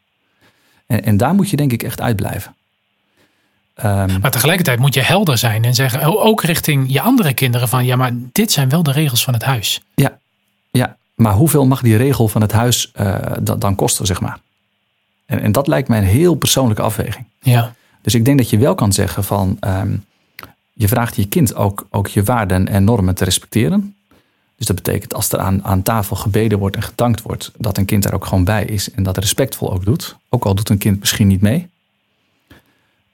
En, 0.87 1.05
en 1.05 1.17
daar 1.17 1.35
moet 1.35 1.51
je 1.51 1.57
denk 1.57 1.73
ik 1.73 1.83
echt 1.83 2.01
uitblijven. 2.01 2.55
Um, 3.85 4.21
maar 4.21 4.31
tegelijkertijd 4.31 4.79
moet 4.79 4.95
je 4.95 5.01
helder 5.01 5.39
zijn 5.39 5.65
en 5.65 5.75
zeggen, 5.75 6.23
ook 6.23 6.43
richting 6.43 6.93
je 6.93 7.01
andere 7.01 7.33
kinderen, 7.33 7.69
van 7.69 7.85
ja, 7.85 7.97
maar 7.97 8.13
dit 8.33 8.53
zijn 8.53 8.69
wel 8.69 8.83
de 8.83 8.93
regels 8.93 9.25
van 9.25 9.35
het 9.35 9.43
huis. 9.43 9.83
Ja, 9.95 10.19
ja. 10.71 10.97
maar 11.15 11.33
hoeveel 11.33 11.67
mag 11.67 11.83
die 11.83 11.97
regel 11.97 12.29
van 12.29 12.41
het 12.41 12.53
huis 12.53 12.93
uh, 13.01 13.17
dan 13.59 13.75
kosten, 13.75 14.07
zeg 14.07 14.21
maar? 14.21 14.39
En, 15.27 15.41
en, 15.41 15.53
dat 15.53 15.67
lijkt 15.67 15.89
mij 15.89 15.99
een 15.99 16.05
heel 16.05 16.35
persoonlijke 16.35 16.83
afweging. 16.83 17.27
Ja. 17.41 17.75
Dus 18.03 18.15
ik 18.15 18.25
denk 18.25 18.39
dat 18.39 18.51
je 18.51 18.59
wel 18.59 18.75
kan 18.75 18.93
zeggen 18.93 19.25
van, 19.25 19.57
um, 19.61 20.05
je 20.73 20.89
vraagt 20.89 21.17
je 21.17 21.27
kind 21.27 21.55
ook, 21.55 21.87
ook 21.91 22.07
je 22.07 22.23
waarden 22.23 22.69
en 22.69 22.85
normen 22.85 23.15
te 23.15 23.25
respecteren. 23.25 23.93
Dus 24.59 24.67
dat 24.67 24.77
betekent 24.77 25.15
als 25.15 25.33
er 25.33 25.39
aan, 25.39 25.65
aan 25.65 25.83
tafel 25.83 26.17
gebeden 26.17 26.59
wordt 26.59 26.77
en 26.77 26.83
gedankt 26.83 27.23
wordt, 27.23 27.53
dat 27.57 27.79
een 27.79 27.85
kind 27.85 28.03
daar 28.03 28.15
ook 28.15 28.25
gewoon 28.25 28.45
bij 28.45 28.65
is 28.65 28.91
en 28.91 29.03
dat 29.03 29.19
respectvol 29.19 29.73
ook 29.73 29.85
doet. 29.85 30.17
Ook 30.29 30.45
al 30.45 30.55
doet 30.55 30.69
een 30.69 30.79
kind 30.79 30.99
misschien 30.99 31.27
niet 31.27 31.41
mee. 31.41 31.69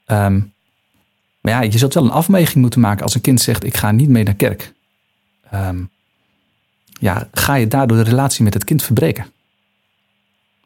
Um, 0.06 0.52
maar 1.40 1.52
ja, 1.52 1.60
je 1.60 1.78
zult 1.78 1.94
wel 1.94 2.04
een 2.04 2.10
afweging 2.10 2.56
moeten 2.56 2.80
maken 2.80 3.02
als 3.02 3.14
een 3.14 3.20
kind 3.20 3.40
zegt: 3.40 3.64
Ik 3.64 3.76
ga 3.76 3.90
niet 3.90 4.08
mee 4.08 4.22
naar 4.22 4.34
kerk. 4.34 4.72
Um, 5.54 5.90
ja, 7.00 7.28
ga 7.32 7.54
je 7.54 7.68
daardoor 7.68 7.96
de 7.96 8.10
relatie 8.10 8.44
met 8.44 8.54
het 8.54 8.64
kind 8.64 8.82
verbreken? 8.82 9.26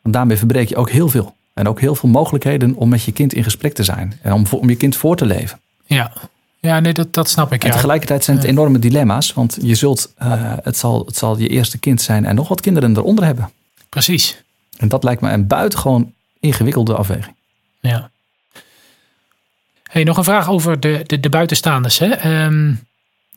Want 0.02 0.14
daarmee 0.14 0.36
verbreek 0.36 0.68
je 0.68 0.76
ook 0.76 0.90
heel 0.90 1.08
veel. 1.08 1.36
En 1.52 1.68
ook 1.68 1.80
heel 1.80 1.94
veel 1.94 2.08
mogelijkheden 2.08 2.74
om 2.74 2.88
met 2.88 3.02
je 3.02 3.12
kind 3.12 3.32
in 3.32 3.44
gesprek 3.44 3.74
te 3.74 3.84
zijn. 3.84 4.18
En 4.22 4.32
om, 4.32 4.44
om 4.50 4.68
je 4.68 4.76
kind 4.76 4.96
voor 4.96 5.16
te 5.16 5.26
leven. 5.26 5.60
Ja, 5.86 6.12
ja, 6.60 6.80
nee, 6.80 6.92
dat, 6.92 7.14
dat 7.14 7.28
snap 7.28 7.52
ik. 7.52 7.64
En 7.64 7.70
tegelijkertijd 7.70 8.24
zijn 8.24 8.36
het 8.36 8.46
enorme 8.46 8.78
dilemma's, 8.78 9.32
want 9.32 9.58
je 9.60 9.74
zult, 9.74 10.12
uh, 10.22 10.52
het, 10.62 10.76
zal, 10.76 11.04
het 11.06 11.16
zal 11.16 11.38
je 11.38 11.48
eerste 11.48 11.78
kind 11.78 12.02
zijn 12.02 12.24
en 12.24 12.34
nog 12.34 12.48
wat 12.48 12.60
kinderen 12.60 12.96
eronder 12.96 13.24
hebben. 13.24 13.50
Precies. 13.88 14.42
En 14.76 14.88
dat 14.88 15.04
lijkt 15.04 15.20
me 15.20 15.30
een 15.30 15.46
buitengewoon 15.46 16.12
ingewikkelde 16.40 16.94
afweging. 16.94 17.34
Ja. 17.80 18.10
Hey, 19.82 20.04
nog 20.04 20.16
een 20.16 20.24
vraag 20.24 20.48
over 20.48 20.80
de, 20.80 21.02
de, 21.06 21.20
de 21.20 21.28
buitenstaanders. 21.28 21.98
Hè? 21.98 22.06
Ehm, 22.06 22.74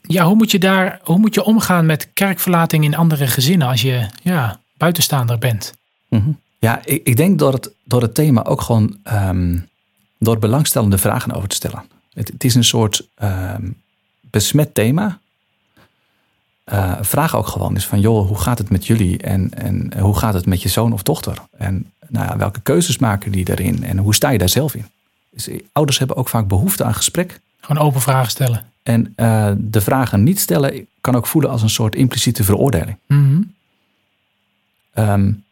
ja, 0.01 0.25
hoe 0.25 0.35
moet 0.35 0.51
je 0.51 0.59
daar, 0.59 0.99
hoe 1.03 1.17
moet 1.17 1.33
je 1.33 1.43
omgaan 1.43 1.85
met 1.85 2.09
kerkverlating 2.13 2.83
in 2.83 2.95
andere 2.95 3.27
gezinnen 3.27 3.67
als 3.67 3.81
je 3.81 4.07
ja, 4.23 4.59
buitenstaander 4.77 5.37
bent? 5.37 5.73
Mhm. 6.09 6.29
Ja, 6.59 6.81
ik, 6.85 7.03
ik, 7.03 7.15
denk 7.15 7.39
door 7.39 7.53
het, 7.53 7.71
door 7.83 8.01
het 8.01 8.15
thema 8.15 8.43
ook 8.43 8.61
gewoon 8.61 8.97
ehm, 9.03 9.57
door 10.19 10.39
belangstellende 10.39 10.97
vragen 10.97 11.31
over 11.31 11.49
te 11.49 11.55
stellen. 11.55 11.83
Het, 12.13 12.27
het 12.27 12.43
is 12.43 12.55
een 12.55 12.63
soort 12.63 13.07
ehm, 13.15 13.69
besmet 14.19 14.73
thema. 14.73 15.19
Uh, 16.73 16.97
vraag 17.01 17.35
ook 17.35 17.47
gewoon 17.47 17.73
eens 17.73 17.87
van, 17.87 17.99
joh, 17.99 18.27
hoe 18.27 18.37
gaat 18.37 18.57
het 18.57 18.69
met 18.69 18.87
jullie 18.87 19.17
en, 19.17 19.53
en 19.53 19.99
hoe 19.99 20.17
gaat 20.17 20.33
het 20.33 20.45
met 20.45 20.61
je 20.61 20.69
zoon 20.69 20.93
of 20.93 21.03
dochter? 21.03 21.37
En 21.57 21.91
nou 22.07 22.25
ja, 22.25 22.37
welke 22.37 22.61
keuzes 22.61 22.97
maken 22.97 23.31
die 23.31 23.45
daarin 23.45 23.83
en 23.83 23.97
hoe 23.97 24.15
sta 24.15 24.29
je 24.29 24.37
daar 24.37 24.49
zelf 24.49 24.75
in? 24.75 24.85
Dus 25.29 25.49
ouders 25.71 25.97
hebben 25.97 26.17
ook 26.17 26.29
vaak 26.29 26.47
behoefte 26.47 26.83
aan 26.83 26.93
gesprek. 26.93 27.39
Gewoon 27.59 27.83
open 27.83 28.01
vragen 28.01 28.31
stellen. 28.31 28.65
En 28.83 29.13
uh, 29.15 29.51
de 29.57 29.81
vragen 29.81 30.23
niet 30.23 30.39
stellen 30.39 30.87
kan 31.01 31.15
ook 31.15 31.27
voelen 31.27 31.51
als 31.51 31.61
een 31.61 31.69
soort 31.69 31.95
impliciete 31.95 32.43
veroordeling. 32.43 32.97
Mm 33.07 33.53
um, 34.95 35.43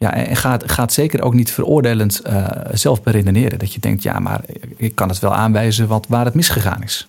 ja, 0.00 0.14
en 0.14 0.36
gaat, 0.36 0.70
gaat 0.70 0.92
zeker 0.92 1.22
ook 1.22 1.34
niet 1.34 1.52
veroordelend 1.52 2.22
uh, 2.26 2.48
zelf 2.72 3.02
beredeneren. 3.02 3.58
Dat 3.58 3.72
je 3.72 3.80
denkt, 3.80 4.02
ja, 4.02 4.18
maar 4.18 4.40
ik 4.76 4.94
kan 4.94 5.08
het 5.08 5.18
wel 5.18 5.34
aanwijzen 5.34 5.88
wat, 5.88 6.06
waar 6.08 6.24
het 6.24 6.34
misgegaan 6.34 6.82
is. 6.82 7.08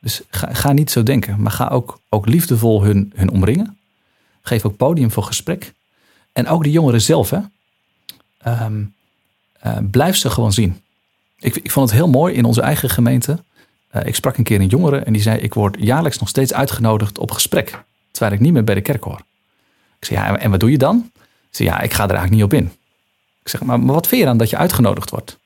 Dus 0.00 0.22
ga, 0.30 0.54
ga 0.54 0.72
niet 0.72 0.90
zo 0.90 1.02
denken, 1.02 1.42
maar 1.42 1.52
ga 1.52 1.68
ook, 1.68 2.00
ook 2.08 2.26
liefdevol 2.26 2.82
hun, 2.82 3.12
hun 3.14 3.30
omringen. 3.30 3.78
Geef 4.42 4.64
ook 4.64 4.76
podium 4.76 5.10
voor 5.10 5.22
gesprek. 5.22 5.72
En 6.32 6.48
ook 6.48 6.62
de 6.62 6.70
jongeren 6.70 7.00
zelf, 7.00 7.30
hè. 7.30 7.38
Um, 8.64 8.94
uh, 9.66 9.76
blijf 9.90 10.16
ze 10.16 10.30
gewoon 10.30 10.52
zien. 10.52 10.80
Ik, 11.38 11.56
ik 11.56 11.70
vond 11.70 11.90
het 11.90 11.98
heel 11.98 12.08
mooi 12.08 12.34
in 12.34 12.44
onze 12.44 12.60
eigen 12.60 12.90
gemeente. 12.90 13.38
Uh, 13.96 14.06
ik 14.06 14.14
sprak 14.14 14.36
een 14.36 14.44
keer 14.44 14.60
een 14.60 14.66
jongere 14.66 14.98
en 14.98 15.12
die 15.12 15.22
zei: 15.22 15.38
Ik 15.40 15.54
word 15.54 15.76
jaarlijks 15.78 16.18
nog 16.18 16.28
steeds 16.28 16.52
uitgenodigd 16.52 17.18
op 17.18 17.30
gesprek. 17.30 17.84
Terwijl 18.10 18.34
ik 18.34 18.40
niet 18.40 18.52
meer 18.52 18.64
bij 18.64 18.74
de 18.74 18.80
kerk 18.80 19.04
hoor. 19.04 19.20
Ik 19.98 20.04
zei: 20.04 20.20
Ja, 20.20 20.38
en 20.38 20.50
wat 20.50 20.60
doe 20.60 20.70
je 20.70 20.78
dan? 20.78 21.10
Ze 21.52 21.64
ja, 21.64 21.80
ik 21.80 21.92
ga 21.92 22.02
er 22.02 22.10
eigenlijk 22.10 22.30
niet 22.30 22.52
op 22.52 22.52
in. 22.52 22.72
Ik 23.42 23.48
zeg, 23.48 23.62
maar, 23.62 23.80
maar 23.80 23.94
wat 23.94 24.06
vind 24.06 24.20
je 24.20 24.26
dan 24.26 24.36
dat 24.36 24.50
je 24.50 24.56
uitgenodigd 24.56 25.10
wordt? 25.10 25.38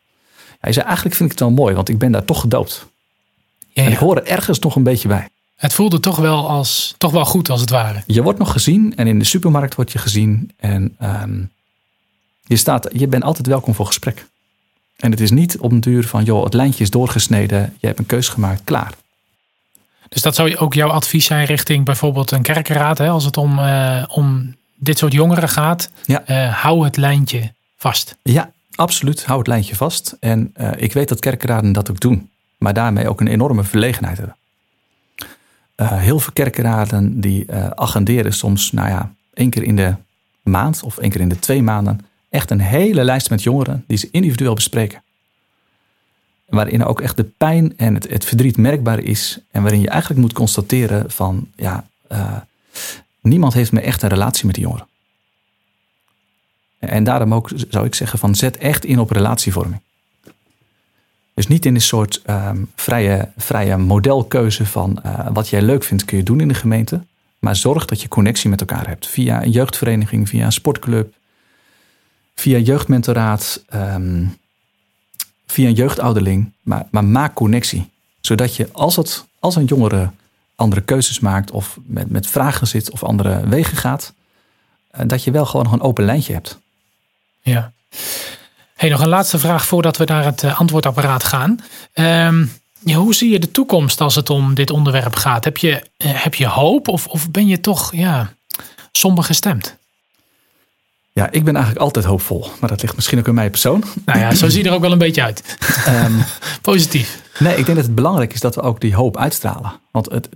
Hij 0.61 0.73
zei, 0.73 0.87
eigenlijk 0.87 1.17
vind 1.17 1.33
ik 1.33 1.39
het 1.39 1.49
wel 1.49 1.57
mooi, 1.57 1.75
want 1.75 1.89
ik 1.89 1.99
ben 1.99 2.13
daar 2.13 2.25
toch 2.25 2.41
gedoopt. 2.41 2.87
Ja, 3.73 3.85
En 3.85 3.93
ik 3.93 3.99
hoor 3.99 4.17
er 4.17 4.27
ergens 4.27 4.59
nog 4.59 4.77
een 4.77 4.83
beetje 4.83 5.09
bij. 5.09 5.29
Het 5.57 5.75
voelde 5.75 6.01
toch 6.01 6.17
wel, 6.17 6.49
als, 6.49 6.95
toch 6.99 7.11
wel 7.11 7.25
goed, 7.25 7.51
als 7.51 7.61
het 7.61 7.71
ware. 7.71 8.03
Je 8.07 8.23
wordt 8.23 8.39
nog 8.39 8.53
gezien 8.53 8.97
en 8.97 9.07
in 9.07 9.19
de 9.19 9.25
supermarkt 9.25 9.75
word 9.75 9.93
je 9.93 9.99
gezien. 9.99 10.51
En 10.57 10.97
um, 11.03 11.51
je, 12.47 12.57
staat, 12.57 12.89
je 12.93 13.07
bent 13.07 13.23
altijd 13.23 13.47
welkom 13.47 13.75
voor 13.75 13.87
gesprek. 13.87 14.27
En 14.97 15.11
het 15.11 15.21
is 15.21 15.31
niet 15.31 15.59
op 15.59 15.73
een 15.73 15.81
duur 15.81 16.07
van, 16.07 16.25
joh, 16.25 16.45
het 16.45 16.55
lijntje 16.55 16.83
is 16.83 16.91
doorgesneden. 16.91 17.77
Je 17.81 17.87
hebt 17.87 17.99
een 17.99 18.07
keus 18.07 18.29
gemaakt, 18.29 18.61
klaar. 18.65 18.95
Dus 20.09 20.23
dat 20.23 20.35
zou 20.35 20.57
ook 20.57 20.75
jouw 20.75 20.91
advies 20.91 21.25
zijn 21.25 21.45
richting 21.45 21.85
bijvoorbeeld 21.85 22.31
een 22.31 22.43
kerkenraad, 22.43 22.99
hè, 22.99 23.09
als 23.09 23.25
het 23.25 23.37
om, 23.37 23.59
uh, 23.59 24.05
om 24.09 24.56
dit 24.77 24.99
soort 24.99 25.13
jongeren 25.13 25.49
gaat, 25.49 25.91
ja. 26.05 26.23
Uh, 26.31 26.63
hou 26.63 26.85
het 26.85 26.97
lijntje 26.97 27.53
vast. 27.77 28.17
Ja, 28.23 28.53
absoluut. 28.75 29.25
Hou 29.25 29.39
het 29.39 29.49
lijntje 29.49 29.77
vast. 29.77 30.17
En 30.21 30.55
uh, 30.61 30.71
ik 30.77 30.93
weet 30.93 31.09
dat 31.09 31.21
kerkenraden 31.21 31.73
dat 31.73 31.91
ook 31.91 32.01
doen, 32.01 32.31
maar 32.59 32.75
daarmee 32.75 33.09
ook 33.09 33.21
een 33.21 33.27
enorme 33.29 33.65
verlegenheid 33.65 34.17
hebben. 34.17 34.37
Uh, 35.77 35.93
heel 35.93 36.19
veel 36.19 36.33
kerkenraden 36.33 37.21
die 37.21 37.53
agenderen 37.75 38.33
soms, 38.33 38.73
nou 38.73 38.89
ja, 38.89 39.13
één 39.35 39.51
keer 39.51 39.63
in 39.63 39.77
de 39.77 39.95
maand 40.43 40.83
of 40.83 40.99
één 40.99 41.11
keer 41.11 41.21
in 41.21 41.29
de 41.29 41.39
twee 41.39 41.63
maanden 41.63 42.01
echt 42.29 42.51
een 42.51 42.61
hele 42.61 43.05
lijst 43.05 43.31
met 43.31 43.43
jongeren 43.43 43.85
die 43.87 43.99
ze 43.99 44.09
individueel 44.11 44.55
bespreken. 44.55 45.03
Waarin 46.47 46.85
ook 46.85 47.01
echt 47.01 47.17
de 47.17 47.25
pijn 47.25 47.79
en 47.79 47.95
het, 47.95 48.09
het 48.11 48.25
verdriet 48.25 48.57
merkbaar 48.57 48.99
is. 48.99 49.39
En 49.51 49.63
waarin 49.63 49.81
je 49.81 49.89
eigenlijk 49.89 50.21
moet 50.21 50.33
constateren 50.33 51.11
van 51.11 51.49
ja, 51.57 51.85
niemand 53.29 53.55
heeft 53.55 53.73
meer 53.73 53.83
echt 53.83 54.03
een 54.03 54.09
relatie 54.09 54.47
met 54.47 54.55
die 54.55 54.65
jongeren. 54.65 54.87
En 56.79 57.05
daarom 57.05 57.35
ook 57.35 57.51
zou 57.69 57.87
ik 57.87 57.95
zeggen 57.95 58.19
van 58.19 58.35
zet 58.35 58.57
echt 58.57 58.85
in 58.85 58.99
op 58.99 59.11
relatievorming. 59.11 59.81
Dus 61.35 61.47
niet 61.47 61.67
in 61.67 61.75
een 61.75 61.81
soort 61.81 62.23
um, 62.31 62.71
vrije, 62.75 63.31
vrije 63.37 63.77
modelkeuze 63.77 64.67
van 64.67 64.99
uh, 65.07 65.27
wat 65.33 65.49
jij 65.49 65.63
leuk 65.63 65.85
vindt 65.85 66.05
kun 66.05 66.17
je 66.17 66.23
doen 66.23 66.41
in 66.41 66.49
de 66.49 66.55
gemeente. 66.55 67.01
Maar 67.39 67.57
zorg 67.57 67.85
dat 67.85 68.03
je 68.03 68.09
connectie 68.09 68.51
met 68.51 68.61
elkaar 68.61 68.87
hebt. 68.87 69.07
Via 69.07 69.43
een 69.43 69.51
jeugdvereniging, 69.51 70.29
via 70.29 70.45
een 70.45 70.53
sportclub, 70.53 71.15
via 72.35 72.59
jeugdmentoraat, 72.59 73.65
um, 73.75 74.39
via 75.47 75.69
een 75.69 75.75
jeugdouderling. 75.75 76.53
Maar, 76.63 76.87
maar 76.91 77.05
maak 77.05 77.35
connectie. 77.35 77.91
Zodat 78.21 78.57
je 78.57 78.69
als, 78.73 78.97
het, 78.97 79.27
als 79.39 79.57
een 79.57 79.65
jongere 79.65 80.11
andere 80.57 80.81
keuzes 80.81 81.21
maakt 81.21 81.51
of 81.51 81.79
met, 81.85 82.11
met 82.11 82.27
vragen 82.27 82.67
zit 82.67 82.91
of 82.91 83.05
andere 83.05 83.49
wegen 83.49 83.77
gaat, 83.77 84.13
eh, 84.91 85.03
dat 85.07 85.25
je 85.25 85.31
wel 85.31 85.47
gewoon 85.47 85.65
nog 85.65 85.73
een 85.73 85.81
open 85.81 86.05
lijntje 86.05 86.33
hebt. 86.33 86.59
Ja. 87.41 87.73
Hey, 88.75 88.89
nog 88.89 89.01
een 89.01 89.09
laatste 89.09 89.39
vraag 89.39 89.67
voordat 89.67 89.97
we 89.97 90.05
naar 90.05 90.25
het 90.25 90.43
eh, 90.43 90.61
antwoordapparaat 90.61 91.25
gaan. 91.25 91.61
Ja, 92.87 92.97
hoe 92.97 93.15
zie 93.15 93.31
je 93.31 93.39
de 93.39 93.51
toekomst 93.51 94.01
als 94.01 94.15
het 94.15 94.31
om 94.31 94.55
dit 94.55 94.71
onderwerp 94.71 95.15
gaat? 95.15 95.45
Heb 95.45 95.57
je, 95.57 95.71
uh, 95.71 96.23
heb 96.23 96.35
je 96.35 96.47
hoop 96.47 96.89
of, 96.89 97.07
of 97.07 97.31
ben 97.31 97.47
je 97.47 97.61
toch 97.61 97.95
ja, 97.95 98.33
somber 98.93 99.25
gestemd? 99.25 99.77
Ja, 101.17 101.31
ik 101.31 101.45
ben 101.45 101.55
eigenlijk 101.55 101.85
altijd 101.85 102.05
hoopvol. 102.05 102.51
Maar 102.61 102.69
dat 102.69 102.83
ligt 102.83 102.95
misschien 102.95 103.19
ook 103.19 103.27
in 103.27 103.35
mijn 103.35 103.51
persoon. 103.51 103.85
Nou 104.05 104.19
ja, 104.19 104.35
zo 104.35 104.49
zie 104.49 104.63
je 104.63 104.69
er 104.69 104.75
ook 104.75 104.81
wel 104.81 104.93
een 104.93 104.99
beetje 104.99 105.23
uit. 105.23 105.57
Um, 105.89 106.25
Positief. 106.63 107.23
Nee, 107.39 107.57
ik 107.57 107.65
denk 107.65 107.77
dat 107.77 107.87
het 107.87 107.95
belangrijk 107.95 108.33
is 108.33 108.41
dat 108.41 108.55
we 108.55 108.61
ook 108.61 108.81
die 108.81 108.95
hoop 108.95 109.17
uitstralen. 109.17 109.73
Want 109.91 110.11
het, 110.11 110.29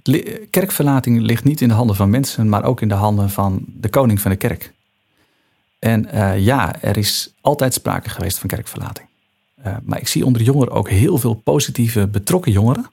kerkverlating 0.50 1.20
ligt 1.20 1.44
niet 1.44 1.60
in 1.60 1.68
de 1.68 1.74
handen 1.74 1.96
van 1.96 2.10
mensen, 2.10 2.48
maar 2.48 2.64
ook 2.64 2.80
in 2.80 2.88
de 2.88 2.94
handen 2.94 3.30
van 3.30 3.64
de 3.66 3.88
koning 3.88 4.20
van 4.20 4.30
de 4.30 4.36
kerk. 4.36 4.72
En 5.78 6.08
uh, 6.14 6.38
ja, 6.38 6.82
er 6.82 6.96
is 6.96 7.32
altijd 7.40 7.74
sprake 7.74 8.10
geweest 8.10 8.38
van 8.38 8.48
kerkverlating. 8.48 9.08
Uh, 9.66 9.76
maar 9.82 10.00
ik 10.00 10.08
zie 10.08 10.24
onder 10.24 10.42
jongeren 10.42 10.72
ook 10.72 10.90
heel 10.90 11.18
veel 11.18 11.34
positieve, 11.34 12.06
betrokken 12.06 12.52
jongeren. 12.52 12.90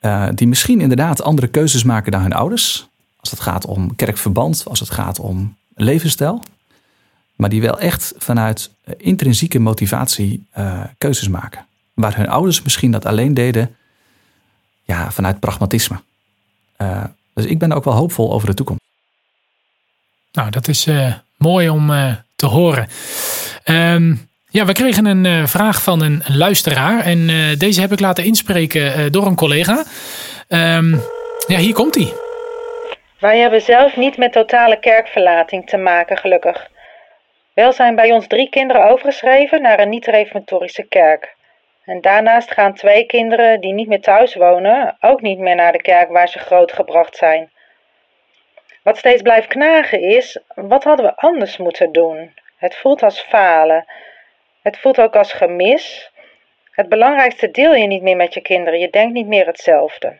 Uh, 0.00 0.28
die 0.34 0.46
misschien 0.46 0.80
inderdaad 0.80 1.22
andere 1.22 1.48
keuzes 1.48 1.84
maken 1.84 2.12
dan 2.12 2.22
hun 2.22 2.32
ouders. 2.32 2.88
Als 3.16 3.30
het 3.30 3.40
gaat 3.40 3.66
om 3.66 3.96
kerkverband, 3.96 4.64
als 4.66 4.80
het 4.80 4.90
gaat 4.90 5.18
om 5.18 5.56
levensstijl. 5.74 6.42
Maar 7.42 7.50
die 7.50 7.60
wel 7.60 7.78
echt 7.78 8.14
vanuit 8.18 8.70
intrinsieke 8.96 9.58
motivatie 9.58 10.46
keuzes 10.98 11.28
maken 11.28 11.66
waar 11.94 12.16
hun 12.16 12.28
ouders 12.28 12.62
misschien 12.62 12.90
dat 12.90 13.06
alleen 13.06 13.34
deden 13.34 13.76
ja, 14.82 15.10
vanuit 15.10 15.40
pragmatisme. 15.40 16.00
Uh, 16.78 17.04
dus 17.34 17.44
ik 17.44 17.58
ben 17.58 17.72
ook 17.72 17.84
wel 17.84 17.94
hoopvol 17.94 18.32
over 18.32 18.48
de 18.48 18.54
toekomst. 18.54 18.82
Nou, 20.32 20.50
dat 20.50 20.68
is 20.68 20.86
uh, 20.86 21.14
mooi 21.36 21.68
om 21.68 21.90
uh, 21.90 22.14
te 22.36 22.46
horen. 22.46 22.88
Um, 23.64 24.28
ja, 24.48 24.64
we 24.64 24.72
kregen 24.72 25.04
een 25.04 25.48
vraag 25.48 25.82
van 25.82 26.02
een 26.02 26.22
luisteraar. 26.26 27.00
En 27.00 27.26
deze 27.58 27.80
heb 27.80 27.92
ik 27.92 28.00
laten 28.00 28.24
inspreken 28.24 29.12
door 29.12 29.26
een 29.26 29.34
collega. 29.34 29.84
Um, 30.48 31.00
ja, 31.46 31.58
hier 31.58 31.74
komt 31.74 31.94
hij. 31.94 32.12
Wij 33.18 33.38
hebben 33.38 33.60
zelf 33.60 33.96
niet 33.96 34.16
met 34.16 34.32
totale 34.32 34.78
kerkverlating 34.80 35.68
te 35.68 35.76
maken, 35.76 36.16
gelukkig. 36.16 36.70
Wel 37.54 37.72
zijn 37.72 37.94
bij 37.94 38.12
ons 38.12 38.26
drie 38.26 38.48
kinderen 38.48 38.88
overgeschreven 38.88 39.62
naar 39.62 39.80
een 39.80 39.88
niet-reformatorische 39.88 40.82
kerk. 40.82 41.34
En 41.84 42.00
daarnaast 42.00 42.50
gaan 42.50 42.74
twee 42.74 43.06
kinderen 43.06 43.60
die 43.60 43.72
niet 43.72 43.88
meer 43.88 44.00
thuis 44.00 44.34
wonen 44.34 44.96
ook 45.00 45.20
niet 45.20 45.38
meer 45.38 45.54
naar 45.54 45.72
de 45.72 45.82
kerk 45.82 46.08
waar 46.10 46.28
ze 46.28 46.38
grootgebracht 46.38 47.16
zijn. 47.16 47.50
Wat 48.82 48.98
steeds 48.98 49.22
blijft 49.22 49.48
knagen 49.48 50.00
is, 50.00 50.38
wat 50.54 50.84
hadden 50.84 51.06
we 51.06 51.16
anders 51.16 51.56
moeten 51.56 51.92
doen? 51.92 52.34
Het 52.56 52.76
voelt 52.76 53.02
als 53.02 53.20
falen. 53.20 53.84
Het 54.62 54.78
voelt 54.78 55.00
ook 55.00 55.16
als 55.16 55.32
gemis. 55.32 56.10
Het 56.70 56.88
belangrijkste 56.88 57.50
deel 57.50 57.74
je 57.74 57.86
niet 57.86 58.02
meer 58.02 58.16
met 58.16 58.34
je 58.34 58.40
kinderen. 58.40 58.78
Je 58.78 58.90
denkt 58.90 59.12
niet 59.12 59.26
meer 59.26 59.46
hetzelfde. 59.46 60.18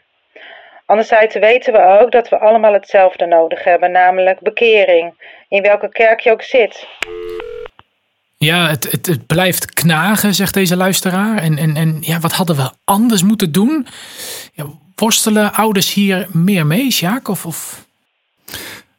Anderzijds 0.86 1.34
weten 1.34 1.72
we 1.72 1.98
ook 2.00 2.12
dat 2.12 2.28
we 2.28 2.38
allemaal 2.38 2.72
hetzelfde 2.72 3.26
nodig 3.26 3.64
hebben, 3.64 3.90
namelijk 3.90 4.40
bekering, 4.40 5.14
in 5.48 5.62
welke 5.62 5.88
kerk 5.88 6.20
je 6.20 6.30
ook 6.30 6.42
zit. 6.42 6.86
Ja, 8.36 8.68
het, 8.68 8.90
het, 8.90 9.06
het, 9.06 9.26
blijft 9.26 9.72
knagen, 9.72 10.34
zegt 10.34 10.54
deze 10.54 10.76
luisteraar. 10.76 11.38
En, 11.38 11.58
en, 11.58 11.76
en 11.76 11.98
ja, 12.00 12.20
wat 12.20 12.32
hadden 12.32 12.56
we 12.56 12.70
anders 12.84 13.22
moeten 13.22 13.52
doen? 13.52 13.86
Ja, 14.52 14.66
worstelen 14.94 15.52
ouders 15.52 15.94
hier 15.94 16.26
meer 16.30 16.66
mee, 16.66 16.90
Sjaak? 16.90 17.28
Of, 17.28 17.46
of? 17.46 17.86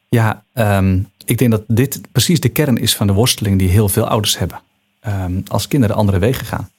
Ja, 0.08 0.42
um, 0.54 1.10
ik 1.24 1.38
denk 1.38 1.50
dat 1.50 1.62
dit 1.66 2.00
precies 2.12 2.40
de 2.40 2.48
kern 2.48 2.76
is 2.76 2.96
van 2.96 3.06
de 3.06 3.12
worsteling 3.12 3.58
die 3.58 3.68
heel 3.68 3.88
veel 3.88 4.08
ouders 4.08 4.38
hebben. 4.38 4.60
Um, 5.06 5.42
als 5.48 5.68
kinderen 5.68 5.96
andere 5.96 6.18
wegen 6.18 6.46
gaan. 6.46 6.70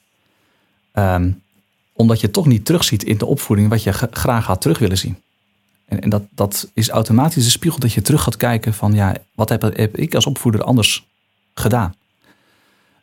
Um, 0.94 1.42
omdat 1.96 2.20
je 2.20 2.30
toch 2.30 2.46
niet 2.46 2.64
terugziet 2.64 3.04
in 3.04 3.18
de 3.18 3.26
opvoeding 3.26 3.68
wat 3.68 3.82
je 3.82 3.92
graag 4.10 4.46
had 4.46 4.60
terug 4.60 4.78
willen 4.78 4.98
zien. 4.98 5.16
En, 5.84 6.00
en 6.00 6.10
dat, 6.10 6.22
dat 6.30 6.70
is 6.74 6.88
automatisch 6.88 7.44
de 7.44 7.50
spiegel 7.50 7.80
dat 7.80 7.92
je 7.92 8.02
terug 8.02 8.22
gaat 8.22 8.36
kijken 8.36 8.74
van 8.74 8.92
ja, 8.92 9.14
wat 9.34 9.48
heb, 9.48 9.62
heb 9.62 9.96
ik 9.96 10.14
als 10.14 10.26
opvoeder 10.26 10.62
anders 10.62 11.06
gedaan? 11.54 11.94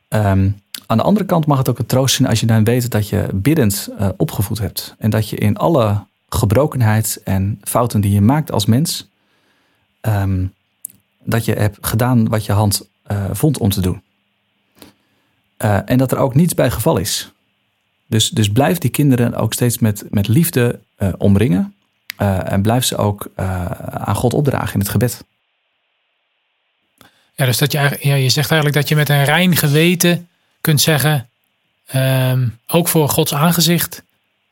Ehm, 0.07 0.49
aan 0.85 0.97
de 0.97 1.03
andere 1.03 1.25
kant 1.25 1.45
mag 1.45 1.57
het 1.57 1.69
ook 1.69 1.79
een 1.79 1.85
troost 1.85 2.15
zijn 2.15 2.29
als 2.29 2.39
je 2.39 2.45
dan 2.45 2.63
weet 2.63 2.91
dat 2.91 3.09
je 3.09 3.27
biddend 3.33 3.89
uh, 3.99 4.09
opgevoed 4.17 4.59
hebt. 4.59 4.95
En 4.97 5.09
dat 5.09 5.29
je 5.29 5.35
in 5.35 5.57
alle 5.57 6.05
gebrokenheid 6.29 7.21
en 7.23 7.59
fouten 7.63 8.01
die 8.01 8.11
je 8.11 8.21
maakt 8.21 8.51
als 8.51 8.65
mens, 8.65 9.07
ehm, 10.01 10.45
dat 11.23 11.45
je 11.45 11.53
hebt 11.53 11.77
gedaan 11.81 12.29
wat 12.29 12.45
je 12.45 12.51
hand 12.51 12.87
uh, 13.11 13.25
vond 13.31 13.57
om 13.57 13.69
te 13.69 13.81
doen. 13.81 14.01
Uh, 15.63 15.89
en 15.89 15.97
dat 15.97 16.11
er 16.11 16.17
ook 16.17 16.35
niets 16.35 16.53
bij 16.53 16.71
geval 16.71 16.97
is. 16.97 17.32
Dus, 18.07 18.29
dus 18.29 18.49
blijf 18.49 18.77
die 18.77 18.89
kinderen 18.89 19.35
ook 19.35 19.53
steeds 19.53 19.79
met, 19.79 20.03
met 20.09 20.27
liefde 20.27 20.79
omringen. 21.17 21.75
en 22.45 22.61
blijf 22.61 22.83
ze 22.83 22.97
ook 22.97 23.31
aan 23.35 24.15
God 24.15 24.33
opdragen 24.33 24.73
in 24.73 24.79
het 24.79 24.89
gebed. 24.89 25.23
Ja, 27.35 27.45
dus 27.45 27.57
dat 27.57 27.71
je, 27.71 27.97
ja, 27.99 28.15
je 28.15 28.29
zegt 28.29 28.51
eigenlijk 28.51 28.79
dat 28.79 28.89
je 28.89 28.95
met 28.95 29.09
een 29.09 29.23
rein 29.23 29.55
geweten 29.55 30.27
kunt 30.61 30.81
zeggen, 30.81 31.29
um, 31.95 32.59
ook 32.67 32.87
voor 32.87 33.09
Gods 33.09 33.33
aangezicht, 33.33 34.03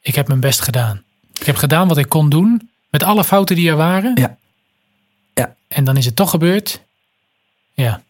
ik 0.01 0.15
heb 0.15 0.27
mijn 0.27 0.39
best 0.39 0.61
gedaan. 0.61 1.03
Ik 1.39 1.45
heb 1.45 1.55
gedaan 1.55 1.87
wat 1.87 1.97
ik 1.97 2.09
kon 2.09 2.29
doen, 2.29 2.69
met 2.89 3.03
alle 3.03 3.23
fouten 3.23 3.55
die 3.55 3.69
er 3.69 3.75
waren. 3.75 4.15
Ja. 4.15 4.37
ja. 5.33 5.55
En 5.67 5.83
dan 5.83 5.97
is 5.97 6.05
het 6.05 6.15
toch 6.15 6.29
gebeurd. 6.29 6.81
Ja. 7.73 8.01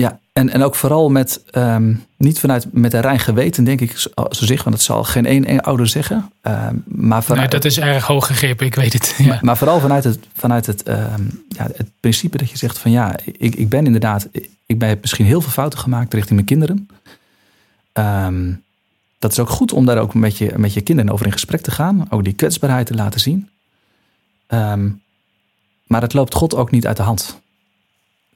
Ja, 0.00 0.18
en, 0.32 0.50
en 0.50 0.62
ook 0.62 0.74
vooral 0.74 1.10
met, 1.10 1.42
um, 1.52 2.04
niet 2.16 2.38
vanuit 2.38 2.66
met 2.72 2.92
een 2.92 3.00
rein 3.00 3.18
geweten, 3.18 3.64
denk 3.64 3.80
ik, 3.80 3.96
zo 3.96 4.10
zich, 4.30 4.64
want 4.64 4.76
dat 4.76 4.84
zal 4.84 5.04
geen 5.04 5.26
één, 5.26 5.60
ouder 5.60 5.86
zeggen. 5.86 6.30
Um, 6.42 6.82
maar 6.86 7.22
vanuit, 7.22 7.50
nee, 7.50 7.60
dat 7.60 7.70
is 7.70 7.78
erg 7.78 8.06
hoog 8.06 8.26
gegrepen, 8.26 8.66
ik 8.66 8.74
weet 8.74 8.92
het. 8.92 9.14
Ja. 9.18 9.26
Maar, 9.26 9.38
maar, 9.42 9.56
vooral 9.56 9.80
vanuit 9.80 10.04
het, 10.04 10.18
vanuit 10.34 10.66
het, 10.66 10.88
um, 10.88 11.44
ja, 11.48 11.68
het 11.74 11.90
principe 12.00 12.36
dat 12.36 12.50
je 12.50 12.56
zegt 12.56 12.78
van 12.78 12.90
ja, 12.90 13.16
ik, 13.24 13.54
ik 13.54 13.68
ben 13.68 13.86
inderdaad, 13.86 14.28
ik 14.66 14.78
ben 14.78 14.98
misschien 15.00 15.26
heel 15.26 15.40
veel 15.40 15.50
fouten 15.50 15.78
gemaakt 15.78 16.14
richting 16.14 16.34
mijn 16.34 16.46
kinderen. 16.46 16.88
Dat 19.18 19.32
is 19.32 19.38
ook 19.38 19.48
goed 19.48 19.72
om 19.72 19.86
daar 19.86 19.98
ook 19.98 20.14
met 20.14 20.38
je, 20.38 20.52
met 20.56 20.72
je 20.72 20.80
kinderen 20.80 21.12
over 21.12 21.26
in 21.26 21.32
gesprek 21.32 21.60
te 21.60 21.70
gaan. 21.70 22.06
Ook 22.10 22.24
die 22.24 22.32
kwetsbaarheid 22.32 22.86
te 22.86 22.94
laten 22.94 23.20
zien. 23.20 23.48
Maar 25.86 26.02
het 26.02 26.12
loopt 26.12 26.34
God 26.34 26.54
ook 26.54 26.70
niet 26.70 26.86
uit 26.86 26.96
de 26.96 27.02
hand. 27.02 27.40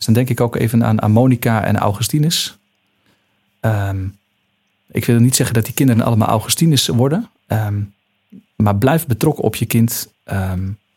Dus 0.04 0.14
dan 0.14 0.24
denk 0.24 0.38
ik 0.38 0.44
ook 0.44 0.56
even 0.56 0.84
aan, 0.84 1.02
aan 1.02 1.10
Monica 1.10 1.64
en 1.64 1.76
Augustinus. 1.76 2.56
Um, 3.60 4.16
ik 4.86 5.04
wil 5.04 5.18
niet 5.18 5.36
zeggen 5.36 5.54
dat 5.54 5.64
die 5.64 5.74
kinderen 5.74 6.04
allemaal 6.04 6.28
Augustinus 6.28 6.86
worden. 6.86 7.28
maar 8.56 8.76
blijf 8.76 9.06
betrokken 9.06 9.44
op 9.44 9.56
je 9.56 9.66
kind. 9.66 10.08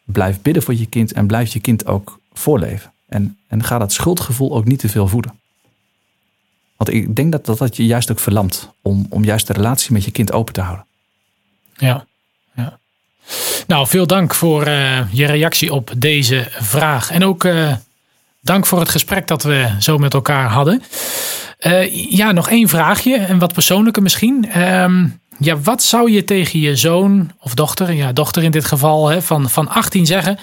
blijf 0.04 0.42
bidden 0.42 0.64
voor 0.64 0.76
je 0.76 0.86
kind. 0.86 1.14
En 1.14 1.28
blijf 1.28 1.54
je 1.54 1.60
kind 1.60 1.86
ook 1.86 2.20
voorleven. 2.34 2.92
En, 3.06 3.38
en 3.48 3.64
ga 3.64 3.78
dat 3.78 3.94
schuldgevoel 3.94 4.56
ook 4.56 4.66
niet 4.66 4.80
te 4.80 4.90
veel 4.90 5.08
voeden. 5.08 5.40
Want 6.78 6.94
ik 6.94 7.16
denk 7.16 7.32
dat 7.32 7.46
dat, 7.46 7.58
dat 7.58 7.76
je 7.76 7.86
juist 7.86 8.12
ook 8.12 8.20
verlamt 8.20 8.70
om, 8.82 9.06
om 9.10 9.24
juist 9.24 9.48
de 9.48 9.54
relatie 9.54 9.94
met 9.94 10.04
je 10.04 10.12
kind 10.12 10.32
open 10.32 10.54
te 10.54 10.62
houden. 10.62 10.86
Ja, 11.78 12.06
ja. 12.56 12.80
Nou, 13.68 13.88
veel 13.88 14.08
dank 14.08 14.34
voor 14.34 14.68
uh, 14.68 15.14
je 15.14 15.26
reactie 15.26 15.74
op 15.74 15.94
deze 15.98 16.48
vraag. 16.52 17.12
En 17.12 17.24
ook 17.24 17.44
uh, 17.44 17.76
dank 18.48 18.66
voor 18.66 18.80
het 18.80 18.90
gesprek 18.90 19.28
dat 19.28 19.44
we 19.44 19.70
zo 19.80 19.98
met 19.98 20.14
elkaar 20.14 20.50
hadden. 20.50 20.84
Uh, 21.60 22.12
ja, 22.12 22.32
nog 22.32 22.50
één 22.50 22.68
vraagje, 22.68 23.16
en 23.16 23.40
wat 23.40 23.54
persoonlijker 23.54 24.02
misschien. 24.02 24.62
Um, 24.62 25.20
ja, 25.40 25.60
wat 25.60 25.84
zou 25.84 26.12
je 26.12 26.24
tegen 26.24 26.60
je 26.60 26.76
zoon 26.76 27.32
of 27.40 27.54
dochter, 27.54 27.94
ja, 27.94 28.12
dochter 28.12 28.44
in 28.44 28.52
dit 28.52 28.66
geval, 28.66 29.08
hè, 29.08 29.22
van, 29.22 29.50
van 29.50 29.70
18 29.70 30.06
zeggen? 30.06 30.40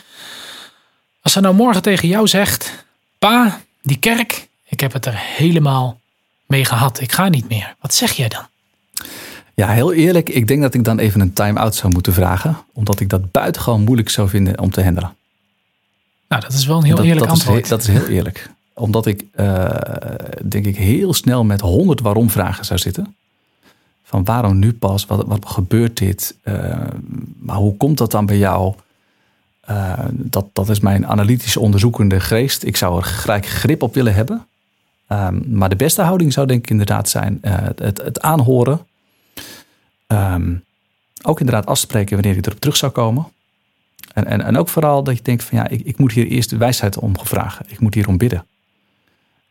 Als 1.22 1.32
ze 1.32 1.40
nou 1.40 1.54
morgen 1.54 1.82
tegen 1.82 2.08
jou 2.08 2.28
zegt: 2.28 2.84
Pa, 3.18 3.60
die 3.82 3.98
kerk, 3.98 4.48
ik 4.68 4.80
heb 4.80 4.92
het 4.92 5.06
er 5.06 5.16
helemaal 5.16 6.00
mee 6.46 6.64
gehad. 6.64 7.00
Ik 7.00 7.12
ga 7.12 7.28
niet 7.28 7.48
meer. 7.48 7.74
Wat 7.80 7.94
zeg 7.94 8.12
jij 8.12 8.28
dan? 8.28 8.46
Ja, 9.54 9.68
heel 9.68 9.92
eerlijk. 9.92 10.28
Ik 10.28 10.46
denk 10.46 10.62
dat 10.62 10.74
ik 10.74 10.84
dan 10.84 10.98
even 10.98 11.20
een 11.20 11.32
time-out 11.32 11.74
zou 11.74 11.92
moeten 11.92 12.12
vragen. 12.12 12.56
Omdat 12.72 13.00
ik 13.00 13.08
dat 13.08 13.30
buitengewoon 13.30 13.84
moeilijk 13.84 14.08
zou 14.10 14.28
vinden 14.28 14.60
om 14.60 14.70
te 14.70 14.82
handelen. 14.82 15.16
Nou, 16.34 16.46
dat 16.46 16.54
is 16.54 16.66
wel 16.66 16.76
een 16.76 16.84
heel 16.84 17.02
eerlijk 17.02 17.18
dat 17.18 17.28
antwoord. 17.28 17.62
Is, 17.62 17.68
dat 17.68 17.80
is 17.80 17.86
heel 17.86 18.06
eerlijk. 18.06 18.50
Omdat 18.72 19.06
ik, 19.06 19.24
uh, 19.36 19.68
denk 20.44 20.66
ik, 20.66 20.76
heel 20.76 21.14
snel 21.14 21.44
met 21.44 21.60
honderd 21.60 22.00
waarom 22.00 22.30
vragen 22.30 22.64
zou 22.64 22.78
zitten. 22.78 23.16
Van 24.02 24.24
waarom 24.24 24.58
nu 24.58 24.72
pas? 24.72 25.06
Wat, 25.06 25.24
wat 25.26 25.46
gebeurt 25.46 25.96
dit? 25.96 26.36
Uh, 26.44 26.76
maar 27.38 27.56
hoe 27.56 27.76
komt 27.76 27.98
dat 27.98 28.10
dan 28.10 28.26
bij 28.26 28.38
jou? 28.38 28.74
Uh, 29.70 29.98
dat, 30.10 30.46
dat 30.52 30.68
is 30.68 30.80
mijn 30.80 31.06
analytische 31.06 31.60
onderzoekende 31.60 32.20
geest. 32.20 32.64
Ik 32.64 32.76
zou 32.76 32.96
er 32.96 33.04
gelijk 33.04 33.46
grip 33.46 33.82
op 33.82 33.94
willen 33.94 34.14
hebben. 34.14 34.46
Um, 35.08 35.44
maar 35.48 35.68
de 35.68 35.76
beste 35.76 36.02
houding 36.02 36.32
zou 36.32 36.46
denk 36.46 36.64
ik 36.64 36.70
inderdaad 36.70 37.08
zijn 37.08 37.38
uh, 37.42 37.54
het, 37.76 38.02
het, 38.02 38.20
aanhoren. 38.20 38.86
Um, 40.06 40.64
ook 41.22 41.40
inderdaad 41.40 41.66
afspreken 41.66 42.14
wanneer 42.14 42.36
ik 42.36 42.46
erop 42.46 42.60
terug 42.60 42.76
zou 42.76 42.92
komen. 42.92 43.26
En, 44.14 44.26
en, 44.26 44.40
en 44.40 44.56
ook 44.56 44.68
vooral 44.68 45.02
dat 45.02 45.16
je 45.16 45.22
denkt 45.22 45.44
van 45.44 45.58
ja, 45.58 45.68
ik, 45.68 45.80
ik 45.80 45.98
moet 45.98 46.12
hier 46.12 46.26
eerst 46.26 46.50
de 46.50 46.56
wijsheid 46.56 46.98
om 46.98 47.12
vragen. 47.22 47.66
Ik 47.68 47.80
moet 47.80 47.94
hierom 47.94 48.18
bidden. 48.18 48.46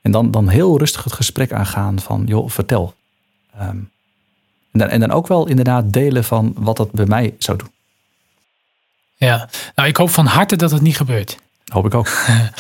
En 0.02 0.12
dan, 0.12 0.32
dan 0.32 0.48
heel 0.48 0.78
rustig 0.78 1.04
het 1.04 1.14
gesprek 1.14 1.52
aangaan 1.52 2.00
van 2.00 2.24
joh, 2.26 2.50
vertel. 2.50 2.94
Um, 3.62 3.92
en, 4.72 4.80
dan, 4.80 4.90
en 4.90 5.00
dan 5.00 5.12
ook 5.12 5.28
wel 5.28 5.48
inderdaad 5.48 5.94
delen 5.94 6.24
van 6.24 6.54
wat 6.58 6.78
dat 6.78 6.92
bij 6.92 7.06
mij 7.06 7.36
zou 7.38 7.58
doen. 7.58 7.72
Ja, 9.16 9.50
nou 9.76 9.88
ik 9.88 9.98
hoop 9.98 10.10
van 10.10 10.26
harte 10.26 10.56
dat 10.56 10.72
het 10.72 10.82
niet 10.82 10.98
gebeurt. 10.98 11.38
Hoop 11.66 11.86
ik 11.86 11.94
ook. 11.94 12.08
ja. 12.28 12.52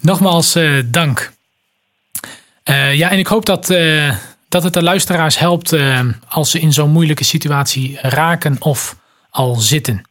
Nogmaals 0.00 0.56
uh, 0.56 0.82
dank. 0.86 1.32
Uh, 2.64 2.94
ja, 2.94 3.10
en 3.10 3.18
ik 3.18 3.26
hoop 3.26 3.46
dat, 3.46 3.70
uh, 3.70 4.16
dat 4.48 4.62
het 4.62 4.72
de 4.72 4.82
luisteraars 4.82 5.38
helpt 5.38 5.76
als 6.28 6.50
ze 6.50 6.60
in 6.60 6.72
zo'n 6.72 6.90
moeilijke 6.90 7.24
situatie 7.24 7.98
raken 8.00 8.56
of 8.58 8.96
al 9.30 9.54
zitten. 9.54 10.02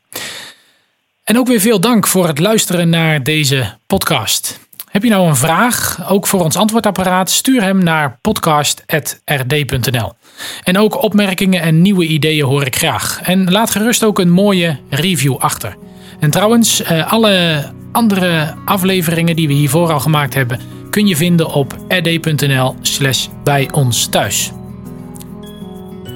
En 1.23 1.37
ook 1.37 1.47
weer 1.47 1.59
veel 1.59 1.79
dank 1.79 2.07
voor 2.07 2.27
het 2.27 2.39
luisteren 2.39 2.89
naar 2.89 3.23
deze 3.23 3.77
podcast. 3.87 4.59
Heb 4.89 5.03
je 5.03 5.09
nou 5.09 5.27
een 5.27 5.35
vraag, 5.35 6.09
ook 6.09 6.27
voor 6.27 6.43
ons 6.43 6.55
antwoordapparaat? 6.55 7.29
Stuur 7.29 7.61
hem 7.61 7.83
naar 7.83 8.17
podcast.rd.nl. 8.21 10.11
En 10.63 10.77
ook 10.77 11.03
opmerkingen 11.03 11.61
en 11.61 11.81
nieuwe 11.81 12.05
ideeën 12.05 12.45
hoor 12.45 12.65
ik 12.65 12.75
graag. 12.75 13.21
En 13.21 13.51
laat 13.51 13.71
gerust 13.71 14.03
ook 14.03 14.19
een 14.19 14.29
mooie 14.29 14.79
review 14.89 15.35
achter. 15.37 15.75
En 16.19 16.29
trouwens, 16.29 16.83
alle 17.07 17.65
andere 17.91 18.55
afleveringen 18.65 19.35
die 19.35 19.47
we 19.47 19.53
hiervoor 19.53 19.91
al 19.91 19.99
gemaakt 19.99 20.33
hebben, 20.33 20.59
kun 20.89 21.07
je 21.07 21.15
vinden 21.15 21.53
op 21.53 21.77
rd.nl 21.87 22.75
slash 22.81 23.27
bij 23.43 23.69
ons 23.71 24.07
thuis. 24.07 24.51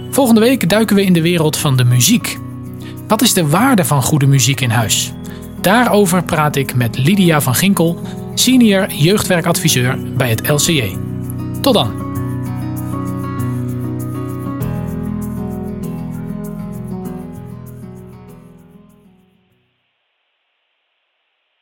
Volgende 0.09 0.41
week 0.41 0.69
duiken 0.69 0.95
we 0.95 1.03
in 1.03 1.13
de 1.13 1.21
wereld 1.21 1.57
van 1.57 1.77
de 1.77 1.83
muziek. 1.83 2.37
Wat 3.07 3.21
is 3.21 3.33
de 3.33 3.47
waarde 3.47 3.85
van 3.85 4.01
goede 4.01 4.27
muziek 4.27 4.61
in 4.61 4.69
huis? 4.69 5.13
Daarover 5.61 6.23
praat 6.23 6.55
ik 6.55 6.75
met 6.75 6.97
Lydia 6.97 7.41
van 7.41 7.55
Ginkel, 7.55 8.01
senior 8.33 8.91
jeugdwerkadviseur 8.91 9.97
bij 10.17 10.29
het 10.29 10.49
LCJ. 10.49 10.97
Tot 11.61 11.73
dan! 11.73 12.06